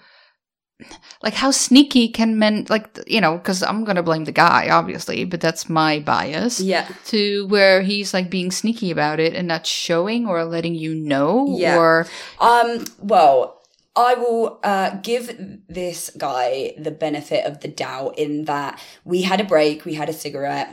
like 1.24 1.34
how 1.34 1.50
sneaky 1.52 2.10
can 2.10 2.38
men 2.38 2.66
like 2.70 3.00
you 3.08 3.20
know? 3.20 3.38
Because 3.38 3.64
I'm 3.64 3.84
gonna 3.84 4.04
blame 4.04 4.26
the 4.26 4.32
guy, 4.32 4.70
obviously, 4.70 5.26
but 5.26 5.42
that's 5.42 5.70
my 5.70 6.00
bias. 6.00 6.60
Yeah. 6.60 6.88
To 7.06 7.48
where 7.48 7.82
he's 7.82 8.14
like 8.14 8.30
being 8.30 8.52
sneaky 8.52 8.92
about 8.92 9.20
it 9.20 9.34
and 9.34 9.48
not 9.48 9.66
showing 9.66 10.28
or 10.28 10.44
letting 10.46 10.76
you 10.76 10.94
know, 10.94 11.48
Yeah. 11.58 11.78
or 11.78 12.08
Um, 12.40 12.86
well, 13.00 13.62
I 13.96 14.14
will 14.14 14.60
uh, 14.64 14.98
give 15.02 15.36
this 15.68 16.12
guy 16.16 16.74
the 16.78 16.92
benefit 16.92 17.46
of 17.46 17.62
the 17.62 17.68
doubt 17.68 18.20
in 18.20 18.46
that 18.46 18.80
we 19.04 19.24
had 19.24 19.42
a 19.42 19.44
break, 19.44 19.86
we 19.86 19.96
had 19.96 20.10
a 20.10 20.14
cigarette. 20.14 20.70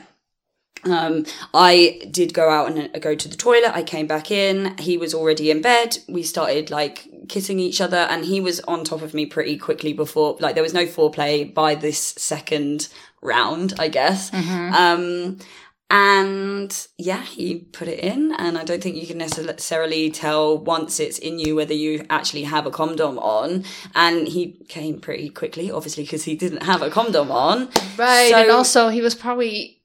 Um, 0.86 1.24
I 1.52 2.00
did 2.10 2.34
go 2.34 2.50
out 2.50 2.70
and 2.70 2.90
uh, 2.94 2.98
go 2.98 3.14
to 3.14 3.28
the 3.28 3.36
toilet. 3.36 3.72
I 3.74 3.82
came 3.82 4.06
back 4.06 4.30
in. 4.30 4.76
He 4.78 4.96
was 4.98 5.14
already 5.14 5.50
in 5.50 5.60
bed. 5.62 5.98
We 6.08 6.22
started 6.22 6.70
like 6.70 7.08
kissing 7.28 7.58
each 7.58 7.80
other, 7.80 7.96
and 7.96 8.24
he 8.24 8.40
was 8.40 8.60
on 8.60 8.84
top 8.84 9.02
of 9.02 9.14
me 9.14 9.26
pretty 9.26 9.56
quickly 9.58 9.92
before. 9.92 10.36
Like 10.40 10.54
there 10.54 10.62
was 10.62 10.74
no 10.74 10.86
foreplay 10.86 11.52
by 11.52 11.74
this 11.74 11.98
second 11.98 12.88
round, 13.22 13.74
I 13.78 13.88
guess. 13.88 14.30
Um, 14.34 15.38
and 15.90 16.86
yeah, 16.98 17.22
he 17.22 17.60
put 17.60 17.88
it 17.88 18.00
in, 18.00 18.32
and 18.38 18.58
I 18.58 18.64
don't 18.64 18.82
think 18.82 18.96
you 18.96 19.06
can 19.06 19.18
necessarily 19.18 20.10
tell 20.10 20.58
once 20.58 20.98
it's 20.98 21.18
in 21.18 21.38
you 21.38 21.54
whether 21.56 21.74
you 21.74 22.04
actually 22.10 22.44
have 22.44 22.66
a 22.66 22.70
condom 22.70 23.18
on. 23.18 23.64
And 23.94 24.26
he 24.26 24.52
came 24.68 24.98
pretty 25.00 25.28
quickly, 25.28 25.70
obviously, 25.70 26.04
because 26.04 26.24
he 26.24 26.34
didn't 26.36 26.62
have 26.64 26.82
a 26.82 26.90
condom 26.90 27.30
on. 27.30 27.68
right, 27.98 28.30
So- 28.30 28.36
and 28.38 28.50
also 28.50 28.88
he 28.88 29.02
was 29.02 29.14
probably 29.14 29.82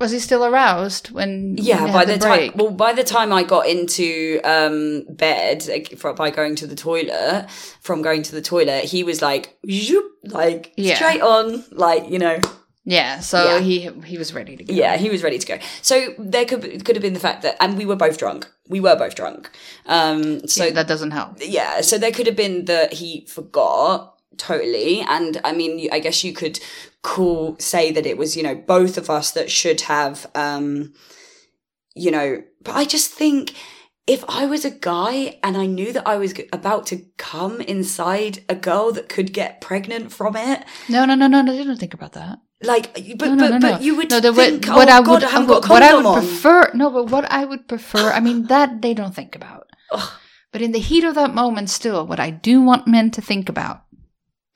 was 0.00 0.10
he 0.12 0.18
still 0.18 0.44
aroused 0.44 1.10
when 1.10 1.56
Yeah, 1.58 1.86
by 1.92 2.04
they 2.04 2.16
the 2.16 2.24
time, 2.24 2.52
well, 2.54 2.70
by 2.70 2.92
the 2.92 3.04
time 3.04 3.32
I 3.32 3.42
got 3.42 3.66
into 3.66 4.40
um, 4.44 5.04
bed 5.08 5.66
like, 5.68 5.96
for, 5.98 6.12
by 6.14 6.30
going 6.30 6.54
to 6.56 6.66
the 6.66 6.76
toilet, 6.76 7.46
from 7.80 8.02
going 8.02 8.22
to 8.24 8.32
the 8.32 8.42
toilet, 8.42 8.84
he 8.84 9.02
was 9.02 9.20
like, 9.22 9.58
zoop, 9.70 10.06
like 10.24 10.72
Yeah. 10.76 10.94
straight 10.96 11.20
on, 11.22 11.64
like 11.72 12.08
you 12.10 12.18
know, 12.18 12.38
yeah, 12.84 13.20
so 13.20 13.44
Yeah. 13.44 13.58
he 13.60 13.80
he 14.06 14.16
was 14.16 14.32
ready 14.32 14.56
to 14.56 14.64
go. 14.64 14.72
Yeah, 14.72 14.96
he 14.96 15.10
was 15.10 15.22
ready 15.22 15.38
to 15.38 15.46
go. 15.46 15.58
So 15.82 16.14
there 16.18 16.46
could 16.46 16.62
could 16.86 16.96
have 16.96 17.02
been 17.02 17.12
the 17.12 17.20
fact 17.20 17.42
that, 17.42 17.56
and 17.60 17.76
we 17.76 17.84
were 17.84 17.96
both 17.96 18.16
drunk. 18.18 18.48
We 18.68 18.80
were 18.80 18.96
both 18.96 19.14
drunk. 19.14 19.50
Um, 19.86 20.40
so 20.48 20.64
so 20.64 20.70
that 20.70 20.86
doesn't 20.88 21.10
help. 21.10 21.36
yeah, 21.40 21.82
so 21.82 21.98
there 21.98 22.12
could 22.12 22.26
have 22.26 22.36
been 22.36 22.64
that 22.66 22.94
he 22.94 23.26
forgot 23.26 24.17
totally, 24.36 25.00
and 25.00 25.40
I 25.44 25.52
mean, 25.52 25.88
I 25.92 25.98
guess 26.00 26.22
you 26.24 26.32
could 26.32 26.60
call 27.02 27.56
say 27.58 27.90
that 27.92 28.06
it 28.06 28.18
was 28.18 28.36
you 28.36 28.42
know 28.42 28.54
both 28.54 28.98
of 28.98 29.08
us 29.08 29.32
that 29.32 29.50
should 29.50 29.82
have, 29.82 30.26
um, 30.34 30.92
you 31.94 32.10
know. 32.10 32.42
But 32.62 32.76
I 32.76 32.84
just 32.84 33.12
think 33.12 33.54
if 34.06 34.24
I 34.28 34.46
was 34.46 34.64
a 34.64 34.70
guy 34.70 35.38
and 35.42 35.56
I 35.56 35.66
knew 35.66 35.92
that 35.92 36.06
I 36.08 36.16
was 36.16 36.34
about 36.52 36.86
to 36.86 37.02
come 37.18 37.60
inside 37.60 38.42
a 38.48 38.54
girl 38.54 38.90
that 38.92 39.08
could 39.08 39.32
get 39.32 39.60
pregnant 39.60 40.12
from 40.12 40.34
it, 40.36 40.64
No, 40.88 41.04
no, 41.04 41.14
no, 41.14 41.26
no, 41.28 41.42
no. 41.42 41.52
Didn't 41.52 41.76
think 41.76 41.94
about 41.94 42.12
that. 42.14 42.38
like, 42.62 42.94
but 43.16 43.26
No, 43.28 43.34
no, 43.34 43.50
but, 43.50 43.58
no, 43.58 43.70
but 43.72 43.82
you 43.82 43.96
would 43.96 44.10
no, 44.10 44.18
the, 44.20 44.32
think, 44.32 44.66
what, 44.66 44.88
oh 44.88 44.92
I 44.92 45.02
god, 45.02 45.08
would, 45.08 45.24
I 45.24 45.38
what, 45.40 45.62
got 45.62 45.70
what 45.70 45.82
I 45.82 45.94
would 45.94 46.06
on. 46.06 46.18
prefer. 46.20 46.70
No, 46.74 46.90
but 46.90 47.10
what 47.10 47.30
I 47.30 47.44
would 47.44 47.68
prefer. 47.68 48.10
I 48.10 48.20
mean, 48.20 48.46
that 48.46 48.82
they 48.82 48.94
don't 48.94 49.14
think 49.14 49.34
about. 49.36 49.66
But 50.50 50.62
in 50.62 50.72
the 50.72 50.78
heat 50.78 51.04
of 51.04 51.14
that 51.14 51.34
moment, 51.34 51.68
still, 51.68 52.06
what 52.06 52.18
I 52.18 52.30
do 52.30 52.62
want 52.62 52.86
men 52.88 53.10
to 53.10 53.20
think 53.20 53.50
about. 53.50 53.82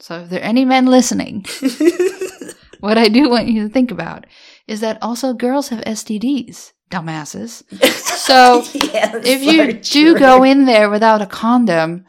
So, 0.03 0.23
if 0.23 0.31
there 0.31 0.41
are 0.41 0.51
any 0.55 0.65
men 0.65 0.87
listening, 0.87 1.47
what 2.81 2.99
I 2.99 3.07
do 3.07 3.31
want 3.31 3.47
you 3.47 3.63
to 3.63 3.73
think 3.73 3.93
about 3.93 4.27
is 4.67 4.81
that 4.81 4.99
also 5.01 5.33
girls 5.33 5.69
have 5.69 5.79
STDs, 5.85 6.73
dumbasses. 6.91 7.63
So, 8.23 8.65
Yeah, 8.73 9.21
if 9.25 9.43
you 9.43 9.73
do 9.75 10.13
true. 10.13 10.19
go 10.19 10.43
in 10.43 10.65
there 10.65 10.89
without 10.91 11.23
a 11.23 11.27
condom, 11.27 12.05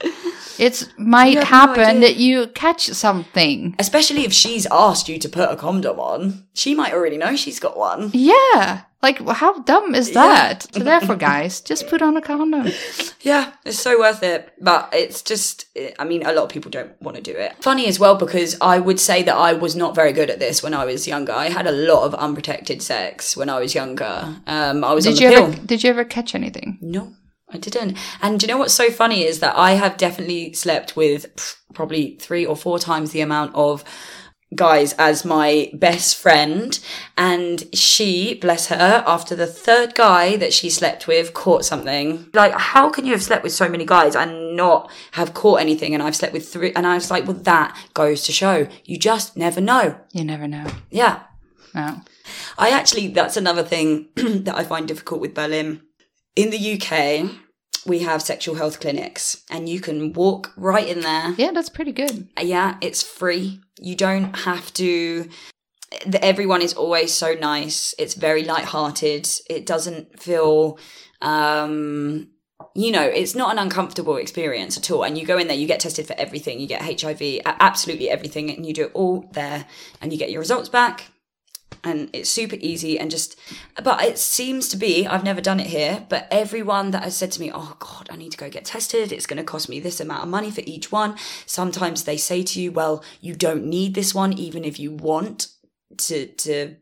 it 0.57 0.87
might 0.97 1.37
have 1.37 1.75
no 1.75 1.83
happen 1.83 1.99
that 2.01 2.15
you 2.17 2.47
catch 2.47 2.85
something. 2.87 3.75
especially 3.79 4.23
if 4.23 4.33
she's 4.33 4.65
asked 4.71 5.07
you 5.09 5.17
to 5.19 5.29
put 5.29 5.51
a 5.51 5.55
condom 5.55 5.99
on, 5.99 6.45
she 6.53 6.73
might 6.75 6.93
already 6.93 7.17
know 7.17 7.35
she's 7.35 7.59
got 7.59 7.77
one. 7.77 8.09
Yeah. 8.13 8.81
Like, 9.04 9.20
how 9.28 9.60
dumb 9.60 9.93
is 9.93 10.10
Yeah. 10.10 10.14
that? 10.26 10.74
So, 10.74 10.80
therefore, 10.80 11.18
guys, 11.18 11.62
just 11.62 11.88
put 11.88 12.01
on 12.01 12.18
a 12.18 12.22
condom. 12.22 12.72
Yeah, 13.22 13.54
it's 13.66 13.80
so 13.80 13.97
worth 13.99 14.22
it. 14.22 14.51
But 14.60 14.89
it's 14.91 15.22
just, 15.22 15.66
I 15.97 16.04
mean, 16.04 16.26
a 16.26 16.34
lot 16.34 16.43
of 16.43 16.49
people 16.49 16.70
don't 16.70 16.91
want 17.01 17.16
to 17.16 17.24
do 17.24 17.32
it. 17.32 17.54
Funny 17.62 17.88
as 17.88 17.97
well 17.97 18.16
because 18.16 18.58
I 18.60 18.80
would 18.80 18.99
say 18.99 19.24
that 19.24 19.36
I 19.36 19.54
was 19.54 19.78
not 19.78 19.95
very 19.95 20.12
good 20.12 20.30
at 20.30 20.39
this 20.39 20.62
when 20.62 20.74
I 20.74 20.84
was 20.84 21.08
younger. 21.08 21.32
I 21.32 21.47
had 21.49 21.66
a 21.66 21.72
lot 21.72 22.04
of 22.04 22.14
unprotected 22.16 22.82
sex 22.82 23.38
when 23.38 23.49
I 23.49 23.60
was 23.60 23.74
younger. 23.74 24.36
Um, 24.45 24.84
I 24.84 24.93
was 24.93 25.08
on 25.08 25.14
Did 25.14 25.20
the 25.20 25.24
you 25.24 25.30
pill. 25.32 25.43
ever? 25.54 25.66
Did 25.66 25.84
you 25.86 25.89
ever 25.89 26.04
catch 26.04 26.36
anything? 26.36 26.78
No, 26.82 27.14
I 27.49 27.58
didn't. 27.60 27.97
And 28.22 28.39
do 28.41 28.45
you 28.45 28.51
know 28.51 28.58
what's 28.58 28.74
so 28.74 28.89
funny 28.89 29.24
is 29.24 29.39
that 29.39 29.56
I 29.58 29.72
have 29.74 29.95
definitely 29.95 30.51
slept 30.54 30.97
with 30.97 31.26
probably 31.74 32.18
three 32.20 32.45
or 32.45 32.58
four 32.58 32.78
times 32.78 33.12
the 33.12 33.22
amount 33.22 33.56
of 33.56 33.86
guys 34.56 34.93
as 34.93 35.26
my 35.26 35.70
best 35.74 36.18
friend. 36.18 36.80
And 37.18 37.64
she, 37.76 38.36
bless 38.36 38.68
her, 38.68 39.04
after 39.06 39.36
the 39.36 39.47
third 39.47 39.95
guy 39.95 40.36
that 40.38 40.54
she 40.54 40.70
slept 40.70 41.08
with, 41.08 41.34
caught 41.34 41.66
something. 41.66 42.30
Like, 42.34 42.54
how 42.54 42.89
can 42.89 43.06
you 43.06 43.12
have 43.12 43.24
slept 43.24 43.43
with 43.43 43.54
so 43.54 43.70
many 43.70 43.86
guys 43.86 44.16
and 44.16 44.56
not 44.56 44.91
have 45.12 45.34
caught 45.34 45.62
anything? 45.62 45.93
And 45.93 46.01
I've 46.01 46.16
slept 46.16 46.34
with 46.34 46.47
three. 46.47 46.74
And 46.74 46.88
I 46.88 46.95
was 46.95 47.12
like, 47.12 47.26
well, 47.26 47.38
that 47.38 47.78
goes 47.93 48.24
to 48.24 48.32
show 48.32 48.68
you 48.86 48.97
just 48.97 49.38
never 49.38 49.62
know. 49.62 49.99
You 50.12 50.24
never 50.24 50.47
know. 50.47 50.68
Yeah. 50.89 51.24
No. 51.74 52.01
I 52.58 52.70
actually, 52.70 53.08
that's 53.10 53.38
another 53.38 53.64
thing 53.64 54.10
that 54.16 54.56
I 54.56 54.64
find 54.64 54.88
difficult 54.88 55.22
with 55.22 55.34
Berlin. 55.34 55.82
In 56.36 56.49
the 56.49 56.74
UK, 56.74 57.30
we 57.86 57.99
have 57.99 58.21
sexual 58.21 58.55
health 58.55 58.79
clinics 58.79 59.43
and 59.49 59.67
you 59.67 59.79
can 59.79 60.13
walk 60.13 60.53
right 60.55 60.88
in 60.88 61.01
there. 61.01 61.34
Yeah, 61.38 61.51
that's 61.51 61.69
pretty 61.69 61.91
good. 61.91 62.29
Yeah, 62.41 62.77
it's 62.81 63.03
free. 63.03 63.61
You 63.79 63.95
don't 63.95 64.34
have 64.39 64.73
to. 64.75 65.27
the- 66.05 66.23
Everyone 66.23 66.61
is 66.61 66.73
always 66.73 67.13
so 67.13 67.34
nice. 67.34 67.93
It's 67.99 68.13
very 68.15 68.43
light-hearted. 68.43 69.27
It 69.49 69.65
doesn't 69.65 70.19
feel, 70.19 70.79
um, 71.21 72.29
you 72.75 72.91
know, 72.91 73.03
it's 73.03 73.36
not 73.36 73.51
an 73.51 73.59
uncomfortable 73.59 74.15
experience 74.17 74.77
at 74.77 74.89
all. 74.89 75.03
And 75.03 75.17
you 75.17 75.25
go 75.25 75.38
in 75.38 75.47
there, 75.47 75.57
you 75.57 75.67
get 75.67 75.79
tested 75.81 76.07
for 76.07 76.15
everything. 76.17 76.59
You 76.59 76.67
get 76.67 76.81
HIV, 77.01 77.41
absolutely 77.45 78.09
everything, 78.09 78.49
and 78.49 78.65
you 78.65 78.73
do 78.73 78.86
it 78.86 78.91
all 78.93 79.29
there, 79.34 79.65
and 80.01 80.11
you 80.11 80.17
get 80.17 80.31
your 80.31 80.39
results 80.39 80.69
back. 80.69 81.11
And 81.86 82.09
it's 82.13 82.29
super 82.29 82.55
easy 82.61 82.97
and 82.97 83.11
just, 83.11 83.38
but 83.84 84.01
it 84.03 84.17
seems 84.17 84.69
to 84.69 84.77
be, 84.77 85.05
I've 85.05 85.25
never 85.25 85.41
done 85.41 85.59
it 85.59 85.67
here, 85.67 86.05
but 86.07 86.27
everyone 86.31 86.91
that 86.91 87.03
has 87.03 87.17
said 87.17 87.31
to 87.34 87.41
me, 87.41 87.51
oh 87.53 87.75
God, 87.79 88.07
I 88.09 88.15
need 88.15 88.31
to 88.31 88.38
go 88.38 88.49
get 88.49 88.63
tested. 88.63 89.11
It's 89.11 89.25
going 89.25 89.38
to 89.38 89.43
cost 89.43 89.67
me 89.67 89.81
this 89.81 89.99
amount 89.99 90.23
of 90.23 90.29
money 90.29 90.49
for 90.49 90.61
each 90.65 90.93
one. 90.93 91.17
Sometimes 91.45 92.05
they 92.05 92.15
say 92.15 92.41
to 92.43 92.61
you, 92.61 92.71
well, 92.71 93.03
you 93.19 93.36
don't 93.36 93.65
need 93.65 93.95
this 93.95 94.15
one, 94.15 94.31
even 94.31 94.63
if 94.63 94.79
you 94.79 94.91
want 94.91 95.47
to, 95.97 96.27
to 96.27 96.75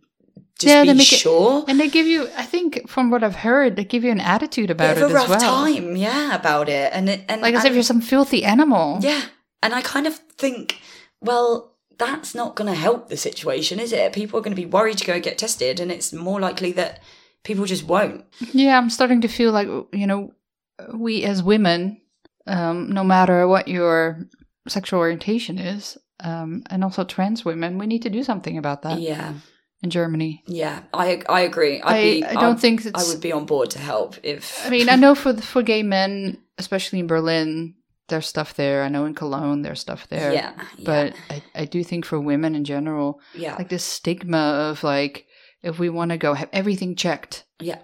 just 0.60 0.68
Yeah, 0.72 0.84
they 0.86 0.92
be 0.94 0.98
make 1.00 1.12
it- 1.14 1.18
sure. 1.18 1.66
And 1.68 1.80
they 1.80 1.90
give 1.90 2.06
you, 2.06 2.30
I 2.38 2.44
think, 2.44 2.88
from 2.88 3.10
what 3.10 3.24
I've 3.24 3.38
heard, 3.38 3.78
they 3.78 3.84
give 3.84 4.04
you 4.04 4.12
an 4.12 4.20
attitude 4.22 4.70
about 4.70 4.98
it 4.98 5.02
a 5.02 5.06
as 5.08 5.12
rough 5.14 5.30
well. 5.30 5.40
time, 5.40 5.96
yeah, 5.96 6.36
about 6.36 6.70
it. 6.70 6.94
And 6.94 7.10
it, 7.10 7.26
and 7.28 7.42
Like 7.42 7.56
as 7.56 7.62
and- 7.64 7.70
if 7.70 7.74
you're 7.74 7.82
some 7.84 8.02
filthy 8.02 8.44
animal. 8.44 9.00
Yeah. 9.02 9.22
And 9.64 9.74
I 9.74 9.82
kind 9.82 10.06
of 10.06 10.14
think, 10.38 10.80
well, 11.22 11.71
that's 11.98 12.34
not 12.36 12.56
going 12.56 12.68
to 12.72 12.80
help 12.80 13.10
the 13.10 13.18
situation, 13.18 13.80
is 13.80 13.92
it? 13.94 14.14
People 14.14 14.40
are 14.40 14.42
going 14.44 14.56
to 14.56 14.62
be 14.62 14.66
worried 14.66 14.98
to 15.00 15.06
go 15.06 15.20
get 15.20 15.38
tested, 15.38 15.80
and 15.80 15.92
it's 15.92 16.12
more 16.14 16.40
likely 16.40 16.72
that 16.74 17.02
people 17.44 17.66
just 17.66 17.84
won't. 17.84 18.26
Yeah, 18.54 18.78
I'm 18.78 18.90
starting 18.90 19.22
to 19.22 19.28
feel 19.28 19.52
like 19.52 19.68
you 19.94 20.08
know, 20.08 20.32
we 20.94 21.24
as 21.24 21.44
women, 21.44 22.02
um, 22.48 22.92
no 22.92 23.04
matter 23.04 23.48
what 23.48 23.68
your 23.68 24.28
sexual 24.68 25.00
orientation 25.00 25.58
is, 25.58 25.98
um, 26.20 26.64
and 26.70 26.84
also 26.84 27.04
trans 27.04 27.44
women, 27.46 27.78
we 27.78 27.88
need 27.88 28.02
to 28.04 28.10
do 28.10 28.24
something 28.24 28.58
about 28.58 28.82
that 28.84 29.00
Yeah. 29.00 29.34
in 29.84 29.90
Germany. 29.90 30.44
Yeah. 30.48 30.82
I 30.94 31.22
I 31.28 31.42
agree. 31.42 31.82
I'd 31.82 31.96
I, 31.96 32.02
be, 32.02 32.24
I 32.26 32.34
don't 32.34 32.44
I'd- 32.54 32.62
think 32.62 32.86
I 32.96 33.04
would 33.04 33.22
be 33.22 33.32
on 33.32 33.46
board 33.46 33.72
to 33.72 33.80
help 33.80 34.16
if. 34.24 34.66
I 34.66 34.70
mean, 34.70 34.90
I 34.90 34.96
know 34.96 35.16
for 35.16 35.34
the, 35.34 35.42
for 35.42 35.64
gay 35.64 35.84
men, 35.84 36.38
especially 36.58 37.00
in 37.00 37.08
Berlin, 37.08 37.74
there's 38.12 38.28
stuff 38.28 38.54
there. 38.54 38.84
I 38.84 38.90
know 38.90 39.06
in 39.06 39.16
Cologne, 39.16 39.64
there's 39.64 39.80
stuff 39.80 40.08
there. 40.10 40.32
yeah. 40.32 40.54
yeah, 40.78 40.86
But 40.86 41.16
I, 41.30 41.44
I 41.56 41.66
do 41.66 41.84
think 41.84 42.06
for 42.06 42.20
women 42.20 42.54
in 42.54 42.64
general, 42.64 43.20
yeah. 43.34 43.56
like 43.56 43.70
this 43.70 43.84
stigma 43.84 44.70
of 44.70 44.84
like, 44.84 45.26
if 45.64 45.80
we 45.80 45.90
want 45.90 46.12
to 46.12 46.18
go 46.18 46.36
have 46.36 46.50
everything 46.54 46.96
checked, 46.96 47.46
yeah. 47.60 47.80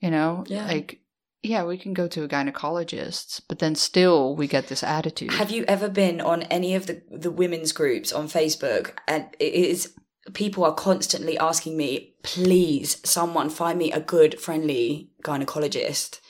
you 0.00 0.10
know, 0.10 0.44
Yeah. 0.46 0.66
like 0.66 1.00
yeah, 1.42 1.64
we 1.64 1.78
can 1.78 1.94
go 1.94 2.08
to 2.08 2.24
a 2.24 2.28
gynecologist, 2.28 3.42
but 3.48 3.60
then 3.60 3.74
still 3.76 4.34
we 4.34 4.48
get 4.48 4.66
this 4.66 4.82
attitude. 4.82 5.32
Have 5.32 5.50
you 5.50 5.64
ever 5.68 5.88
been 5.88 6.20
on 6.20 6.42
any 6.42 6.74
of 6.74 6.86
the 6.86 7.02
the 7.10 7.30
women's 7.30 7.72
groups 7.72 8.12
on 8.12 8.26
Facebook? 8.26 8.92
And 9.06 9.26
it 9.38 9.54
is 9.54 9.94
people 10.34 10.64
are 10.64 10.74
constantly 10.74 11.38
asking 11.38 11.76
me, 11.76 12.14
please, 12.22 13.00
someone 13.04 13.50
find 13.50 13.78
me 13.78 13.92
a 13.92 14.00
good, 14.00 14.40
friendly 14.40 15.10
gynecologist. 15.24 16.20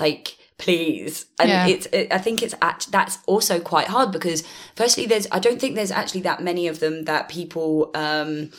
Like, 0.00 0.36
please. 0.58 1.26
And 1.38 1.48
Yeah. 1.48 1.66
it's, 1.66 1.86
it, 1.86 2.08
I 2.12 2.18
think 2.18 2.42
it's 2.42 2.54
act, 2.62 2.92
that's 2.92 3.18
also 3.26 3.58
quite 3.60 3.88
hard 3.88 4.12
because, 4.12 4.44
firstly, 4.76 5.06
there's, 5.06 5.26
I 5.32 5.38
don't 5.38 5.60
think 5.60 5.74
there's 5.74 5.90
actually 5.90 6.22
that 6.22 6.42
many 6.42 6.68
of 6.68 6.80
them 6.80 7.04
that 7.04 7.28
people, 7.28 7.90
um, 7.94 8.50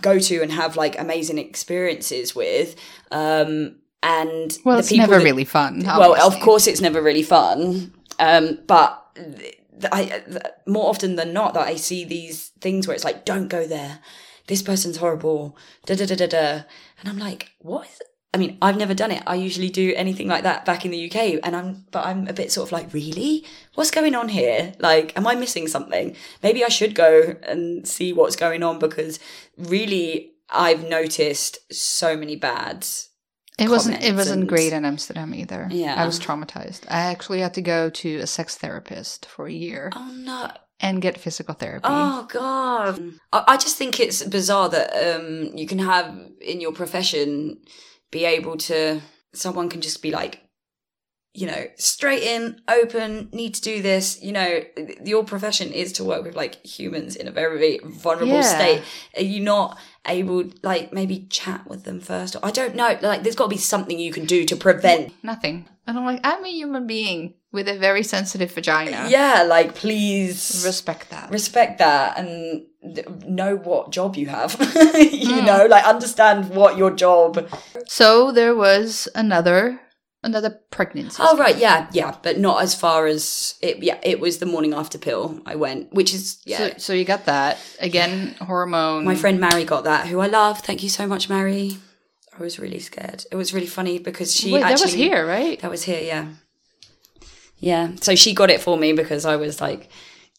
go 0.00 0.18
to 0.18 0.40
and 0.42 0.52
have 0.52 0.76
like 0.76 0.98
amazing 0.98 1.38
experiences 1.38 2.34
with. 2.34 2.76
Um, 3.10 3.76
and 4.02 4.56
well, 4.64 4.78
it's 4.78 4.90
never 4.92 5.18
that- 5.18 5.24
really 5.24 5.44
fun. 5.44 5.82
well, 5.84 6.14
of 6.20 6.40
course, 6.40 6.66
it's 6.66 6.80
never 6.80 7.02
really 7.02 7.22
fun. 7.22 7.92
Um, 8.18 8.58
but 8.66 9.02
th- 9.14 9.56
th- 9.80 9.92
I, 9.92 10.04
th- 10.04 10.42
more 10.66 10.88
often 10.88 11.16
than 11.16 11.32
not, 11.34 11.52
that 11.54 11.66
I 11.66 11.76
see 11.76 12.04
these 12.04 12.48
things 12.60 12.86
where 12.86 12.94
it's 12.94 13.04
like, 13.04 13.24
"Don't 13.26 13.48
go 13.48 13.66
there. 13.66 13.98
This 14.46 14.62
person's 14.62 14.96
horrible." 14.96 15.56
Da 15.84 15.94
da 15.96 16.06
da 16.06 16.14
da 16.16 16.26
da. 16.26 16.62
And 17.00 17.08
I'm 17.08 17.18
like, 17.18 17.50
what 17.58 17.86
is 17.88 17.92
Is 17.92 18.00
I 18.32 18.38
mean, 18.38 18.58
I've 18.62 18.76
never 18.76 18.94
done 18.94 19.10
it. 19.10 19.22
I 19.26 19.34
usually 19.34 19.70
do 19.70 19.92
anything 19.96 20.28
like 20.28 20.44
that 20.44 20.64
back 20.64 20.84
in 20.84 20.92
the 20.92 21.10
UK, 21.10 21.40
and 21.42 21.56
I'm, 21.56 21.84
but 21.90 22.06
I'm 22.06 22.28
a 22.28 22.32
bit 22.32 22.52
sort 22.52 22.68
of 22.68 22.72
like, 22.72 22.92
really, 22.92 23.44
what's 23.74 23.90
going 23.90 24.14
on 24.14 24.28
here? 24.28 24.72
Like, 24.78 25.16
am 25.16 25.26
I 25.26 25.34
missing 25.34 25.66
something? 25.66 26.14
Maybe 26.42 26.64
I 26.64 26.68
should 26.68 26.94
go 26.94 27.34
and 27.42 27.86
see 27.88 28.12
what's 28.12 28.36
going 28.36 28.62
on 28.62 28.78
because 28.78 29.18
really, 29.58 30.32
I've 30.48 30.88
noticed 30.88 31.58
so 31.72 32.16
many 32.16 32.36
bads. 32.36 33.08
It 33.58 33.68
wasn't. 33.68 34.02
It 34.02 34.14
wasn't 34.14 34.40
and- 34.42 34.48
great 34.48 34.72
in 34.72 34.84
Amsterdam 34.84 35.34
either. 35.34 35.68
Yeah. 35.70 36.00
I 36.00 36.06
was 36.06 36.20
traumatized. 36.20 36.84
I 36.88 37.00
actually 37.00 37.40
had 37.40 37.54
to 37.54 37.62
go 37.62 37.90
to 37.90 38.16
a 38.18 38.26
sex 38.26 38.56
therapist 38.56 39.26
for 39.26 39.46
a 39.46 39.52
year 39.52 39.90
Oh 39.94 40.12
no! 40.16 40.50
and 40.80 41.02
get 41.02 41.18
physical 41.18 41.54
therapy. 41.54 41.84
Oh 41.88 42.26
god! 42.30 43.02
I, 43.32 43.56
just 43.56 43.76
think 43.76 44.00
it's 44.00 44.22
bizarre 44.22 44.68
that 44.70 45.16
um, 45.16 45.50
you 45.56 45.66
can 45.66 45.80
have 45.80 46.16
in 46.40 46.60
your 46.60 46.72
profession 46.72 47.58
be 48.10 48.24
able 48.24 48.56
to. 48.56 49.00
Someone 49.32 49.68
can 49.68 49.80
just 49.80 50.02
be 50.02 50.10
like, 50.10 50.40
you 51.32 51.46
know, 51.46 51.66
straight 51.76 52.24
in, 52.24 52.60
open, 52.66 53.28
need 53.32 53.54
to 53.54 53.60
do 53.60 53.80
this. 53.80 54.20
You 54.20 54.32
know, 54.32 54.62
your 55.04 55.22
profession 55.22 55.72
is 55.72 55.92
to 55.94 56.04
work 56.04 56.24
with 56.24 56.34
like 56.34 56.64
humans 56.66 57.14
in 57.14 57.28
a 57.28 57.30
very 57.30 57.78
vulnerable 57.84 58.34
Yeah. 58.34 58.42
state. 58.58 58.82
Are 59.16 59.22
you 59.22 59.38
not 59.40 59.78
able, 60.08 60.44
like, 60.62 60.92
maybe 60.92 61.26
chat 61.30 61.68
with 61.68 61.84
them 61.84 62.00
first? 62.00 62.34
I 62.42 62.50
don't 62.50 62.74
know. 62.74 62.98
Like, 63.00 63.22
there's 63.22 63.36
got 63.36 63.44
to 63.44 63.50
be 63.50 63.58
something 63.58 63.98
you 64.00 64.12
can 64.12 64.24
do 64.24 64.44
to 64.44 64.56
prevent. 64.56 65.12
Nothing. 65.22 65.68
And 65.90 65.98
I'm 65.98 66.04
like, 66.06 66.20
I'm 66.22 66.44
a 66.44 66.48
human 66.48 66.86
being 66.86 67.34
with 67.50 67.66
a 67.68 67.76
very 67.76 68.04
sensitive 68.04 68.52
vagina. 68.52 69.08
Yeah, 69.10 69.42
like, 69.42 69.74
please 69.74 70.62
Respect 70.64 71.10
that. 71.10 71.30
respect 71.32 71.78
that 71.78 72.16
and 72.16 72.66
know 73.26 73.56
what 73.56 73.90
job 73.90 74.14
you 74.16 74.26
have 74.26 74.52
you 74.94 75.34
Mm. 75.42 75.46
know 75.46 75.66
like 75.66 75.84
understand 75.84 76.48
what 76.50 76.76
your 76.78 76.90
job 76.92 77.46
so 77.86 78.32
there 78.32 78.54
was 78.54 79.06
another 79.14 79.80
another 80.22 80.50
pregnancy. 80.70 81.18
oh 81.26 81.36
right 81.36 81.58
yeah 81.58 81.88
yeah 81.92 82.14
but 82.22 82.38
not 82.38 82.62
as 82.62 82.74
far 82.74 83.06
as 83.06 83.54
it 83.60 83.82
yeah 83.82 83.98
it 84.02 84.18
was 84.20 84.38
the 84.38 84.46
morning 84.46 84.72
after 84.72 84.96
pill 84.98 85.40
i 85.44 85.54
went 85.54 85.92
which 85.92 86.14
is 86.14 86.40
yeah 86.46 86.58
So, 86.58 86.74
so 86.78 86.92
you 86.94 87.04
got 87.04 87.24
that 87.26 87.58
again. 87.80 88.34
Hormone. 88.40 89.04
my 89.04 89.14
friend 89.14 89.40
mary 89.40 89.64
got 89.64 89.84
that 89.84 90.06
who 90.06 90.20
i 90.20 90.26
love 90.26 90.60
thank 90.60 90.82
you 90.82 90.88
so 90.88 91.06
much 91.06 91.28
mary 91.28 91.76
i 92.40 92.42
was 92.42 92.58
really 92.58 92.80
scared 92.80 93.24
it 93.30 93.36
was 93.36 93.54
really 93.54 93.66
funny 93.66 93.98
because 93.98 94.34
she 94.34 94.52
Wait, 94.52 94.62
actually 94.62 94.76
that 94.76 94.82
was 94.82 94.92
here, 94.92 95.26
right? 95.26 95.60
That 95.60 95.70
was 95.70 95.84
here, 95.84 96.00
yeah. 96.00 96.26
Yeah. 97.60 97.92
So 98.00 98.14
she 98.14 98.34
got 98.34 98.50
it 98.50 98.60
for 98.60 98.76
me 98.76 98.92
because 98.92 99.24
I 99.24 99.36
was 99.36 99.60
like 99.60 99.90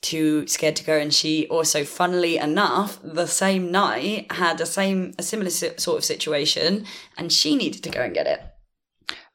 too 0.02 0.48
scared 0.48 0.76
to 0.78 0.84
go. 0.84 0.98
And 0.98 1.14
she 1.14 1.48
also, 1.48 1.84
funnily 1.84 2.38
enough, 2.38 3.00
the 3.04 3.28
same 3.28 3.72
night 3.72 4.32
had 4.32 4.60
a 4.60 4.66
same, 4.66 5.14
a 5.18 5.24
similar 5.24 5.52
sort 5.52 5.98
of 5.98 6.04
situation 6.04 6.86
and 7.18 7.32
she 7.32 7.56
needed 7.56 7.84
to 7.84 7.90
go 7.90 8.02
and 8.02 8.14
get 8.14 8.28
it. 8.28 8.42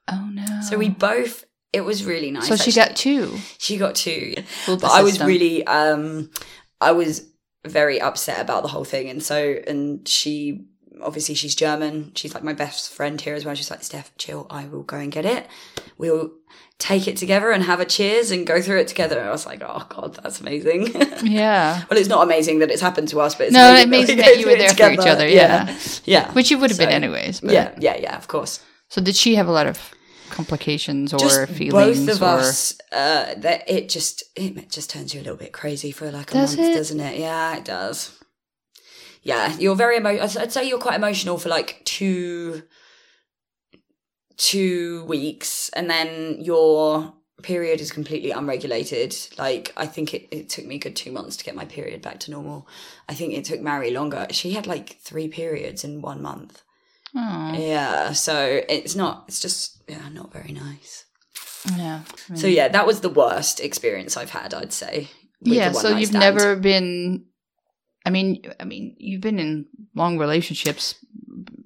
Oh 0.09 0.29
no. 0.33 0.61
So 0.69 0.77
we 0.77 0.89
both, 0.89 1.45
it 1.73 1.83
was 1.83 2.05
really 2.05 2.31
nice. 2.31 2.49
So 2.49 2.57
she 2.57 2.79
actually. 2.79 2.87
got 2.87 2.97
two. 2.97 3.39
she 3.59 3.77
got 3.77 3.95
two. 3.95 4.35
But 4.67 4.85
I 4.85 5.03
was 5.03 5.21
really, 5.21 5.67
um, 5.67 6.31
I 6.81 6.93
was 6.93 7.29
very 7.65 8.01
upset 8.01 8.41
about 8.41 8.63
the 8.63 8.69
whole 8.69 8.85
thing. 8.85 9.09
And 9.09 9.23
so, 9.23 9.57
and 9.67 10.07
she, 10.07 10.67
obviously 11.03 11.35
she's 11.35 11.55
German. 11.55 12.13
She's 12.15 12.35
like 12.35 12.45
my 12.45 12.53
best 12.53 12.93
friend 12.93 13.21
here 13.21 13.35
as 13.35 13.45
well. 13.45 13.55
She's 13.55 13.71
like, 13.71 13.83
Steph, 13.83 14.17
chill. 14.17 14.47
I 14.51 14.67
will 14.67 14.83
go 14.83 14.97
and 14.97 15.13
get 15.13 15.25
it. 15.25 15.47
We'll 15.99 16.33
take 16.79 17.09
it 17.09 17.17
together 17.17 17.51
and 17.51 17.63
have 17.65 17.81
a 17.81 17.85
cheers 17.85 18.31
and 18.31 18.47
go 18.47 18.61
through 18.61 18.81
it 18.81 18.89
together. 18.89 19.19
And 19.19 19.29
I 19.29 19.33
was 19.33 19.47
like, 19.47 19.63
oh 19.65 19.87
God, 19.89 20.15
that's 20.23 20.41
amazing. 20.41 20.89
Yeah. 21.23 21.85
well, 21.91 21.99
it's 21.99 22.09
not 22.09 22.23
amazing 22.23 22.59
that 22.59 22.71
it's 22.71 22.83
happened 22.83 23.09
to 23.09 23.21
us, 23.21 23.35
but 23.35 23.45
it's 23.47 23.55
No, 23.55 23.71
amazing, 23.71 23.89
amazing 23.89 24.17
we 24.19 24.23
that 24.23 24.39
you 24.39 24.47
were 24.47 24.53
it 24.53 24.59
there 24.59 24.89
for 24.89 24.93
each 24.93 25.07
other, 25.07 25.27
yeah. 25.27 25.77
Yeah. 26.05 26.31
Which 26.33 26.51
you 26.51 26.59
would 26.59 26.71
have 26.71 26.79
been 26.79 26.91
anyways. 26.91 27.41
But. 27.41 27.53
Yeah. 27.53 27.75
Yeah. 27.79 27.97
Yeah. 27.97 28.17
Of 28.17 28.29
course. 28.29 28.61
So 28.89 29.01
did 29.01 29.17
she 29.17 29.35
have 29.37 29.49
a 29.49 29.53
lot 29.53 29.67
of 29.67 29.95
complications 30.31 31.13
or 31.13 31.19
just 31.19 31.51
feelings? 31.53 32.05
both 32.05 32.17
of 32.17 32.23
or... 32.23 32.27
us 32.27 32.77
uh 32.91 33.35
that 33.37 33.69
it 33.71 33.89
just 33.89 34.25
it 34.35 34.69
just 34.71 34.91
turns 34.91 35.15
you 35.15 35.21
a 35.21 35.23
little 35.23 35.37
bit 35.37 35.53
crazy 35.53 35.93
for 35.93 36.11
like 36.11 36.31
a 36.33 36.35
Does 36.35 36.57
month 36.57 36.69
it? 36.69 36.75
doesn't 36.75 36.99
it 37.01 37.19
yeah 37.21 37.57
it 37.57 37.65
does 37.65 38.16
yeah 39.27 39.57
you're 39.59 39.75
very 39.77 39.97
emo- 39.97 40.21
I'd 40.21 40.53
say 40.53 40.69
you're 40.69 40.79
quite 40.79 40.97
emotional 40.97 41.39
for 41.39 41.49
like 41.49 41.83
two 41.85 42.63
two 44.37 45.05
weeks 45.07 45.69
and 45.71 45.89
then 45.91 46.39
your 46.41 47.13
period 47.43 47.81
is 47.81 47.91
completely 47.93 48.31
unregulated 48.31 49.15
like 49.39 49.73
i 49.77 49.87
think 49.87 50.15
it, 50.15 50.27
it 50.31 50.49
took 50.49 50.65
me 50.65 50.77
a 50.77 50.79
good 50.79 50.97
two 50.97 51.13
months 51.13 51.37
to 51.37 51.45
get 51.45 51.55
my 51.55 51.65
period 51.65 52.01
back 52.03 52.19
to 52.21 52.31
normal 52.31 52.67
i 53.09 53.15
think 53.15 53.35
it 53.35 53.45
took 53.45 53.61
mary 53.61 53.91
longer 53.91 54.27
she 54.31 54.53
had 54.53 54.67
like 54.67 54.97
three 55.01 55.29
periods 55.29 55.85
in 55.85 56.01
one 56.01 56.23
month 56.23 56.63
Oh, 57.15 57.53
yeah 57.55 58.13
so 58.13 58.61
it's 58.69 58.95
not 58.95 59.25
it's 59.29 59.41
just 59.41 59.83
yeah 59.89 60.09
not 60.11 60.33
very 60.33 60.53
nice 60.53 61.07
yeah. 61.75 62.03
so 62.35 62.47
yeah, 62.47 62.69
that 62.69 62.87
was 62.87 63.01
the 63.01 63.09
worst 63.09 63.61
experience 63.61 64.17
I've 64.17 64.31
had. 64.31 64.55
I'd 64.55 64.73
say. 64.73 65.09
yeah. 65.41 65.73
So 65.73 65.97
you've 65.97 66.11
stand. 66.11 66.37
never 66.37 66.57
been. 66.57 67.25
I 68.07 68.11
mean, 68.11 68.43
I 68.61 68.65
mean, 68.65 68.95
you've 68.99 69.21
been 69.21 69.39
in 69.41 69.67
long 69.95 70.17
relationships, 70.17 70.95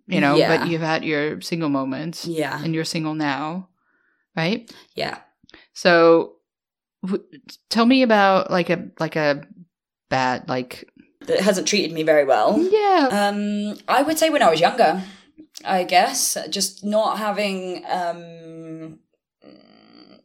you 0.07 0.21
know, 0.21 0.37
Yeah. 0.37 0.49
but 0.57 0.69
you've 0.69 0.81
had 0.81 1.05
your 1.05 1.41
single 1.43 1.69
moments, 1.69 2.25
Yeah, 2.27 2.59
and 2.65 2.75
you're 2.75 2.87
single 2.87 3.15
now, 3.15 3.69
right? 4.35 4.69
yeah. 4.97 5.19
So, 5.75 6.37
w- 7.05 7.23
tell 7.69 7.85
me 7.87 8.03
about 8.03 8.51
like 8.51 8.71
a 8.71 8.89
like 8.99 9.17
a 9.17 9.43
bad 10.09 10.49
like 10.49 10.89
That 11.27 11.41
hasn't 11.41 11.69
treated 11.69 11.93
me 11.93 12.03
very 12.03 12.25
well. 12.25 12.59
yeah 12.59 13.09
Um, 13.13 13.77
I 13.87 14.03
would 14.03 14.19
say 14.19 14.31
when 14.31 14.43
I 14.43 14.51
was 14.51 14.61
younger, 14.61 15.03
I 15.65 15.85
guess 15.85 16.37
just 16.49 16.83
not 16.85 17.19
having 17.19 17.85
um, 17.89 18.99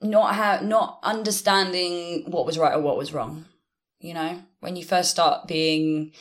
not 0.01 0.35
ha- 0.35 0.61
not 0.63 0.99
understanding 1.03 2.23
what 2.31 2.45
was 2.45 2.57
right 2.57 2.73
or 2.73 2.81
what 2.81 2.97
was 2.97 3.11
wrong. 3.13 3.45
You 4.05 4.13
know, 4.13 4.43
when 4.59 4.75
you 4.75 4.83
first 4.83 5.09
start 5.11 5.47
being 5.47 6.11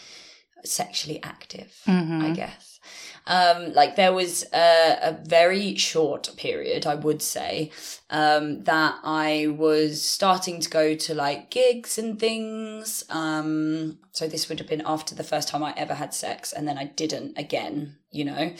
sexually 0.64 1.22
active, 1.22 1.70
Mhm. 1.86 2.22
I 2.22 2.30
guess. 2.30 2.80
Um, 3.26 3.72
like 3.74 3.96
there 3.96 4.12
was 4.12 4.44
a, 4.52 4.98
a 5.10 5.12
very 5.24 5.76
short 5.76 6.30
period, 6.36 6.86
I 6.86 6.94
would 6.94 7.22
say, 7.22 7.70
um, 8.10 8.64
that 8.64 8.94
I 9.02 9.48
was 9.48 10.02
starting 10.02 10.60
to 10.60 10.70
go 10.70 10.94
to 10.94 11.14
like 11.14 11.50
gigs 11.50 11.98
and 11.98 12.18
things. 12.18 13.04
Um, 13.10 13.98
so 14.12 14.26
this 14.28 14.48
would 14.48 14.58
have 14.58 14.68
been 14.68 14.82
after 14.86 15.14
the 15.14 15.24
first 15.32 15.48
time 15.48 15.62
I 15.62 15.74
ever 15.76 15.94
had 15.94 16.14
sex, 16.14 16.52
and 16.52 16.66
then 16.68 16.78
I 16.78 16.84
didn't 16.84 17.36
again, 17.38 17.96
you 18.10 18.24
know. 18.24 18.54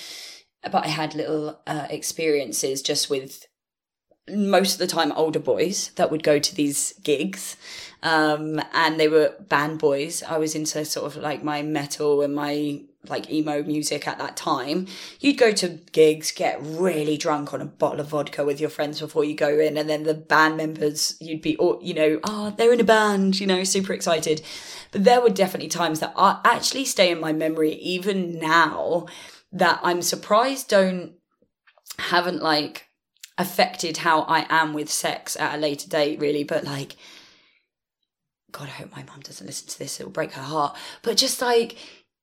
But 0.63 0.85
I 0.85 0.89
had 0.89 1.15
little 1.15 1.61
uh, 1.67 1.87
experiences 1.91 2.83
just 2.83 3.11
with 3.11 3.47
most 4.29 4.75
of 4.75 4.79
the 4.79 4.87
time 4.87 5.13
older 5.13 5.39
boys 5.39 5.91
that 5.97 6.11
would 6.11 6.23
go 6.23 6.39
to 6.39 6.55
these 6.55 6.95
gigs. 7.03 7.57
Um 8.03 8.61
and 8.73 8.99
they 8.99 9.09
were 9.09 9.35
band 9.49 9.79
boys. 9.79 10.23
I 10.23 10.39
was 10.39 10.55
into 10.55 10.85
sort 10.85 11.07
of 11.07 11.23
like 11.23 11.43
my 11.43 11.63
metal 11.63 12.23
and 12.23 12.35
my 12.35 12.81
like 13.07 13.31
emo 13.31 13.63
music 13.63 14.09
at 14.09 14.19
that 14.19 14.37
time. 14.37 14.87
You'd 15.21 15.39
go 15.39 15.53
to 15.53 15.69
gigs 15.93 16.31
get 16.31 16.59
really 16.63 17.19
drunk 17.19 17.53
on 17.53 17.61
a 17.61 17.67
bottle 17.67 18.01
of 18.01 18.09
vodka 18.09 18.45
with 18.45 18.61
your 18.61 18.71
friends 18.71 19.01
before 19.01 19.25
you 19.25 19.35
go 19.35 19.59
in 19.59 19.77
and 19.77 19.91
then 19.91 20.05
the 20.05 20.15
band 20.15 20.57
members 20.57 21.17
you'd 21.21 21.43
be 21.43 21.57
all 21.59 21.79
you 21.83 21.95
know 21.95 22.21
oh 22.25 22.55
they're 22.57 22.73
in 22.73 22.81
a 22.81 22.85
band 22.85 23.41
you 23.41 23.47
know 23.47 23.65
super 23.65 23.93
excited. 23.93 24.43
But 24.91 25.05
there 25.05 25.21
were 25.21 25.31
definitely 25.31 25.69
times 25.69 26.01
that 26.01 26.13
are 26.17 26.41
actually 26.45 26.85
stay 26.85 27.11
in 27.11 27.21
my 27.21 27.33
memory 27.33 27.73
even 27.75 28.39
now 28.39 29.07
that 29.55 29.81
i'm 29.83 30.03
surprised 30.03 30.69
don't 30.69 31.13
haven't 31.99 32.43
like 32.43 32.89
affected 33.37 33.99
how 33.99 34.23
I 34.23 34.47
am 34.49 34.73
with 34.73 34.91
sex 34.91 35.37
at 35.37 35.55
a 35.55 35.59
later 35.59 35.89
date, 35.89 36.21
really. 36.21 36.45
But 36.45 36.65
like, 36.65 36.97
God, 38.53 38.69
I 38.69 38.73
hope 38.73 38.93
my 38.93 39.03
mum 39.03 39.21
doesn't 39.21 39.47
listen 39.47 39.69
to 39.69 39.79
this. 39.79 39.99
It 39.99 40.05
will 40.05 40.13
break 40.13 40.33
her 40.33 40.43
heart. 40.43 40.77
But 41.03 41.17
just 41.17 41.43
like, 41.43 41.77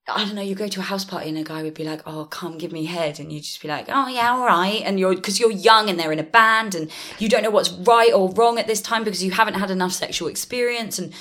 I 0.07 0.25
don't 0.25 0.35
know, 0.35 0.41
you 0.41 0.55
go 0.55 0.67
to 0.67 0.79
a 0.79 0.83
house 0.83 1.05
party 1.05 1.29
and 1.29 1.37
a 1.37 1.43
guy 1.43 1.61
would 1.61 1.75
be 1.75 1.83
like, 1.83 2.01
"Oh, 2.07 2.25
come 2.25 2.57
give 2.57 2.71
me 2.71 2.85
head," 2.85 3.19
and 3.19 3.31
you'd 3.31 3.43
just 3.43 3.61
be 3.61 3.67
like, 3.67 3.85
"Oh 3.87 4.07
yeah, 4.07 4.31
all 4.31 4.45
right," 4.45 4.81
and 4.83 4.99
you're 4.99 5.15
because 5.15 5.39
you're 5.39 5.51
young 5.51 5.89
and 5.89 5.99
they're 5.99 6.11
in 6.11 6.19
a 6.19 6.23
band 6.23 6.73
and 6.73 6.89
you 7.19 7.29
don't 7.29 7.43
know 7.43 7.51
what's 7.51 7.69
right 7.69 8.11
or 8.11 8.31
wrong 8.31 8.57
at 8.57 8.67
this 8.67 8.81
time 8.81 9.03
because 9.03 9.23
you 9.23 9.31
haven't 9.31 9.55
had 9.55 9.69
enough 9.69 9.91
sexual 9.91 10.27
experience 10.27 10.97
and 10.97 11.13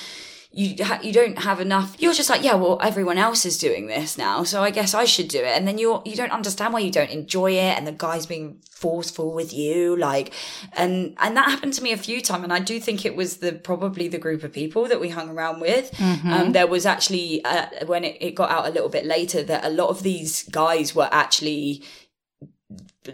you 0.53 0.83
ha- 0.83 0.99
you 1.01 1.13
don't 1.13 1.37
have 1.39 1.61
enough. 1.61 1.95
You're 1.97 2.13
just 2.13 2.29
like, 2.29 2.43
yeah, 2.43 2.55
well, 2.55 2.77
everyone 2.81 3.17
else 3.17 3.45
is 3.45 3.57
doing 3.57 3.87
this 3.87 4.17
now, 4.17 4.43
so 4.43 4.61
I 4.61 4.69
guess 4.69 4.93
I 4.93 5.05
should 5.05 5.29
do 5.29 5.39
it. 5.39 5.55
And 5.57 5.65
then 5.67 5.77
you're 5.77 6.01
you 6.05 6.15
don't 6.15 6.31
understand 6.31 6.73
why 6.73 6.79
you 6.79 6.91
don't 6.91 7.09
enjoy 7.09 7.51
it, 7.53 7.77
and 7.77 7.87
the 7.87 7.93
guy's 7.93 8.25
being 8.25 8.61
forceful 8.69 9.33
with 9.33 9.53
you, 9.53 9.95
like, 9.95 10.33
and 10.73 11.15
and 11.19 11.37
that 11.37 11.49
happened 11.49 11.73
to 11.73 11.83
me 11.83 11.93
a 11.93 11.97
few 11.97 12.21
times, 12.21 12.43
and 12.43 12.51
I 12.51 12.59
do 12.59 12.79
think 12.81 13.05
it 13.05 13.15
was 13.15 13.37
the 13.37 13.53
probably 13.53 14.09
the 14.09 14.17
group 14.17 14.43
of 14.43 14.51
people 14.51 14.87
that 14.89 14.99
we 14.99 15.09
hung 15.09 15.29
around 15.29 15.61
with. 15.61 15.89
Um, 16.01 16.51
there 16.51 16.67
was 16.67 16.85
actually 16.85 17.43
uh, 17.45 17.67
when 17.85 18.03
it, 18.03 18.17
it 18.19 18.35
got 18.35 18.51
out 18.51 18.67
a 18.67 18.71
little 18.71 18.89
bit 18.89 19.05
later 19.05 19.43
that 19.43 19.63
a 19.63 19.69
lot 19.69 19.87
of 19.87 20.03
these 20.03 20.43
guys 20.49 20.93
were 20.93 21.09
actually 21.11 21.83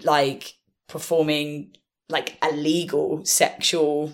like 0.03 0.53
performing 0.87 1.75
like 2.09 2.37
illegal 2.43 3.23
sexual 3.25 4.13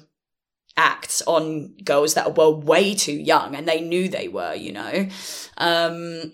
acts 0.78 1.22
on 1.28 1.74
girls 1.84 2.14
that 2.16 2.36
were 2.38 2.50
way 2.50 2.96
too 2.96 3.14
young 3.14 3.56
and 3.56 3.68
they 3.68 3.80
knew 3.82 4.08
they 4.10 4.28
were 4.28 4.54
you 4.56 4.72
know 4.72 5.08
um 5.58 6.32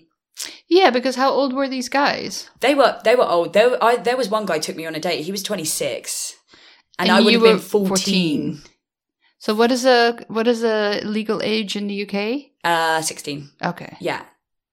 Yeah, 0.68 0.90
because 0.90 1.16
how 1.16 1.30
old 1.30 1.52
were 1.52 1.68
these 1.68 1.88
guys? 1.90 2.48
they 2.60 2.74
were 2.74 2.98
they 3.04 3.14
were 3.14 3.28
old 3.28 3.52
there 3.52 3.76
I, 3.82 3.96
there 3.96 4.16
was 4.16 4.28
one 4.30 4.46
guy 4.46 4.58
took 4.58 4.76
me 4.76 4.86
on 4.86 4.94
a 4.94 5.00
date 5.00 5.24
he 5.24 5.32
was 5.32 5.42
26 5.42 6.36
and, 6.98 7.08
And 7.08 7.16
i 7.16 7.20
would 7.20 7.34
have 7.34 7.42
been 7.42 7.56
were 7.56 7.58
14, 7.58 7.88
14. 7.88 8.62
So 9.38 9.54
what 9.54 9.70
is 9.72 9.84
a 9.84 10.18
what 10.28 10.46
is 10.46 10.62
a 10.64 11.00
legal 11.04 11.40
age 11.42 11.76
in 11.76 11.86
the 11.88 11.96
UK? 12.06 12.50
uh 12.64 13.02
16 13.02 13.50
Okay. 13.64 13.96
yeah 14.00 14.22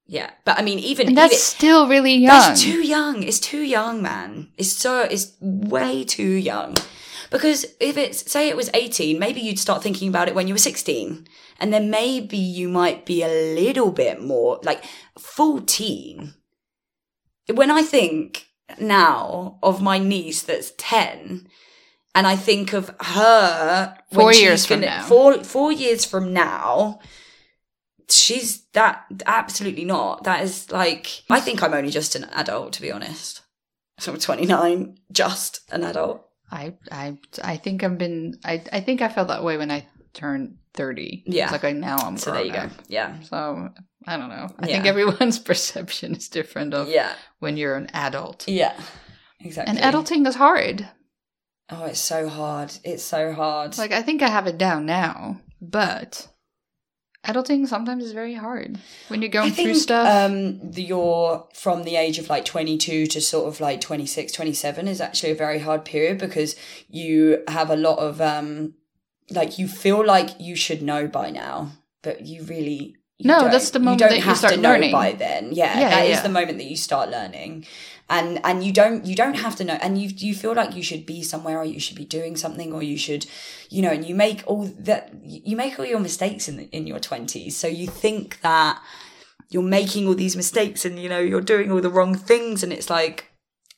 yeah 0.07 0.29
but 0.45 0.57
i 0.59 0.61
mean 0.61 0.79
even 0.79 1.07
And 1.07 1.17
that's 1.17 1.33
even- 1.33 1.57
still 1.59 1.87
really 1.89 2.15
young. 2.15 2.31
That's 2.31 2.61
too 2.63 2.79
young. 2.79 3.23
It's 3.23 3.39
too 3.39 3.61
young, 3.63 4.01
man. 4.01 4.51
It's 4.57 4.71
so 4.71 5.01
it's 5.01 5.35
way 5.41 6.05
too 6.05 6.31
young. 6.51 6.75
Because 7.29 7.65
if 7.79 7.97
it's 7.97 8.31
say 8.31 8.49
it 8.49 8.57
was 8.57 8.69
18, 8.73 9.19
maybe 9.19 9.41
you'd 9.41 9.59
start 9.59 9.83
thinking 9.83 10.09
about 10.09 10.27
it 10.27 10.35
when 10.35 10.47
you 10.47 10.53
were 10.53 10.57
16. 10.59 11.27
And 11.59 11.73
then 11.73 11.89
maybe 11.89 12.37
you 12.37 12.69
might 12.69 13.05
be 13.05 13.23
a 13.23 13.27
little 13.27 13.91
bit 13.91 14.21
more 14.21 14.59
like 14.63 14.83
14. 15.19 16.33
When 17.53 17.71
I 17.71 17.81
think 17.81 18.45
now 18.79 19.57
of 19.63 19.81
my 19.81 19.97
niece 19.97 20.43
that's 20.43 20.73
10 20.77 21.47
and 22.13 22.27
I 22.27 22.35
think 22.35 22.73
of 22.73 22.93
her 22.99 23.97
Four 24.11 24.33
years 24.33 24.65
from 24.65 24.81
gonna- 24.81 24.97
now. 24.97 25.05
Four 25.05 25.43
four 25.43 25.71
years 25.71 26.03
from 26.03 26.33
now, 26.33 26.99
she's 28.09 28.63
that 28.73 29.05
absolutely 29.25 29.85
not. 29.85 30.23
That 30.23 30.43
is 30.43 30.71
like 30.71 31.23
I 31.29 31.39
think 31.39 31.61
I'm 31.63 31.73
only 31.73 31.91
just 31.91 32.15
an 32.15 32.25
adult 32.33 32.73
to 32.73 32.81
be 32.81 32.91
honest. 32.91 33.41
So 33.99 34.11
I'm 34.11 34.19
29, 34.19 34.97
just 35.11 35.61
an 35.71 35.83
adult. 35.83 36.26
I 36.51 36.73
I 36.91 37.17
I 37.43 37.57
think 37.57 37.83
I've 37.83 37.97
been 37.97 38.39
I 38.45 38.63
I 38.71 38.79
think 38.79 39.01
I 39.01 39.09
felt 39.09 39.27
that 39.29 39.43
way 39.43 39.57
when 39.57 39.71
I 39.71 39.85
turned 40.13 40.57
thirty. 40.73 41.23
Yeah. 41.25 41.43
It's 41.45 41.51
like 41.51 41.63
I, 41.63 41.71
now 41.73 41.97
I'm 41.97 42.17
So 42.17 42.31
there 42.31 42.43
you 42.45 42.53
go. 42.53 42.69
Yeah. 42.87 43.19
So 43.21 43.69
I 44.05 44.17
don't 44.17 44.29
know. 44.29 44.47
I 44.59 44.67
think 44.67 44.85
everyone's 44.85 45.39
perception 45.49 46.15
is 46.15 46.29
different 46.29 46.73
of 46.73 46.87
Yeah. 46.87 47.13
when 47.39 47.57
you're 47.57 47.75
an 47.75 47.89
adult. 47.93 48.47
Yeah. 48.47 48.79
Exactly. 49.39 49.77
And 49.77 49.93
adulting 49.93 50.25
is 50.27 50.35
hard. 50.35 50.87
Oh, 51.69 51.85
it's 51.85 51.99
so 51.99 52.29
hard. 52.29 52.73
It's 52.83 53.03
so 53.03 53.33
hard. 53.33 53.77
Like 53.77 53.91
I 53.91 54.01
think 54.01 54.21
I 54.21 54.29
have 54.29 54.47
it 54.47 54.57
down 54.57 54.85
now, 54.85 55.41
but 55.61 56.27
adulting 57.25 57.67
sometimes 57.67 58.03
is 58.03 58.13
very 58.13 58.35
hard 58.35 58.77
when 59.09 59.21
you're 59.21 59.29
going 59.31 59.47
I 59.51 59.53
think 59.53 59.67
through 59.69 59.75
stuff. 59.75 60.07
um 60.07 60.71
the, 60.71 60.83
you're 60.83 61.47
from 61.53 61.83
the 61.83 61.95
age 61.95 62.19
of 62.19 62.29
like 62.29 62.45
22 62.45 63.07
to 63.07 63.21
sort 63.21 63.47
of 63.47 63.59
like 63.59 63.81
26 63.81 64.31
27 64.31 64.87
is 64.87 65.01
actually 65.01 65.31
a 65.31 65.35
very 65.35 65.59
hard 65.59 65.83
period 65.83 66.19
because 66.19 66.55
you 66.89 67.43
have 67.47 67.69
a 67.69 67.75
lot 67.75 67.99
of 67.99 68.21
um 68.21 68.73
like 69.29 69.59
you 69.59 69.67
feel 69.67 70.05
like 70.05 70.29
you 70.39 70.55
should 70.55 70.81
know 70.81 71.07
by 71.07 71.29
now 71.29 71.71
but 72.01 72.25
you 72.25 72.43
really 72.43 72.95
you 73.17 73.27
No, 73.27 73.41
don't. 73.41 73.51
that's 73.51 73.71
the 73.71 73.79
moment 73.79 73.99
you 73.99 74.05
don't 74.05 74.09
that 74.11 74.17
you 74.19 74.23
have 74.23 74.37
start 74.37 74.53
to 74.53 74.61
know 74.61 74.69
learning. 74.73 74.91
by 74.91 75.11
then 75.13 75.51
yeah, 75.51 75.79
Yeah, 75.79 75.89
that 75.89 76.03
is 76.05 76.09
yeah, 76.09 76.15
yeah. 76.17 76.21
the 76.21 76.29
moment 76.29 76.59
that 76.59 76.65
you 76.65 76.77
start 76.77 77.09
learning 77.09 77.65
and 78.09 78.39
and 78.45 78.63
you 78.63 78.71
don't 78.71 79.05
you 79.05 79.15
don't 79.15 79.35
have 79.35 79.55
to 79.55 79.63
know 79.63 79.77
and 79.81 80.01
you 80.01 80.09
you 80.15 80.33
feel 80.33 80.53
like 80.53 80.75
you 80.75 80.83
should 80.83 81.05
be 81.05 81.21
somewhere 81.21 81.59
or 81.59 81.65
you 81.65 81.79
should 81.79 81.97
be 81.97 82.05
doing 82.05 82.35
something 82.35 82.71
or 82.71 82.81
you 82.81 82.97
should 82.97 83.25
you 83.69 83.81
know 83.81 83.91
and 83.91 84.05
you 84.05 84.15
make 84.15 84.43
all 84.47 84.65
that 84.79 85.11
you 85.23 85.55
make 85.55 85.77
all 85.77 85.85
your 85.85 85.99
mistakes 85.99 86.47
in 86.47 86.57
the, 86.57 86.63
in 86.69 86.87
your 86.87 86.99
20s 86.99 87.51
so 87.51 87.67
you 87.67 87.87
think 87.87 88.39
that 88.41 88.81
you're 89.49 89.63
making 89.63 90.07
all 90.07 90.15
these 90.15 90.35
mistakes 90.35 90.85
and 90.85 90.99
you 90.99 91.09
know 91.09 91.19
you're 91.19 91.41
doing 91.41 91.71
all 91.71 91.81
the 91.81 91.89
wrong 91.89 92.15
things 92.15 92.63
and 92.63 92.71
it's 92.71 92.89
like 92.89 93.31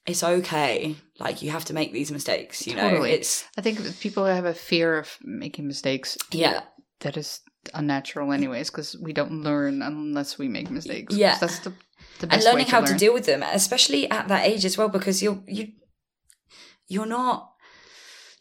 it's 0.05 0.23
okay 0.23 0.95
like 1.19 1.41
you 1.41 1.49
have 1.49 1.65
to 1.65 1.73
make 1.73 1.91
these 1.91 2.11
mistakes 2.11 2.67
you 2.67 2.75
know 2.75 2.89
Totally. 2.89 3.11
it's 3.11 3.45
I 3.57 3.61
think 3.61 3.99
people 3.99 4.25
have 4.25 4.45
a 4.45 4.53
fear 4.53 4.97
of 4.97 5.17
making 5.23 5.67
mistakes 5.67 6.17
yeah 6.31 6.61
that 6.99 7.17
is 7.17 7.41
unnatural 7.73 8.31
anyways 8.31 8.69
because 8.69 8.95
we 9.01 9.13
don't 9.13 9.43
learn 9.43 9.81
unless 9.81 10.37
we 10.37 10.47
make 10.47 10.69
mistakes. 10.69 11.15
Yeah. 11.15 11.37
That's 11.39 11.59
the 11.59 11.73
and 12.23 12.43
learning 12.43 12.65
way 12.65 12.71
how 12.71 12.79
learn. 12.79 12.87
to 12.87 12.95
deal 12.95 13.13
with 13.13 13.25
them 13.25 13.43
especially 13.43 14.09
at 14.09 14.27
that 14.27 14.45
age 14.45 14.65
as 14.65 14.77
well 14.77 14.89
because 14.89 15.21
you're 15.21 15.41
you 15.47 15.69
you're 16.87 17.05
not 17.05 17.53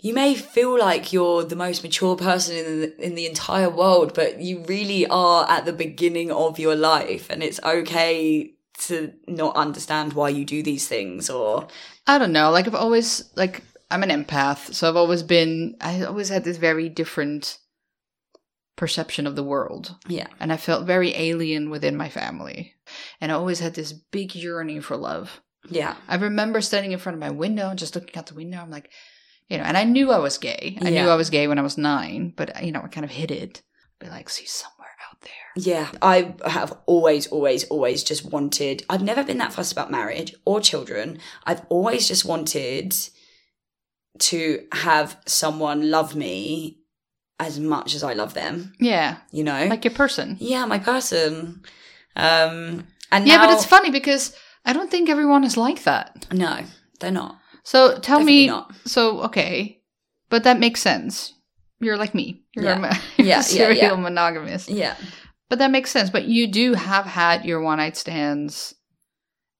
you 0.01 0.14
may 0.14 0.35
feel 0.35 0.79
like 0.79 1.12
you're 1.12 1.43
the 1.43 1.57
most 1.57 1.83
mature 1.83 2.14
person 2.14 2.57
in 2.57 2.81
the, 2.81 3.05
in 3.05 3.14
the 3.14 3.26
entire 3.26 3.68
world 3.68 4.14
but 4.14 4.41
you 4.41 4.64
really 4.68 5.07
are 5.07 5.49
at 5.51 5.64
the 5.64 5.72
beginning 5.72 6.31
of 6.31 6.59
your 6.59 6.76
life 6.76 7.29
and 7.31 7.43
it's 7.43 7.61
okay 7.64 8.55
to 8.79 9.12
not 9.26 9.57
understand 9.57 10.12
why 10.12 10.29
you 10.29 10.45
do 10.45 10.62
these 10.62 10.87
things 10.87 11.29
or 11.29 11.66
I 12.07 12.18
don't 12.18 12.33
know. 12.33 12.51
Like 12.51 12.66
I've 12.66 12.74
always 12.74 13.31
like 13.37 13.62
I'm 13.91 14.03
an 14.03 14.11
empath, 14.11 14.74
so 14.74 14.89
I've 14.89 14.97
always 14.97 15.22
been 15.22 15.76
I 15.81 16.03
always 16.05 16.31
had 16.31 16.45
this 16.45 16.57
very 16.57 16.89
different 16.89 17.59
perception 18.79 19.26
of 19.26 19.37
the 19.37 19.43
world. 19.55 19.85
yeah 20.09 20.29
And 20.41 20.51
I 20.53 20.57
felt 20.57 20.87
very 20.87 21.14
alien 21.14 21.68
within 21.68 21.97
my 21.97 22.09
family. 22.09 22.74
And 23.20 23.31
I 23.31 23.35
always 23.35 23.61
had 23.61 23.74
this 23.74 23.93
big 23.93 24.35
yearning 24.35 24.81
for 24.81 24.97
love. 24.97 25.43
yeah 25.68 25.95
I 26.09 26.16
remember 26.16 26.61
standing 26.62 26.93
in 26.93 26.99
front 26.99 27.16
of 27.16 27.20
my 27.20 27.31
window 27.45 27.68
and 27.68 27.79
just 27.79 27.95
looking 27.95 28.16
out 28.16 28.26
the 28.29 28.35
window. 28.43 28.59
I'm 28.62 28.70
like, 28.70 28.91
you 29.51 29.59
know, 29.59 29.64
and 29.64 29.76
I 29.76 29.85
knew 29.85 30.11
I 30.12 30.18
was 30.18 30.39
gay. 30.39 30.79
I 30.81 30.89
Yeah. 30.89 31.03
knew 31.05 31.11
I 31.11 31.16
was 31.16 31.31
gay 31.31 31.47
when 31.49 31.59
I 31.59 31.62
was 31.68 31.76
nine, 31.76 32.33
but 32.39 32.47
you 32.64 32.72
know, 32.72 32.83
I 32.85 32.89
kind 32.89 33.05
of 33.05 33.11
hid 33.11 33.31
it. 33.31 33.62
Be 33.99 34.09
like, 34.09 34.29
see 34.31 34.47
somewhere 34.47 34.95
out 35.11 35.20
there. 35.22 35.49
Yeah, 35.72 35.89
I 36.01 36.35
have 36.47 36.72
always, 36.87 37.26
always, 37.35 37.64
always 37.64 38.05
just 38.05 38.24
wanted. 38.35 38.85
I've 38.89 39.03
never 39.03 39.24
been 39.24 39.39
that 39.39 39.53
fussed 39.53 39.72
about 39.72 39.91
marriage 39.91 40.33
or 40.45 40.61
children. 40.61 41.18
I've 41.49 41.62
always 41.68 42.07
just 42.07 42.24
wanted 42.24 42.95
to 44.20 44.66
have 44.72 45.16
someone 45.26 45.91
love 45.91 46.14
me 46.16 46.78
as 47.39 47.59
much 47.61 47.95
as 47.95 48.03
I 48.03 48.14
love 48.14 48.34
them. 48.34 48.72
Yeah, 48.80 49.18
You 49.30 49.45
know, 49.45 49.66
like 49.66 49.84
your 49.84 49.95
person. 49.95 50.36
yeah, 50.41 50.64
my 50.66 50.78
person. 50.78 51.62
Um, 52.16 52.86
and 53.12 53.26
Yeah, 53.26 53.39
but 53.39 53.51
it's 53.51 53.64
funny 53.64 53.91
because 53.91 54.34
I 54.64 54.72
don't 54.72 54.91
think 54.91 55.09
everyone 55.09 55.45
is 55.45 55.57
like 55.57 55.84
that. 55.84 56.26
no, 56.32 56.64
they're 57.01 57.11
not. 57.12 57.39
So 57.64 57.99
tell 57.99 58.18
Definitely 58.18 58.24
me, 58.24 58.47
not. 58.49 58.74
so 58.86 59.20
okay, 59.24 59.82
but 60.30 60.43
that 60.45 60.59
makes 60.59 60.80
sense. 60.80 61.34
You're 61.80 61.97
like 61.97 62.14
me. 62.14 62.43
You're 62.57 62.64
Yeah. 62.64 62.76
a, 62.76 62.78
mo- 62.80 62.89
Yeah, 63.18 63.24
yeah, 63.36 63.41
serial 63.43 63.76
yeah. 63.76 64.64
Yeah, 64.68 64.97
But 65.49 65.59
that 65.61 65.70
makes 65.70 65.91
sense. 65.91 66.11
But 66.11 66.24
you 66.24 66.47
do 66.51 66.74
have 66.74 67.05
had 67.07 67.45
your 67.45 67.61
one 67.62 67.78
night 67.78 67.97
stands, 67.97 68.74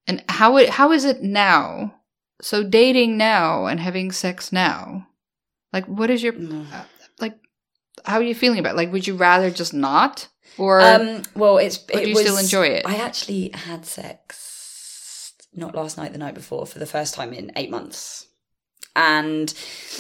and 0.07 0.25
how 0.29 0.57
it 0.57 0.71
how 0.71 0.91
is 0.93 1.05
it 1.05 1.23
now? 1.23 1.95
So 2.41 2.63
dating 2.65 3.17
now 3.19 3.67
and 3.67 3.79
having 3.81 4.11
sex 4.13 4.53
now, 4.53 5.07
like 5.73 5.87
what 5.87 6.11
is 6.11 6.23
your 6.23 6.33
No. 6.33 6.65
like? 7.21 7.39
How 8.09 8.17
are 8.17 8.23
you 8.23 8.35
feeling 8.35 8.59
about? 8.59 8.73
It? 8.75 8.77
Like, 8.79 8.93
would 8.93 9.07
you 9.07 9.15
rather 9.17 9.51
just 9.51 9.75
not, 9.75 10.29
or 10.57 10.81
Um, 10.81 11.23
well, 11.37 11.59
it's. 11.59 11.77
or 11.95 12.01
it 12.01 12.05
do 12.05 12.09
you 12.09 12.15
was, 12.15 12.25
still 12.25 12.39
enjoy 12.39 12.67
it? 12.69 12.83
I 12.87 12.97
actually 12.97 13.51
had 13.53 13.85
sex 13.87 15.35
not 15.55 15.75
last 15.75 15.97
night, 15.97 16.13
the 16.13 16.19
night 16.19 16.35
before, 16.35 16.67
for 16.67 16.79
the 16.79 16.87
first 16.87 17.15
time 17.15 17.33
in 17.33 17.53
eight 17.57 17.71
months, 17.71 18.27
and 18.97 19.53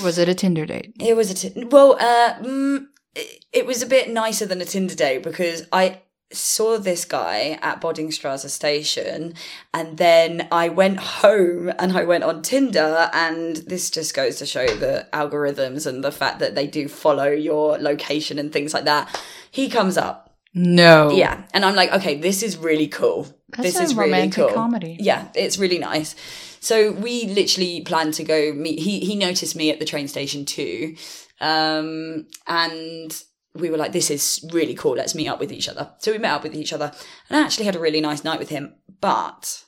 was 0.02 0.18
it 0.18 0.28
a 0.28 0.34
Tinder 0.34 0.66
date? 0.66 0.94
it 1.00 1.16
was 1.16 1.30
a 1.30 1.34
t- 1.34 1.64
well. 1.66 1.96
Uh, 2.00 2.34
mm, 2.42 2.86
it, 3.14 3.44
it 3.52 3.66
was 3.66 3.82
a 3.82 3.86
bit 3.86 4.10
nicer 4.10 4.46
than 4.46 4.60
a 4.60 4.64
Tinder 4.64 4.94
date 4.94 5.22
because 5.22 5.66
I 5.72 6.00
saw 6.30 6.78
this 6.78 7.04
guy 7.04 7.58
at 7.62 7.80
Boddinstrasse 7.80 8.48
station, 8.50 9.34
and 9.72 9.96
then 9.96 10.48
I 10.52 10.68
went 10.68 10.98
home 10.98 11.72
and 11.78 11.96
I 11.96 12.04
went 12.04 12.24
on 12.24 12.42
Tinder, 12.42 13.10
and 13.12 13.56
this 13.56 13.90
just 13.90 14.14
goes 14.14 14.36
to 14.36 14.46
show 14.46 14.66
the 14.66 15.06
algorithms 15.12 15.86
and 15.86 16.04
the 16.04 16.12
fact 16.12 16.38
that 16.40 16.54
they 16.54 16.66
do 16.66 16.88
follow 16.88 17.28
your 17.28 17.78
location 17.78 18.38
and 18.38 18.52
things 18.52 18.74
like 18.74 18.84
that. 18.84 19.20
He 19.50 19.68
comes 19.68 19.96
up. 19.96 20.28
No. 20.54 21.10
Yeah. 21.10 21.44
And 21.54 21.64
I'm 21.64 21.74
like, 21.74 21.92
okay, 21.92 22.16
this 22.16 22.42
is 22.42 22.56
really 22.56 22.88
cool. 22.88 23.26
That's 23.50 23.72
this 23.72 23.80
a 23.80 23.82
is 23.84 23.94
really 23.94 24.10
romantic 24.10 24.46
cool. 24.46 24.54
comedy. 24.54 24.96
Yeah, 25.00 25.28
it's 25.34 25.58
really 25.58 25.78
nice. 25.78 26.14
So 26.60 26.92
we 26.92 27.26
literally 27.26 27.82
planned 27.82 28.14
to 28.14 28.24
go 28.24 28.52
meet 28.52 28.80
he 28.80 29.00
he 29.00 29.14
noticed 29.14 29.54
me 29.54 29.70
at 29.70 29.78
the 29.78 29.84
train 29.84 30.08
station 30.08 30.44
too. 30.44 30.96
Um 31.40 32.26
and 32.46 33.22
we 33.58 33.70
were 33.70 33.76
like, 33.76 33.92
this 33.92 34.10
is 34.10 34.44
really 34.52 34.74
cool. 34.74 34.94
Let's 34.94 35.14
meet 35.14 35.28
up 35.28 35.40
with 35.40 35.52
each 35.52 35.68
other. 35.68 35.92
So 35.98 36.12
we 36.12 36.18
met 36.18 36.32
up 36.32 36.42
with 36.42 36.54
each 36.54 36.72
other 36.72 36.92
and 37.28 37.38
I 37.38 37.42
actually 37.42 37.66
had 37.66 37.76
a 37.76 37.80
really 37.80 38.00
nice 38.00 38.24
night 38.24 38.38
with 38.38 38.48
him, 38.48 38.74
but 39.00 39.64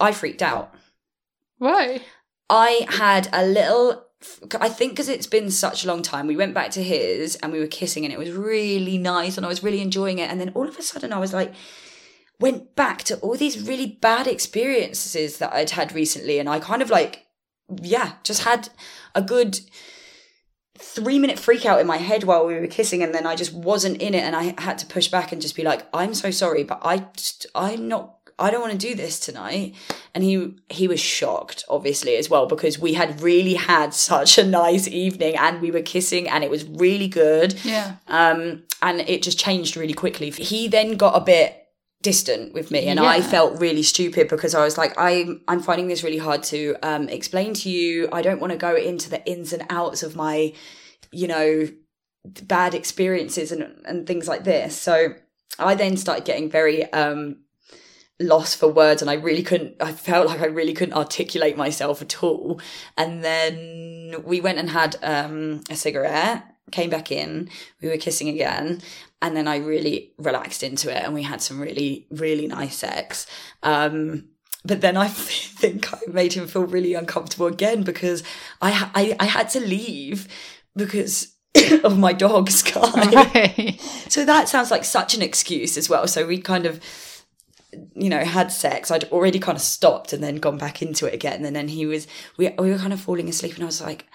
I 0.00 0.12
freaked 0.12 0.42
out. 0.42 0.74
Why? 1.58 2.00
I 2.48 2.86
had 2.88 3.28
a 3.32 3.44
little. 3.44 4.04
I 4.60 4.68
think 4.68 4.92
because 4.92 5.08
it's 5.08 5.26
been 5.26 5.50
such 5.50 5.84
a 5.84 5.86
long 5.86 6.02
time, 6.02 6.26
we 6.26 6.36
went 6.36 6.54
back 6.54 6.70
to 6.72 6.82
his 6.82 7.36
and 7.36 7.52
we 7.52 7.60
were 7.60 7.66
kissing, 7.66 8.04
and 8.04 8.12
it 8.12 8.18
was 8.18 8.32
really 8.32 8.98
nice, 8.98 9.36
and 9.36 9.46
I 9.46 9.48
was 9.48 9.62
really 9.62 9.80
enjoying 9.80 10.18
it. 10.18 10.30
And 10.30 10.40
then 10.40 10.50
all 10.50 10.66
of 10.68 10.76
a 10.76 10.82
sudden, 10.82 11.12
I 11.12 11.18
was 11.18 11.32
like, 11.32 11.52
went 12.40 12.74
back 12.74 13.02
to 13.04 13.18
all 13.18 13.36
these 13.36 13.68
really 13.68 13.86
bad 13.86 14.26
experiences 14.26 15.38
that 15.38 15.52
I'd 15.52 15.70
had 15.70 15.92
recently, 15.92 16.38
and 16.38 16.48
I 16.48 16.58
kind 16.58 16.82
of 16.82 16.90
like, 16.90 17.26
yeah, 17.80 18.14
just 18.24 18.42
had 18.42 18.70
a 19.14 19.22
good 19.22 19.60
three 20.78 21.18
minute 21.18 21.38
freak 21.38 21.66
out 21.66 21.80
in 21.80 21.86
my 21.86 21.96
head 21.96 22.24
while 22.24 22.46
we 22.46 22.54
were 22.54 22.66
kissing 22.66 23.02
and 23.02 23.14
then 23.14 23.26
I 23.26 23.34
just 23.34 23.52
wasn't 23.52 24.00
in 24.00 24.14
it 24.14 24.22
and 24.22 24.36
I 24.36 24.54
had 24.60 24.78
to 24.78 24.86
push 24.86 25.08
back 25.08 25.32
and 25.32 25.42
just 25.42 25.56
be 25.56 25.62
like 25.62 25.86
I'm 25.92 26.14
so 26.14 26.30
sorry 26.30 26.62
but 26.62 26.80
I 26.82 26.98
just, 27.14 27.46
I'm 27.54 27.88
not 27.88 28.18
I 28.38 28.50
don't 28.50 28.60
want 28.60 28.72
to 28.72 28.78
do 28.78 28.94
this 28.94 29.18
tonight. 29.18 29.74
And 30.14 30.22
he 30.22 30.54
he 30.68 30.86
was 30.86 31.00
shocked, 31.00 31.64
obviously, 31.68 32.16
as 32.16 32.30
well, 32.30 32.46
because 32.46 32.78
we 32.78 32.94
had 32.94 33.20
really 33.20 33.54
had 33.54 33.92
such 33.92 34.38
a 34.38 34.46
nice 34.46 34.86
evening 34.86 35.36
and 35.36 35.60
we 35.60 35.70
were 35.70 35.82
kissing 35.82 36.28
and 36.28 36.44
it 36.44 36.50
was 36.50 36.64
really 36.64 37.08
good. 37.08 37.62
Yeah. 37.64 37.96
Um, 38.06 38.62
and 38.80 39.00
it 39.00 39.22
just 39.22 39.38
changed 39.38 39.76
really 39.76 39.92
quickly. 39.92 40.30
He 40.30 40.68
then 40.68 40.96
got 40.96 41.16
a 41.16 41.20
bit 41.20 41.57
distant 42.02 42.54
with 42.54 42.70
me 42.70 42.86
and 42.86 43.00
I 43.00 43.20
felt 43.20 43.60
really 43.60 43.82
stupid 43.82 44.28
because 44.28 44.54
I 44.54 44.62
was 44.62 44.78
like 44.78 44.96
I'm 44.96 45.40
I'm 45.48 45.60
finding 45.60 45.88
this 45.88 46.04
really 46.04 46.18
hard 46.18 46.44
to 46.44 46.76
um 46.82 47.08
explain 47.08 47.54
to 47.54 47.70
you. 47.70 48.08
I 48.12 48.22
don't 48.22 48.40
want 48.40 48.52
to 48.52 48.56
go 48.56 48.76
into 48.76 49.10
the 49.10 49.24
ins 49.26 49.52
and 49.52 49.64
outs 49.68 50.04
of 50.04 50.14
my 50.14 50.52
you 51.10 51.26
know 51.26 51.68
bad 52.24 52.74
experiences 52.74 53.50
and 53.50 53.84
and 53.84 54.06
things 54.06 54.28
like 54.28 54.44
this. 54.44 54.80
So 54.80 55.14
I 55.58 55.74
then 55.74 55.96
started 55.96 56.24
getting 56.24 56.48
very 56.48 56.90
um 56.92 57.38
lost 58.20 58.58
for 58.58 58.68
words 58.68 59.00
and 59.02 59.10
I 59.10 59.14
really 59.14 59.42
couldn't 59.42 59.74
I 59.80 59.92
felt 59.92 60.28
like 60.28 60.40
I 60.40 60.46
really 60.46 60.74
couldn't 60.74 60.94
articulate 60.94 61.56
myself 61.56 62.00
at 62.00 62.22
all. 62.22 62.60
And 62.96 63.24
then 63.24 64.22
we 64.24 64.40
went 64.40 64.58
and 64.58 64.70
had 64.70 64.96
um 65.02 65.62
a 65.68 65.74
cigarette, 65.74 66.44
came 66.70 66.90
back 66.90 67.10
in, 67.10 67.50
we 67.82 67.88
were 67.88 67.96
kissing 67.96 68.28
again, 68.28 68.82
and 69.20 69.36
then 69.36 69.48
I 69.48 69.56
really 69.58 70.12
relaxed 70.18 70.62
into 70.62 70.90
it 70.90 71.02
and 71.02 71.14
we 71.14 71.22
had 71.22 71.42
some 71.42 71.60
really, 71.60 72.06
really 72.10 72.46
nice 72.46 72.76
sex. 72.76 73.26
Um 73.62 74.28
but 74.64 74.80
then 74.80 74.96
I 74.96 75.08
think 75.60 75.92
I 75.92 75.98
made 76.08 76.32
him 76.32 76.46
feel 76.46 76.64
really 76.64 76.94
uncomfortable 76.94 77.46
again 77.46 77.82
because 77.82 78.22
I 78.60 78.90
I, 78.94 79.16
I 79.20 79.24
had 79.26 79.50
to 79.50 79.60
leave 79.60 80.28
because 80.76 81.34
of 81.84 81.98
my 81.98 82.12
dog 82.12 82.50
Sky. 82.50 82.78
Right. 83.34 83.80
So 84.08 84.24
that 84.24 84.48
sounds 84.48 84.70
like 84.70 84.84
such 84.84 85.14
an 85.14 85.22
excuse 85.22 85.76
as 85.76 85.88
well. 85.88 86.06
So 86.06 86.26
we 86.26 86.38
kind 86.38 86.66
of, 86.66 86.80
you 87.94 88.08
know, 88.08 88.24
had 88.24 88.50
sex. 88.52 88.90
I'd 88.90 89.04
already 89.04 89.38
kind 89.38 89.56
of 89.56 89.62
stopped 89.62 90.12
and 90.12 90.22
then 90.22 90.36
gone 90.36 90.58
back 90.58 90.82
into 90.82 91.06
it 91.06 91.14
again. 91.14 91.44
And 91.44 91.54
then 91.54 91.68
he 91.68 91.86
was, 91.86 92.06
we, 92.36 92.48
we 92.58 92.70
were 92.70 92.78
kind 92.78 92.92
of 92.92 93.00
falling 93.00 93.28
asleep 93.28 93.54
and 93.54 93.62
I 93.62 93.66
was 93.66 93.80
like, 93.80 94.06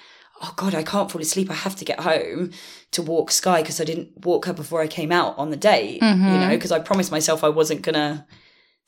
oh 0.43 0.53
God, 0.57 0.75
I 0.75 0.83
can't 0.83 1.09
fall 1.11 1.21
asleep. 1.21 1.49
I 1.49 1.53
have 1.53 1.75
to 1.77 1.85
get 1.85 2.01
home 2.01 2.51
to 2.91 3.01
walk 3.01 3.31
Sky 3.31 3.61
because 3.61 3.79
I 3.79 3.85
didn't 3.85 4.25
walk 4.25 4.45
her 4.45 4.53
before 4.53 4.81
I 4.81 4.87
came 4.87 5.11
out 5.11 5.37
on 5.37 5.49
the 5.49 5.57
date, 5.57 6.01
you 6.01 6.09
know, 6.09 6.49
because 6.49 6.71
I 6.71 6.79
promised 6.79 7.11
myself 7.11 7.43
I 7.43 7.49
wasn't 7.49 7.81
going 7.81 7.95
to 7.95 8.25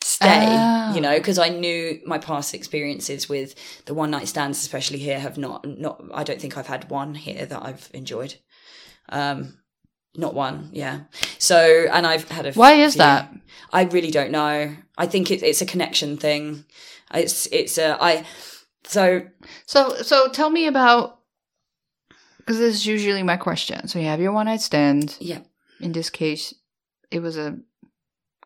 stay, 0.03 0.45
Oh. 0.47 0.93
you 0.93 1.01
know, 1.01 1.17
because 1.17 1.39
I 1.39 1.49
knew 1.49 1.99
my 2.05 2.17
past 2.19 2.53
experiences 2.53 3.27
with 3.29 3.55
the 3.85 3.93
one 3.93 4.11
night 4.11 4.27
stands, 4.27 4.59
especially 4.59 4.99
here, 4.99 5.19
have 5.19 5.37
not, 5.37 5.65
not, 5.65 6.03
I 6.13 6.23
don't 6.23 6.39
think 6.39 6.57
I've 6.57 6.67
had 6.67 6.89
one 6.91 7.15
here 7.15 7.45
that 7.45 7.65
I've 7.65 7.89
enjoyed. 7.93 8.35
Um, 9.09 9.57
not 10.15 10.33
one, 10.33 10.69
yeah. 10.73 11.01
So, 11.39 11.87
and 11.91 12.05
I've 12.05 12.29
had 12.29 12.45
a. 12.45 12.53
Why 12.53 12.73
is 12.73 12.93
few. 12.93 12.99
that? 12.99 13.33
I 13.73 13.83
really 13.83 14.11
don't 14.11 14.31
know. 14.31 14.75
I 14.97 15.05
think 15.07 15.31
it, 15.31 15.41
it's 15.43 15.61
a 15.61 15.65
connection 15.65 16.17
thing. 16.17 16.65
It's 17.13 17.47
it's 17.51 17.77
a 17.77 17.97
I. 18.01 18.25
So 18.85 19.23
So 19.65 19.95
so 20.01 20.29
tell 20.29 20.49
me 20.49 20.67
about 20.67 21.19
because 22.45 22.59
this 22.59 22.75
is 22.75 22.85
usually 22.85 23.23
my 23.23 23.37
question. 23.37 23.87
So 23.87 23.97
you 23.99 24.05
have 24.05 24.19
your 24.21 24.31
one 24.31 24.45
night 24.45 24.61
stand. 24.61 25.17
yeah, 25.19 25.39
In 25.79 25.91
this 25.93 26.09
case, 26.11 26.53
it 27.11 27.19
was 27.19 27.37
a 27.37 27.57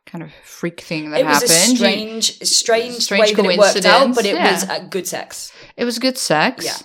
kind 0.05 0.23
of 0.23 0.31
freak 0.43 0.79
thing 0.81 1.11
that 1.11 1.19
it 1.21 1.25
was 1.25 1.33
happened. 1.35 1.51
a 1.51 1.75
strange, 1.77 2.39
strange, 2.43 2.93
Strange 2.95 3.21
way 3.37 3.43
that 3.43 3.45
it 3.53 3.59
worked 3.59 3.85
out, 3.85 4.15
but 4.15 4.25
it 4.25 4.35
yeah. 4.35 4.51
was 4.53 4.63
uh, 4.69 4.79
good 4.89 5.05
sex. 5.07 5.51
it 5.77 5.85
was 5.85 5.99
good 5.99 6.17
sex. 6.17 6.65
Yeah. 6.65 6.77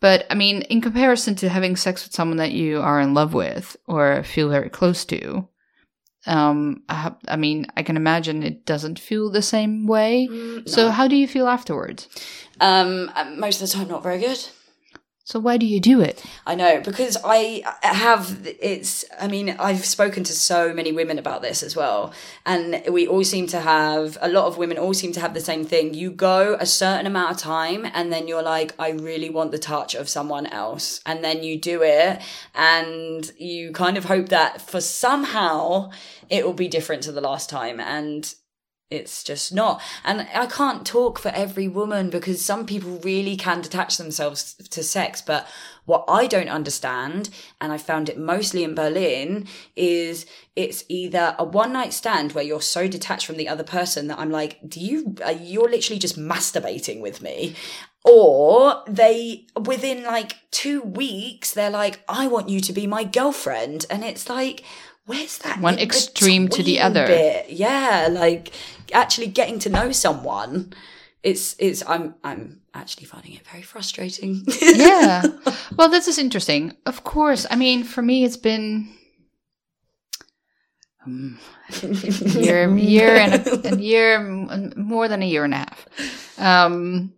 But 0.00 0.26
I 0.30 0.34
mean, 0.34 0.62
in 0.62 0.80
comparison 0.80 1.34
to 1.36 1.48
having 1.48 1.74
sex 1.76 2.04
with 2.04 2.14
someone 2.14 2.36
that 2.38 2.52
you 2.52 2.80
are 2.80 3.00
in 3.00 3.14
love 3.14 3.34
with 3.34 3.76
or 3.86 4.22
feel 4.22 4.48
very 4.48 4.70
close 4.70 5.04
to, 5.06 5.48
um, 6.26 6.82
I, 6.88 7.12
I 7.26 7.36
mean, 7.36 7.66
I 7.76 7.82
can 7.82 7.96
imagine 7.96 8.42
it 8.44 8.64
doesn't 8.64 8.98
feel 9.00 9.28
the 9.30 9.42
same 9.42 9.86
way. 9.88 10.28
So, 10.66 10.86
No. 10.86 10.90
how 10.92 11.08
do 11.08 11.16
you 11.16 11.26
feel 11.26 11.48
afterwards? 11.48 12.08
um, 12.60 13.10
uh, 13.14 13.24
most 13.36 13.60
of 13.60 13.68
the 13.68 13.74
time, 13.76 13.88
not 13.88 14.02
very 14.04 14.18
good. 14.20 14.38
So, 15.28 15.38
why 15.38 15.58
do 15.58 15.66
you 15.66 15.78
do 15.78 16.00
it? 16.00 16.24
I 16.46 16.54
know 16.54 16.80
because 16.80 17.18
I 17.22 17.62
have 17.82 18.38
it's 18.62 19.04
I 19.20 19.28
mean 19.28 19.50
I've 19.58 19.84
spoken 19.84 20.24
to 20.24 20.32
so 20.32 20.72
many 20.72 20.90
women 20.90 21.18
about 21.18 21.42
this 21.42 21.62
as 21.62 21.76
well 21.76 22.14
and 22.46 22.82
we 22.90 23.06
all 23.06 23.22
seem 23.24 23.46
to 23.48 23.60
have 23.60 24.16
a 24.22 24.28
lot 24.30 24.46
of 24.46 24.56
women 24.56 24.78
all 24.78 24.94
seem 24.94 25.12
to 25.12 25.20
have 25.20 25.34
the 25.34 25.42
same 25.42 25.66
thing 25.66 25.92
you 25.92 26.10
go 26.10 26.56
a 26.58 26.64
certain 26.64 27.06
amount 27.06 27.32
of 27.32 27.36
time 27.36 27.86
and 27.92 28.10
then 28.10 28.26
you're 28.26 28.42
like 28.42 28.74
I 28.78 28.92
really 28.92 29.28
want 29.28 29.50
the 29.50 29.58
touch 29.58 29.94
of 29.94 30.08
someone 30.08 30.46
else 30.46 31.02
and 31.04 31.22
then 31.22 31.42
you 31.42 31.60
do 31.60 31.82
it 31.82 32.22
and 32.54 33.30
you 33.36 33.72
kind 33.72 33.98
of 33.98 34.06
hope 34.06 34.30
that 34.30 34.62
for 34.62 34.80
somehow 34.80 35.90
it 36.30 36.46
will 36.46 36.54
be 36.54 36.68
different 36.68 37.02
to 37.02 37.12
the 37.12 37.20
last 37.20 37.50
time 37.50 37.80
and 37.80 38.34
it's 38.90 39.22
just 39.22 39.52
not. 39.52 39.82
And 40.04 40.26
I 40.34 40.46
can't 40.46 40.86
talk 40.86 41.18
for 41.18 41.28
every 41.28 41.68
woman 41.68 42.08
because 42.08 42.42
some 42.42 42.64
people 42.64 42.98
really 43.02 43.36
can 43.36 43.60
detach 43.60 43.98
themselves 43.98 44.54
to 44.54 44.82
sex. 44.82 45.20
But 45.20 45.46
what 45.84 46.04
I 46.08 46.26
don't 46.26 46.48
understand, 46.48 47.28
and 47.60 47.70
I 47.70 47.78
found 47.78 48.08
it 48.08 48.18
mostly 48.18 48.64
in 48.64 48.74
Berlin, 48.74 49.46
is 49.76 50.24
it's 50.56 50.84
either 50.88 51.36
a 51.38 51.44
one 51.44 51.72
night 51.72 51.92
stand 51.92 52.32
where 52.32 52.44
you're 52.44 52.62
so 52.62 52.88
detached 52.88 53.26
from 53.26 53.36
the 53.36 53.48
other 53.48 53.64
person 53.64 54.08
that 54.08 54.18
I'm 54.18 54.30
like, 54.30 54.58
do 54.66 54.80
you, 54.80 55.16
you're 55.40 55.70
literally 55.70 55.98
just 55.98 56.18
masturbating 56.18 57.00
with 57.00 57.20
me. 57.20 57.56
Or 58.04 58.84
they, 58.86 59.46
within 59.60 60.04
like 60.04 60.36
two 60.50 60.80
weeks, 60.80 61.52
they're 61.52 61.68
like, 61.68 62.00
I 62.08 62.26
want 62.26 62.48
you 62.48 62.60
to 62.60 62.72
be 62.72 62.86
my 62.86 63.04
girlfriend. 63.04 63.84
And 63.90 64.02
it's 64.02 64.30
like, 64.30 64.64
where's 65.08 65.38
that 65.38 65.60
One 65.60 65.78
extreme 65.78 66.48
to 66.48 66.62
the 66.62 66.80
other. 66.80 67.06
bit? 67.06 67.50
Yeah, 67.50 68.08
like 68.10 68.52
actually 68.92 69.26
getting 69.28 69.58
to 69.60 69.70
know 69.70 69.90
someone. 69.90 70.72
It's 71.22 71.56
it's 71.58 71.82
I'm 71.88 72.14
I'm 72.22 72.60
actually 72.74 73.06
finding 73.06 73.32
it 73.32 73.46
very 73.46 73.62
frustrating. 73.62 74.44
yeah. 74.62 75.24
Well, 75.76 75.88
this 75.88 76.06
is 76.06 76.18
interesting. 76.18 76.76
Of 76.86 77.02
course. 77.02 77.46
I 77.50 77.56
mean, 77.56 77.82
for 77.82 78.02
me, 78.02 78.24
it's 78.24 78.36
been 78.36 78.88
um, 81.04 81.38
year, 81.82 82.76
year 82.76 83.16
and 83.16 83.34
a, 83.34 83.74
a 83.74 83.76
year, 83.76 84.20
more 84.76 85.08
than 85.08 85.22
a 85.22 85.26
year 85.26 85.44
and 85.44 85.54
a 85.54 85.56
half. 85.56 86.38
Um, 86.38 87.12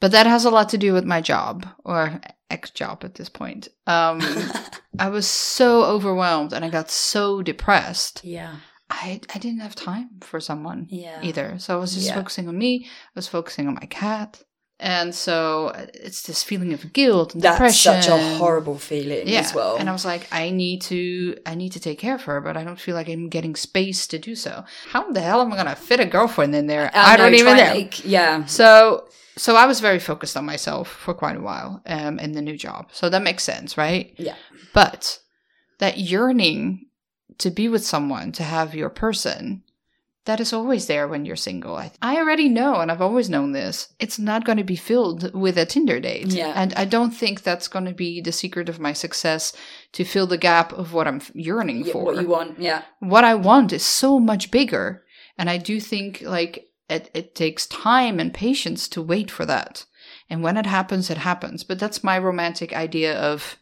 but 0.00 0.10
that 0.12 0.26
has 0.26 0.44
a 0.44 0.50
lot 0.50 0.70
to 0.70 0.78
do 0.78 0.92
with 0.92 1.04
my 1.04 1.20
job 1.20 1.66
or 1.84 2.20
ex 2.50 2.70
job 2.70 3.04
at 3.04 3.14
this 3.14 3.28
point. 3.28 3.68
Um, 3.86 4.20
I 4.98 5.08
was 5.08 5.26
so 5.26 5.84
overwhelmed 5.84 6.52
and 6.52 6.64
I 6.64 6.68
got 6.70 6.90
so 6.90 7.42
depressed. 7.42 8.20
yeah. 8.24 8.56
I, 8.90 9.20
I 9.34 9.38
didn't 9.38 9.60
have 9.60 9.74
time 9.74 10.10
for 10.20 10.40
someone 10.40 10.86
Yeah. 10.90 11.18
either. 11.22 11.58
So 11.58 11.74
I 11.74 11.80
was 11.80 11.94
just 11.94 12.06
Yeah. 12.08 12.14
focusing 12.16 12.48
on 12.48 12.56
me. 12.58 12.84
I 12.86 13.12
was 13.16 13.26
focusing 13.26 13.66
on 13.66 13.74
my 13.74 13.86
cat. 13.86 14.42
And 14.78 15.14
so 15.14 15.68
uh, 15.68 15.86
it's 15.94 16.22
this 16.22 16.42
feeling 16.42 16.72
of 16.74 16.92
guilt 16.92 17.32
and 17.34 17.42
That's 17.42 17.56
depression. 17.56 18.02
such 18.02 18.08
a 18.08 18.36
horrible 18.36 18.78
feeling 18.78 19.26
yeah. 19.26 19.40
as 19.40 19.54
well. 19.54 19.76
And 19.76 19.88
I 19.88 19.92
was 19.92 20.04
like, 20.04 20.28
I 20.30 20.50
need 20.50 20.82
to 20.82 21.36
I 21.46 21.54
need 21.54 21.72
to 21.72 21.80
take 21.80 21.98
care 21.98 22.14
of 22.16 22.22
her, 22.24 22.40
but 22.42 22.56
I 22.58 22.62
don't 22.64 22.78
feel 22.78 22.94
like 22.94 23.08
I'm 23.08 23.30
getting 23.30 23.56
space 23.56 24.06
to 24.08 24.18
do 24.18 24.34
so. 24.36 24.64
How 24.90 25.10
the 25.10 25.20
hell 25.22 25.40
am 25.40 25.52
I 25.52 25.56
gonna 25.56 25.76
fit 25.76 26.00
a 26.00 26.04
girlfriend 26.04 26.54
in 26.54 26.66
there? 26.66 26.90
I, 26.92 27.16
don't 27.16 27.34
even 27.34 27.56
know. 27.56 27.72
make- 27.72 28.04
yeah. 28.04 28.44
So 28.44 29.08
so 29.36 29.56
I 29.56 29.66
was 29.66 29.80
very 29.80 29.98
focused 29.98 30.36
on 30.36 30.44
myself 30.44 30.88
for 30.88 31.14
quite 31.14 31.36
a 31.36 31.40
while 31.40 31.82
um, 31.86 32.18
in 32.18 32.32
the 32.32 32.42
new 32.42 32.56
job. 32.56 32.90
So 32.92 33.08
that 33.08 33.22
makes 33.22 33.42
sense, 33.42 33.76
right? 33.76 34.14
Yeah. 34.16 34.36
But 34.72 35.18
that 35.78 35.98
yearning 35.98 36.86
to 37.38 37.50
be 37.50 37.68
with 37.68 37.84
someone, 37.84 38.32
to 38.32 38.42
have 38.44 38.74
your 38.74 38.90
person, 38.90 39.62
that 40.24 40.40
is 40.40 40.52
always 40.52 40.86
there 40.86 41.06
when 41.06 41.24
you're 41.26 41.36
single. 41.36 41.76
I, 41.76 41.92
I 42.00 42.16
already 42.16 42.48
know, 42.48 42.76
and 42.76 42.90
I've 42.90 43.02
always 43.02 43.28
known 43.28 43.52
this. 43.52 43.92
It's 43.98 44.18
not 44.18 44.44
going 44.44 44.56
to 44.58 44.64
be 44.64 44.76
filled 44.76 45.34
with 45.34 45.58
a 45.58 45.66
Tinder 45.66 46.00
date. 46.00 46.28
Yeah. 46.28 46.52
And 46.54 46.72
I 46.74 46.86
don't 46.86 47.10
think 47.10 47.42
that's 47.42 47.68
going 47.68 47.84
to 47.84 47.92
be 47.92 48.20
the 48.20 48.32
secret 48.32 48.68
of 48.68 48.80
my 48.80 48.92
success 48.94 49.52
to 49.92 50.04
fill 50.04 50.26
the 50.26 50.38
gap 50.38 50.72
of 50.72 50.94
what 50.94 51.06
I'm 51.06 51.20
yearning 51.34 51.84
Yeah, 51.84 51.92
for 51.92 52.04
What 52.04 52.22
you 52.22 52.28
want, 52.28 52.58
yeah. 52.58 52.82
what 53.00 53.24
I 53.24 53.34
want 53.34 53.72
is 53.72 53.84
so 53.84 54.18
much 54.18 54.50
bigger. 54.50 55.02
And 55.36 55.50
I 55.50 55.58
do 55.58 55.78
think 55.78 56.22
like 56.22 56.68
it, 56.88 57.10
it 57.14 57.34
takes 57.34 57.66
time 57.66 58.20
and 58.20 58.32
patience 58.34 58.88
to 58.88 59.02
wait 59.02 59.30
for 59.30 59.44
that. 59.46 59.84
And 60.30 60.42
when 60.42 60.56
it 60.56 60.66
happens, 60.66 61.10
it 61.10 61.18
happens. 61.18 61.64
But 61.64 61.78
that's 61.78 62.04
my 62.04 62.18
romantic 62.18 62.72
idea 62.74 63.18
of 63.18 63.56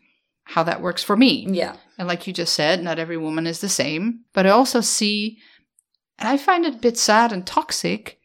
how 0.45 0.63
that 0.65 0.81
works 0.83 1.03
for 1.03 1.17
me. 1.17 1.47
Yeah. 1.51 1.77
And 1.99 2.09
like 2.09 2.27
you 2.27 2.33
just 2.33 2.55
said, 2.55 2.83
not 2.83 2.99
every 2.99 3.17
woman 3.17 3.47
is 3.47 3.61
the 3.61 3.69
same. 3.69 4.21
But 4.33 4.47
I 4.47 4.51
also 4.51 4.81
see, 4.81 5.39
and 6.19 6.29
I 6.29 6.37
find 6.37 6.65
it 6.65 6.75
a 6.75 6.79
bit 6.79 6.99
sad 6.99 7.33
and 7.33 7.47
toxic 7.47 8.19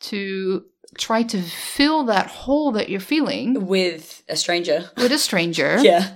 to 0.00 0.64
try 0.98 1.22
to 1.24 1.40
fill 1.42 2.04
that 2.04 2.26
hole 2.26 2.70
that 2.72 2.88
you're 2.88 3.00
feeling 3.00 3.66
With 3.66 4.22
a 4.28 4.36
stranger. 4.36 4.90
with 4.96 5.10
a 5.10 5.18
stranger 5.18 5.78
Yeah. 5.82 6.14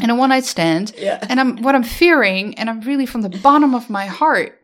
and 0.00 0.10
a 0.10 0.14
one 0.14 0.28
night 0.28 0.44
stand. 0.44 0.92
Yeah. 0.96 1.18
And 1.28 1.40
I'm 1.40 1.62
what 1.62 1.74
I'm 1.74 1.82
fearing, 1.82 2.54
and 2.56 2.68
I'm 2.70 2.80
really 2.82 3.06
from 3.06 3.22
the 3.22 3.28
bottom 3.42 3.74
of 3.74 3.90
my 3.90 4.06
heart, 4.06 4.58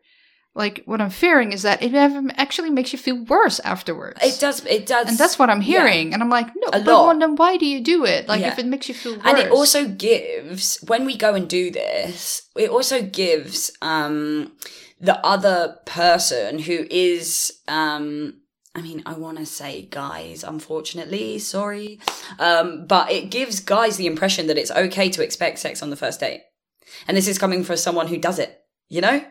like 0.55 0.83
what 0.85 1.01
I'm 1.01 1.11
fearing 1.11 1.53
is 1.53 1.63
that 1.63 1.83
it 1.83 1.95
actually 2.37 2.71
makes 2.71 2.93
you 2.93 2.99
feel 2.99 3.23
worse 3.25 3.61
afterwards. 3.61 4.19
It 4.23 4.41
does. 4.41 4.65
It 4.67 4.87
does. 4.87 5.09
and 5.09 5.17
that's 5.17 5.39
what 5.39 5.49
I'm 5.49 5.63
yeah. 5.63 5.67
hearing. 5.87 6.13
And 6.13 6.23
I'm 6.23 6.31
like, 6.31 6.49
no, 6.57 6.69
A 6.73 6.81
but 6.83 6.87
lot. 6.87 7.19
then 7.21 7.37
why 7.37 7.57
do 7.57 7.67
you 7.67 7.81
do 7.81 8.05
it? 8.05 8.27
Like 8.29 8.41
Yeah. 8.41 8.53
if 8.53 8.59
it 8.59 8.67
makes 8.67 8.89
you 8.89 8.95
feel 8.95 9.13
worse. 9.17 9.23
and 9.25 9.39
it 9.39 9.51
also 9.51 9.87
gives 9.87 10.79
when 10.87 11.05
we 11.05 11.17
go 11.17 11.35
and 11.35 11.49
do 11.49 11.71
this 11.71 12.43
it 12.57 12.69
also 12.71 13.01
gives 13.03 13.71
um 13.81 14.53
the 15.01 15.25
other 15.25 15.79
person 15.87 16.59
who 16.59 16.87
is 16.91 17.53
um 17.69 18.35
I 18.73 18.83
mean, 18.83 19.03
I 19.05 19.15
want 19.15 19.39
to 19.39 19.47
say 19.47 19.83
guys, 19.91 20.45
unfortunately, 20.45 21.41
sorry. 21.41 21.99
Um, 22.39 22.87
but 22.87 23.11
it 23.11 23.29
gives 23.33 23.59
guys 23.59 23.97
the 23.97 24.07
impression 24.07 24.47
that 24.47 24.57
it's 24.57 24.71
okay 24.71 25.11
to 25.11 25.25
expect 25.25 25.59
sex 25.59 25.83
on 25.83 25.91
the 25.91 25.97
first 25.97 26.21
date. 26.21 26.43
And 27.09 27.17
this 27.17 27.27
is 27.27 27.37
coming 27.37 27.65
from 27.65 27.79
someone 27.79 28.07
who 28.07 28.17
does 28.17 28.39
it, 28.39 28.60
you 28.91 29.01
know? 29.01 29.25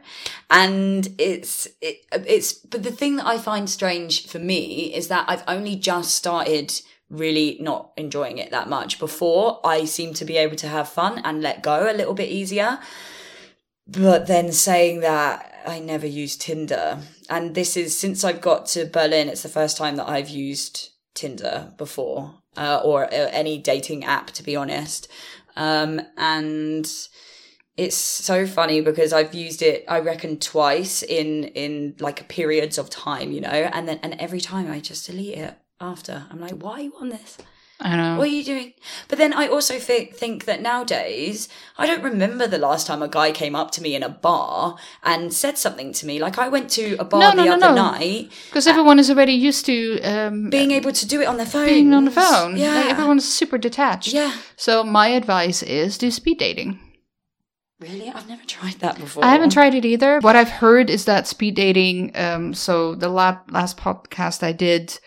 And 0.49 1.07
it's, 1.19 1.67
it, 1.81 2.05
it's, 2.11 2.53
but 2.53 2.81
the 2.81 2.91
thing 2.91 3.17
that 3.17 3.27
I 3.27 3.37
find 3.37 3.69
strange 3.69 4.25
for 4.25 4.39
me 4.39 4.91
is 4.95 5.09
that 5.09 5.25
I've 5.27 5.43
only 5.47 5.75
just 5.75 6.15
started 6.15 6.81
really 7.09 7.57
not 7.59 7.91
enjoying 7.97 8.37
it 8.37 8.51
that 8.51 8.69
much. 8.69 8.97
Before, 8.97 9.59
I 9.63 9.85
seem 9.85 10.13
to 10.15 10.25
be 10.25 10.37
able 10.37 10.55
to 10.55 10.67
have 10.67 10.89
fun 10.89 11.21
and 11.23 11.41
let 11.41 11.61
go 11.61 11.91
a 11.91 11.93
little 11.93 12.13
bit 12.13 12.29
easier. 12.29 12.79
But 13.85 14.27
then 14.27 14.51
saying 14.51 15.01
that, 15.01 15.63
I 15.67 15.79
never 15.79 16.07
used 16.07 16.41
Tinder. 16.41 16.99
And 17.29 17.53
this 17.53 17.75
is 17.75 17.97
since 17.97 18.23
I've 18.23 18.41
got 18.41 18.65
to 18.67 18.85
Berlin, 18.85 19.27
it's 19.27 19.43
the 19.43 19.49
first 19.49 19.77
time 19.77 19.97
that 19.97 20.07
I've 20.07 20.29
used 20.29 20.89
Tinder 21.15 21.73
before, 21.77 22.35
uh, 22.55 22.81
or 22.83 23.05
uh, 23.05 23.29
any 23.31 23.57
dating 23.57 24.05
app, 24.05 24.27
to 24.31 24.43
be 24.43 24.55
honest. 24.55 25.09
Um, 25.55 25.99
and 26.15 26.89
it's 27.83 27.95
so 28.29 28.37
funny 28.57 28.81
because 28.89 29.11
I've 29.19 29.33
used 29.47 29.61
it, 29.71 29.77
I 29.87 29.99
reckon, 30.11 30.31
twice 30.53 30.95
in 31.17 31.45
in 31.63 31.95
like 31.99 32.27
periods 32.27 32.77
of 32.77 32.85
time, 32.89 33.31
you 33.35 33.41
know, 33.47 33.49
and 33.75 33.83
then 33.87 33.99
and 34.03 34.13
every 34.25 34.41
time 34.51 34.65
I 34.75 34.79
just 34.91 35.01
delete 35.07 35.37
it 35.45 35.53
after. 35.79 36.15
I'm 36.29 36.39
like, 36.45 36.55
why 36.63 36.73
are 36.73 36.83
you 36.87 36.93
on 37.01 37.09
this? 37.17 37.37
I 37.81 37.95
know. 37.95 38.17
What 38.19 38.27
are 38.27 38.35
you 38.39 38.43
doing? 38.43 38.73
But 39.07 39.17
then 39.19 39.31
I 39.41 39.47
also 39.47 39.79
thi- 39.79 40.11
think 40.21 40.43
that 40.43 40.61
nowadays, 40.61 41.47
I 41.81 41.87
don't 41.87 42.03
remember 42.03 42.45
the 42.45 42.57
last 42.57 42.85
time 42.87 43.01
a 43.01 43.07
guy 43.07 43.31
came 43.31 43.55
up 43.55 43.71
to 43.75 43.81
me 43.81 43.91
in 43.95 44.03
a 44.03 44.09
bar 44.09 44.75
and 45.01 45.33
said 45.33 45.57
something 45.57 45.93
to 45.93 46.05
me. 46.05 46.19
Like 46.19 46.37
I 46.37 46.49
went 46.49 46.69
to 46.71 46.97
a 46.99 47.05
bar 47.05 47.21
No, 47.21 47.29
the 47.31 47.35
no, 47.37 47.43
no, 47.45 47.53
other 47.55 47.75
no. 47.75 47.91
night, 47.91 48.31
Because 48.49 48.67
everyone 48.67 48.99
is 48.99 49.09
already 49.09 49.31
used 49.47 49.65
to 49.67 50.01
um, 50.01 50.49
being 50.49 50.71
able 50.71 50.91
to 50.91 51.05
do 51.07 51.21
it 51.21 51.27
on 51.31 51.37
their 51.37 51.45
phone. 51.55 51.67
being 51.67 51.93
on 51.93 52.03
the 52.03 52.11
phone. 52.11 52.57
Yeah. 52.57 52.75
Like, 52.75 52.91
everyone's 52.91 53.25
super 53.39 53.57
detached. 53.57 54.11
yeah. 54.13 54.33
So 54.57 54.83
my 54.83 55.07
advice 55.21 55.63
is 55.63 55.97
do 55.97 56.11
speed 56.11 56.37
dating. 56.39 56.77
Really? 57.79 58.09
I've 58.09 58.27
never 58.27 58.43
tried 58.45 58.75
that 58.79 58.97
before. 58.99 59.23
I 59.23 59.29
haven't 59.31 59.51
tried 59.51 59.73
it 59.73 59.85
either. 59.85 60.19
What 60.19 60.35
I've 60.35 60.49
heard 60.49 60.89
is 60.89 61.05
that 61.05 61.27
speed 61.27 61.55
dating. 61.55 62.11
Um, 62.15 62.53
so 62.53 62.93
the 62.95 63.07
la- 63.09 63.39
last 63.49 63.77
podcast 63.77 64.43
I 64.43 64.51
did, 64.51 64.99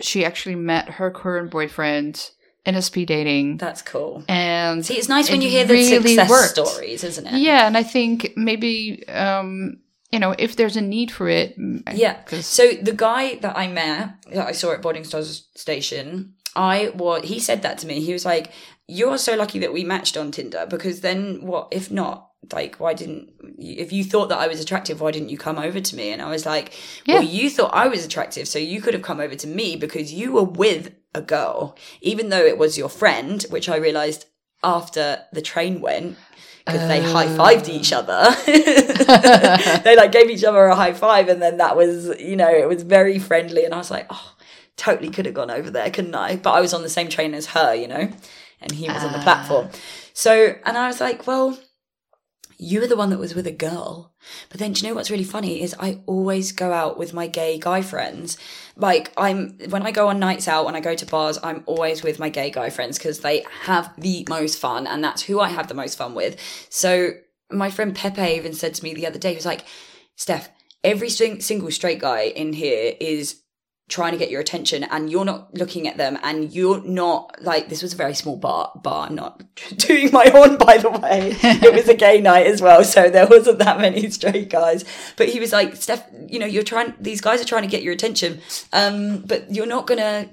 she 0.00 0.24
actually 0.24 0.54
met 0.56 0.88
her 0.90 1.10
current 1.10 1.50
boyfriend 1.50 2.30
in 2.66 2.74
a 2.74 2.82
speed 2.82 3.08
dating, 3.08 3.56
That's 3.56 3.80
cool. 3.80 4.24
and 4.28 4.84
See, 4.84 4.98
it's 4.98 5.08
nice 5.08 5.30
when 5.30 5.40
it 5.40 5.44
you 5.46 5.50
hear 5.50 5.64
the 5.64 5.72
really 5.72 6.02
success 6.16 6.28
worked. 6.28 6.50
stories, 6.50 7.02
isn't 7.02 7.26
it? 7.26 7.38
yeah, 7.40 7.66
and 7.66 7.78
I 7.78 7.82
think 7.82 8.32
maybe 8.36 9.08
um, 9.08 9.78
you 10.12 10.18
know 10.18 10.34
if 10.38 10.56
there's 10.56 10.76
a 10.76 10.82
need 10.82 11.10
for 11.10 11.28
it. 11.30 11.54
Yeah. 11.94 12.20
'cause- 12.24 12.44
So 12.44 12.72
the 12.72 12.92
guy 12.92 13.36
that 13.36 13.56
I 13.56 13.68
met, 13.68 14.10
that 14.32 14.46
I 14.46 14.52
saw 14.52 14.72
at 14.72 14.82
Boddinstrasse 14.82 15.44
Station, 15.56 16.34
I 16.54 16.90
was. 16.94 17.24
He 17.26 17.38
said 17.40 17.62
that 17.62 17.78
to 17.78 17.86
me. 17.86 18.00
He 18.00 18.12
was 18.12 18.26
like, 18.26 18.50
"You 18.88 19.10
are 19.10 19.18
so 19.18 19.36
lucky 19.36 19.60
that 19.60 19.72
we 19.72 19.84
matched 19.84 20.16
on 20.16 20.32
Tinder 20.32 20.66
because 20.68 21.00
then 21.00 21.42
what 21.42 21.68
if 21.70 21.90
not?" 21.90 22.24
Like, 22.52 22.76
why 22.76 22.94
didn't 22.94 23.30
if 23.58 23.92
you 23.92 24.04
thought 24.04 24.28
that 24.28 24.38
I 24.38 24.48
was 24.48 24.60
attractive, 24.60 25.00
why 25.00 25.10
didn't 25.10 25.28
you 25.28 25.38
come 25.38 25.58
over 25.58 25.80
to 25.80 25.96
me? 25.96 26.12
And 26.12 26.22
I 26.22 26.30
was 26.30 26.46
like, 26.46 26.72
well, 27.06 27.22
you 27.22 27.50
thought 27.50 27.74
I 27.74 27.88
was 27.88 28.04
attractive, 28.04 28.46
so 28.48 28.58
you 28.58 28.80
could 28.80 28.94
have 28.94 29.02
come 29.02 29.20
over 29.20 29.34
to 29.34 29.46
me 29.46 29.76
because 29.76 30.12
you 30.12 30.32
were 30.32 30.44
with 30.44 30.94
a 31.14 31.20
girl, 31.20 31.76
even 32.00 32.28
though 32.28 32.44
it 32.44 32.56
was 32.56 32.78
your 32.78 32.88
friend, 32.88 33.44
which 33.50 33.68
I 33.68 33.76
realized 33.76 34.26
after 34.62 35.20
the 35.32 35.42
train 35.42 35.80
went 35.80 36.16
because 36.64 36.86
they 36.86 37.02
high 37.02 37.26
fived 37.26 37.68
oh. 37.68 37.72
each 37.72 37.92
other. 37.92 38.30
they 39.82 39.96
like 39.96 40.12
gave 40.12 40.28
each 40.28 40.44
other 40.44 40.66
a 40.66 40.74
high 40.74 40.92
five, 40.92 41.28
and 41.28 41.40
then 41.40 41.56
that 41.58 41.76
was, 41.76 42.08
you 42.20 42.36
know, 42.36 42.50
it 42.50 42.68
was 42.68 42.82
very 42.82 43.18
friendly. 43.18 43.64
And 43.64 43.74
I 43.74 43.78
was 43.78 43.90
like, 43.90 44.06
oh, 44.10 44.34
totally 44.76 45.10
could 45.10 45.26
have 45.26 45.34
gone 45.34 45.50
over 45.50 45.70
there, 45.70 45.90
couldn't 45.90 46.14
I? 46.14 46.36
But 46.36 46.52
I 46.52 46.60
was 46.60 46.74
on 46.74 46.82
the 46.82 46.90
same 46.90 47.08
train 47.08 47.34
as 47.34 47.46
her, 47.46 47.74
you 47.74 47.88
know, 47.88 48.10
and 48.60 48.72
he 48.72 48.88
was 48.88 49.02
on 49.04 49.12
the 49.12 49.18
Ah. 49.18 49.22
platform. 49.22 49.68
So, 50.12 50.54
and 50.64 50.76
I 50.76 50.86
was 50.88 51.00
like, 51.00 51.26
well, 51.26 51.58
you 52.60 52.80
were 52.80 52.88
the 52.88 52.96
one 52.96 53.10
that 53.10 53.18
was 53.20 53.34
with 53.36 53.46
a 53.46 53.52
girl. 53.52 54.12
But 54.48 54.58
then, 54.58 54.72
do 54.72 54.82
you 54.82 54.88
know 54.88 54.94
what's 54.96 55.10
really 55.12 55.22
funny 55.24 55.62
is 55.62 55.76
I 55.78 56.00
always 56.06 56.50
go 56.50 56.72
out 56.72 56.98
with 56.98 57.14
my 57.14 57.28
gay 57.28 57.56
guy 57.58 57.82
friends. 57.82 58.36
Like 58.76 59.12
I'm 59.16 59.58
when 59.68 59.84
I 59.84 59.92
go 59.92 60.08
on 60.08 60.18
nights 60.18 60.48
out 60.48 60.64
when 60.66 60.74
I 60.74 60.80
go 60.80 60.94
to 60.96 61.06
bars, 61.06 61.38
I'm 61.42 61.62
always 61.66 62.02
with 62.02 62.18
my 62.18 62.28
gay 62.28 62.50
guy 62.50 62.70
friends 62.70 62.98
because 62.98 63.20
they 63.20 63.44
have 63.62 63.92
the 63.96 64.26
most 64.28 64.58
fun, 64.58 64.86
and 64.88 65.02
that's 65.04 65.22
who 65.22 65.38
I 65.40 65.48
have 65.50 65.68
the 65.68 65.74
most 65.74 65.96
fun 65.96 66.14
with. 66.14 66.36
So 66.68 67.12
my 67.50 67.70
friend 67.70 67.94
Pepe 67.94 68.22
even 68.34 68.52
said 68.54 68.74
to 68.74 68.82
me 68.84 68.92
the 68.92 69.06
other 69.06 69.18
day, 69.20 69.30
he 69.30 69.36
was 69.36 69.46
like, 69.46 69.64
"Steph, 70.16 70.48
every 70.82 71.10
sing- 71.10 71.40
single 71.40 71.70
straight 71.70 72.00
guy 72.00 72.22
in 72.22 72.52
here 72.54 72.94
is." 73.00 73.36
Trying 73.88 74.12
to 74.12 74.18
get 74.18 74.30
your 74.30 74.40
attention 74.40 74.84
and 74.84 75.10
you're 75.10 75.24
not 75.24 75.52
looking 75.54 75.88
at 75.88 75.96
them 75.96 76.18
and 76.22 76.52
you're 76.52 76.82
not 76.84 77.34
like 77.42 77.70
this 77.70 77.82
was 77.82 77.94
a 77.94 77.96
very 77.96 78.14
small 78.14 78.36
bar 78.36 78.70
bar 78.82 79.06
I'm 79.06 79.14
not 79.14 79.42
doing 79.76 80.10
my 80.12 80.28
horn 80.28 80.58
by 80.58 80.76
the 80.76 80.90
way. 80.90 81.34
It 81.42 81.74
was 81.74 81.88
a 81.88 81.94
gay 81.94 82.20
night 82.32 82.46
as 82.46 82.60
well 82.60 82.84
so 82.84 83.08
there 83.08 83.26
wasn't 83.26 83.58
that 83.60 83.80
many 83.80 84.10
straight 84.10 84.50
guys. 84.50 84.84
But 85.16 85.30
he 85.30 85.40
was 85.40 85.52
like 85.52 85.74
Steph 85.76 86.06
you 86.28 86.38
know 86.38 86.46
you're 86.46 86.62
trying 86.62 86.94
these 87.00 87.20
guys 87.20 87.40
are 87.40 87.46
trying 87.46 87.62
to 87.62 87.68
get 87.68 87.82
your 87.82 87.94
attention 87.94 88.40
um 88.72 89.22
but 89.22 89.52
you're 89.54 89.66
not 89.66 89.86
gonna 89.86 90.28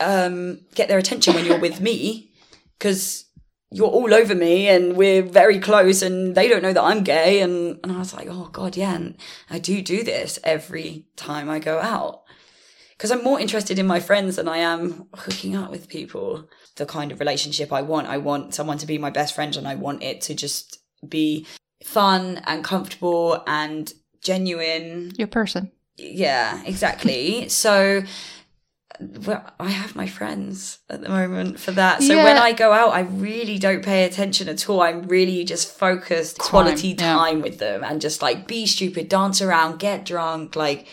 um 0.00 0.60
get 0.74 0.88
their 0.88 0.98
attention 0.98 1.34
when 1.34 1.44
you're 1.44 1.60
with 1.60 1.80
me 1.80 2.32
because 2.78 3.26
you're 3.70 3.86
all 3.86 4.12
over 4.12 4.34
me 4.34 4.66
and 4.66 4.96
we're 4.96 5.22
very 5.22 5.58
close 5.60 6.00
and 6.00 6.34
they 6.34 6.48
don't 6.48 6.62
know 6.62 6.72
that 6.72 6.82
I'm 6.82 7.04
gay. 7.04 7.42
And, 7.42 7.78
and 7.84 7.92
I 7.92 7.98
was 7.98 8.12
like 8.12 8.26
oh 8.28 8.48
god 8.50 8.76
yeah 8.76 8.94
and 8.96 9.16
I 9.48 9.60
do 9.60 9.82
do 9.82 10.02
this 10.02 10.40
every 10.42 11.06
time 11.14 11.48
I 11.48 11.60
go 11.60 11.78
out 11.78 12.22
because 12.98 13.12
I'm 13.12 13.22
more 13.22 13.38
interested 13.38 13.78
in 13.78 13.86
my 13.86 14.00
friends 14.00 14.36
than 14.36 14.48
I 14.48 14.58
am 14.58 15.06
hooking 15.14 15.54
up 15.54 15.70
with 15.70 15.88
people. 15.88 16.48
The 16.74 16.84
kind 16.84 17.12
of 17.12 17.20
relationship 17.20 17.72
I 17.72 17.80
want, 17.80 18.08
I 18.08 18.18
want 18.18 18.54
someone 18.54 18.76
to 18.78 18.86
be 18.86 18.98
my 18.98 19.10
best 19.10 19.36
friend 19.36 19.54
and 19.56 19.68
I 19.68 19.76
want 19.76 20.02
it 20.02 20.20
to 20.22 20.34
just 20.34 20.80
be 21.08 21.46
fun 21.84 22.42
and 22.44 22.64
comfortable 22.64 23.44
and 23.46 23.92
genuine. 24.20 25.12
your 25.16 25.28
person. 25.28 25.70
Yeah, 25.96 26.60
exactly. 26.64 27.48
so 27.64 28.02
well, 29.00 29.48
I 29.60 29.68
have 29.68 29.94
my 29.94 30.08
friends 30.08 30.80
at 30.90 31.00
the 31.00 31.08
moment 31.08 31.60
for 31.60 31.70
that. 31.72 32.02
So 32.02 32.16
when 32.16 32.36
I 32.36 32.52
go 32.52 32.72
out, 32.72 32.90
I 32.90 33.00
really 33.02 33.58
don't 33.58 33.84
pay 33.84 34.02
attention 34.02 34.48
at 34.48 34.68
all. 34.68 34.80
I'm 34.80 35.02
really 35.02 35.44
just 35.44 35.72
focused 35.72 36.38
Time, 36.38 36.48
quality 36.48 36.88
yeah. 36.88 36.96
time 37.14 37.40
with 37.42 37.58
them 37.58 37.84
and 37.84 38.00
just 38.00 38.22
like 38.22 38.48
be 38.48 38.66
stupid, 38.66 39.08
dance 39.08 39.40
around, 39.40 39.78
get 39.78 40.04
drunk, 40.04 40.56
like 40.56 40.88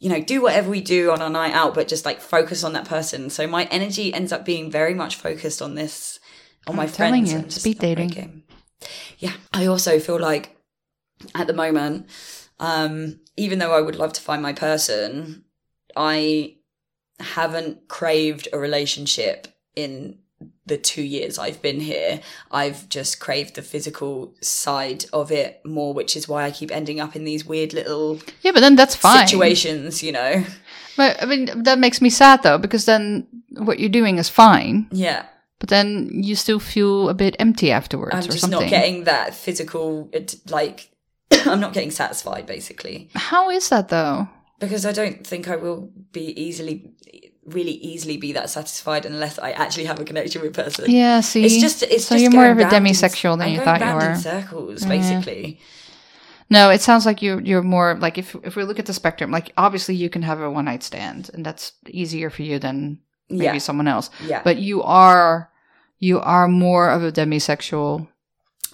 you 0.00 0.08
know, 0.08 0.20
do 0.20 0.40
whatever 0.42 0.70
we 0.70 0.80
do 0.80 1.12
on 1.12 1.20
our 1.20 1.30
night 1.30 1.52
out, 1.52 1.74
but 1.74 1.86
just 1.86 2.06
like 2.06 2.20
focus 2.22 2.64
on 2.64 2.72
that 2.72 2.88
person. 2.88 3.28
So 3.28 3.46
my 3.46 3.64
energy 3.64 4.12
ends 4.12 4.32
up 4.32 4.46
being 4.46 4.70
very 4.70 4.94
much 4.94 5.16
focused 5.16 5.60
on 5.60 5.74
this, 5.74 6.18
on 6.66 6.74
my 6.74 6.84
I'm 6.84 6.90
telling 6.90 7.26
friends. 7.26 7.54
you, 7.54 7.60
speed 7.60 7.78
dating. 7.78 8.42
Yeah. 9.18 9.34
I 9.52 9.66
also 9.66 10.00
feel 10.00 10.18
like 10.18 10.56
at 11.34 11.46
the 11.46 11.52
moment, 11.52 12.06
um, 12.58 13.20
even 13.36 13.58
though 13.58 13.76
I 13.76 13.82
would 13.82 13.96
love 13.96 14.14
to 14.14 14.22
find 14.22 14.42
my 14.42 14.54
person, 14.54 15.44
I 15.94 16.56
haven't 17.18 17.86
craved 17.88 18.48
a 18.54 18.58
relationship 18.58 19.48
in 19.76 20.19
the 20.70 20.78
two 20.78 21.02
years 21.02 21.38
I've 21.38 21.60
been 21.60 21.80
here. 21.80 22.20
I've 22.50 22.88
just 22.88 23.20
craved 23.20 23.56
the 23.56 23.62
physical 23.62 24.34
side 24.40 25.04
of 25.12 25.30
it 25.30 25.60
more, 25.66 25.92
which 25.92 26.16
is 26.16 26.26
why 26.26 26.44
I 26.44 26.50
keep 26.50 26.70
ending 26.72 26.98
up 27.00 27.14
in 27.14 27.24
these 27.24 27.44
weird 27.44 27.74
little 27.74 28.18
Yeah, 28.42 28.52
but 28.52 28.60
then 28.60 28.76
that's 28.76 28.94
fine. 28.96 29.26
situations, 29.28 30.02
you 30.02 30.12
know? 30.12 30.44
But 30.96 31.22
I 31.22 31.26
mean, 31.26 31.62
that 31.64 31.78
makes 31.78 32.00
me 32.00 32.08
sad 32.10 32.42
though, 32.42 32.58
because 32.58 32.84
then 32.86 33.26
what 33.50 33.78
you're 33.78 33.88
doing 34.00 34.16
is 34.18 34.28
fine, 34.28 34.88
Yeah. 34.92 35.26
but 35.58 35.68
then 35.68 36.08
you 36.12 36.34
still 36.34 36.58
feel 36.60 37.08
a 37.08 37.14
bit 37.14 37.36
empty 37.38 37.70
afterwards 37.70 38.14
I'm 38.14 38.20
or 38.20 38.26
just 38.26 38.40
something. 38.40 38.60
not 38.60 38.70
getting 38.70 39.04
that 39.04 39.34
physical, 39.34 40.10
like, 40.48 40.90
I'm 41.46 41.60
not 41.60 41.72
getting 41.72 41.90
satisfied 41.90 42.46
basically 42.46 43.08
How 43.14 43.50
is 43.50 43.68
that 43.68 43.88
though? 43.88 44.28
because 44.58 44.84
I 44.84 44.92
don't 44.92 45.26
think 45.26 45.48
I 45.48 45.56
will 45.56 45.90
be 46.12 46.26
easily 46.40 46.90
really 47.46 47.72
easily 47.72 48.16
be 48.16 48.32
that 48.32 48.50
satisfied 48.50 49.06
unless 49.06 49.38
I 49.38 49.50
actually 49.52 49.84
have 49.86 49.98
a 49.98 50.04
connection 50.04 50.42
with 50.42 50.56
a 50.58 50.62
person. 50.62 50.90
Yeah, 50.90 51.20
see, 51.20 51.44
It's 51.44 51.58
just 51.60 51.82
it's 51.82 52.04
so 52.06 52.14
just 52.14 52.22
you're 52.22 52.32
more 52.32 52.50
of 52.50 52.58
a 52.58 52.64
demisexual 52.64 53.38
than 53.38 53.48
I'm 53.48 53.54
you 53.54 53.60
thought 53.60 53.80
you 53.80 53.94
were. 54.08 54.14
circles, 54.16 54.84
basically. 54.84 55.60
No, 56.50 56.68
it 56.70 56.80
sounds 56.80 57.06
like 57.06 57.22
you're 57.22 57.40
you're 57.40 57.62
more 57.62 57.96
like 58.00 58.18
if 58.18 58.34
if 58.42 58.56
we 58.56 58.64
look 58.64 58.78
at 58.78 58.86
the 58.86 58.92
spectrum, 58.92 59.30
like 59.30 59.52
obviously 59.56 59.94
you 59.94 60.10
can 60.10 60.22
have 60.22 60.40
a 60.40 60.50
one 60.50 60.64
night 60.64 60.82
stand, 60.82 61.30
and 61.32 61.46
that's 61.46 61.72
easier 61.88 62.28
for 62.28 62.42
you 62.42 62.58
than 62.58 62.98
maybe 63.28 63.44
Yeah. 63.44 63.58
someone 63.58 63.86
else. 63.88 64.10
Yeah, 64.26 64.42
But 64.42 64.58
you 64.58 64.82
are 64.82 65.50
you 65.98 66.18
are 66.20 66.48
more 66.48 66.90
of 66.90 67.04
a 67.04 67.12
demisexual, 67.12 68.08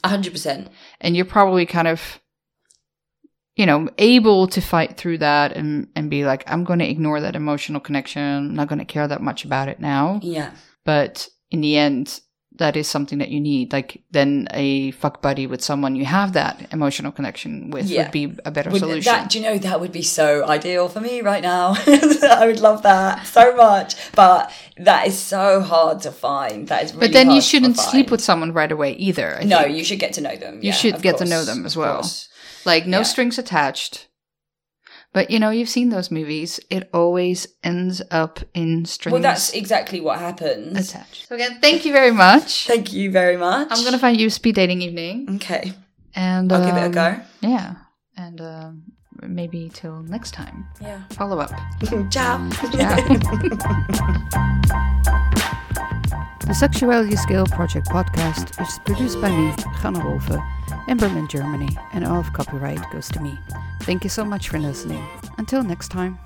hundred 0.04 0.32
percent. 0.32 0.68
and 1.00 1.14
you're 1.14 1.24
probably 1.26 1.66
kind 1.66 1.86
of 1.88 2.18
you 3.56 3.66
know 3.66 3.88
able 3.98 4.46
to 4.48 4.60
fight 4.60 4.96
through 4.96 5.18
that 5.18 5.56
and 5.56 5.88
and 5.96 6.08
be 6.10 6.24
like, 6.24 6.44
I'm 6.46 6.64
going 6.64 6.78
to 6.80 6.88
ignore 6.88 7.20
that 7.20 7.34
emotional 7.36 7.80
connection. 7.80 8.22
I'm 8.22 8.54
not 8.54 8.68
going 8.68 8.78
to 8.78 8.84
care 8.84 9.08
that 9.08 9.22
much 9.22 9.44
about 9.44 9.68
it 9.68 9.80
now. 9.80 10.20
Yeah, 10.22 10.50
But 10.84 11.28
in 11.50 11.60
the 11.62 11.76
end. 11.76 12.20
That 12.58 12.74
is 12.74 12.88
something 12.88 13.18
that 13.18 13.28
you 13.28 13.38
need. 13.38 13.70
Like 13.70 14.00
then 14.12 14.48
a 14.54 14.90
fuck 14.92 15.20
buddy 15.20 15.46
with 15.46 15.60
someone 15.62 15.94
you 15.94 16.06
have 16.06 16.32
that 16.32 16.66
emotional 16.72 17.12
connection 17.12 17.68
with 17.68 17.84
Yeah. 17.84 18.04
would 18.04 18.12
be 18.12 18.32
a 18.46 18.50
better 18.50 18.70
Would- 18.70 18.78
solution. 18.80 19.12
That, 19.12 19.28
do 19.28 19.38
you 19.38 19.44
know 19.44 19.58
that 19.58 19.78
would 19.78 19.92
be 19.92 20.00
so 20.00 20.42
ideal 20.48 20.88
for 20.88 21.02
me 21.02 21.20
right 21.20 21.42
now? 21.42 21.74
I 21.86 22.44
would 22.46 22.60
love 22.60 22.80
that 22.84 23.26
so 23.26 23.54
much, 23.56 23.94
but 24.12 24.50
that 24.78 25.06
is 25.06 25.18
so 25.18 25.60
hard 25.60 26.00
to 26.06 26.10
find. 26.10 26.66
That 26.68 26.84
is, 26.84 26.94
really 26.94 27.08
But 27.08 27.12
then 27.12 27.30
you 27.30 27.42
shouldn't 27.42 27.76
sleep 27.76 28.10
with 28.10 28.22
someone 28.22 28.54
right 28.54 28.72
away 28.72 28.92
either. 28.94 29.36
I 29.38 29.44
No, 29.44 29.64
think. 29.64 29.76
you 29.76 29.84
should 29.84 29.98
get 29.98 30.14
to 30.14 30.22
know 30.22 30.36
them. 30.36 30.54
You 30.62 30.68
yeah, 30.68 30.72
should 30.72 31.02
get 31.02 31.18
to 31.18 31.26
know 31.26 31.44
them 31.44 31.66
as 31.66 31.76
well. 31.76 31.96
course. 31.96 32.30
Like 32.66 32.86
no 32.86 32.98
yeah. 32.98 33.04
strings 33.04 33.38
attached. 33.38 34.08
But 35.12 35.30
you 35.30 35.38
know, 35.38 35.50
you've 35.50 35.68
seen 35.68 35.88
those 35.88 36.10
movies. 36.10 36.60
It 36.68 36.90
always 36.92 37.46
ends 37.64 38.02
up 38.10 38.40
in 38.52 38.84
strings 38.84 39.14
Well, 39.14 39.22
that's 39.22 39.54
exactly 39.54 40.00
what 40.00 40.18
happens. 40.18 40.76
attached. 40.76 41.28
So 41.28 41.36
again, 41.36 41.58
thank 41.62 41.86
you 41.86 41.92
very 41.92 42.10
much. 42.10 42.66
Thank 42.66 42.92
you 42.92 43.10
very 43.10 43.38
much. 43.38 43.68
I'm 43.70 43.82
gonna 43.84 43.98
find 43.98 44.20
you 44.20 44.26
a 44.26 44.30
speed 44.30 44.56
dating 44.56 44.82
evening, 44.82 45.36
Okay, 45.36 45.72
and 46.14 46.52
I'll 46.52 46.66
give 46.66 46.76
it 46.76 46.80
a 46.80 46.86
um, 46.86 46.92
go. 46.92 47.20
Yeah, 47.40 47.76
and 48.16 48.40
um, 48.40 48.82
maybe 49.22 49.70
till 49.72 50.02
next 50.02 50.32
time. 50.32 50.66
Yeah. 50.82 51.02
Follow 51.12 51.38
up. 51.38 51.52
Ciao. 52.10 52.50
Ciao. 52.50 55.32
The 56.46 56.54
Sexuality 56.54 57.16
Scale 57.16 57.46
Project 57.46 57.88
podcast 57.88 58.62
is 58.62 58.78
produced 58.84 59.20
by 59.20 59.30
me, 59.30 59.50
Ganna 59.82 60.04
Wolfe, 60.04 60.40
in 60.86 60.96
Berlin, 60.96 61.26
Germany, 61.26 61.76
and 61.92 62.04
all 62.04 62.20
of 62.20 62.32
copyright 62.34 62.78
goes 62.92 63.08
to 63.08 63.20
me. 63.20 63.36
Thank 63.82 64.04
you 64.04 64.10
so 64.10 64.24
much 64.24 64.48
for 64.48 64.60
listening. 64.60 65.04
Until 65.38 65.64
next 65.64 65.88
time. 65.88 66.20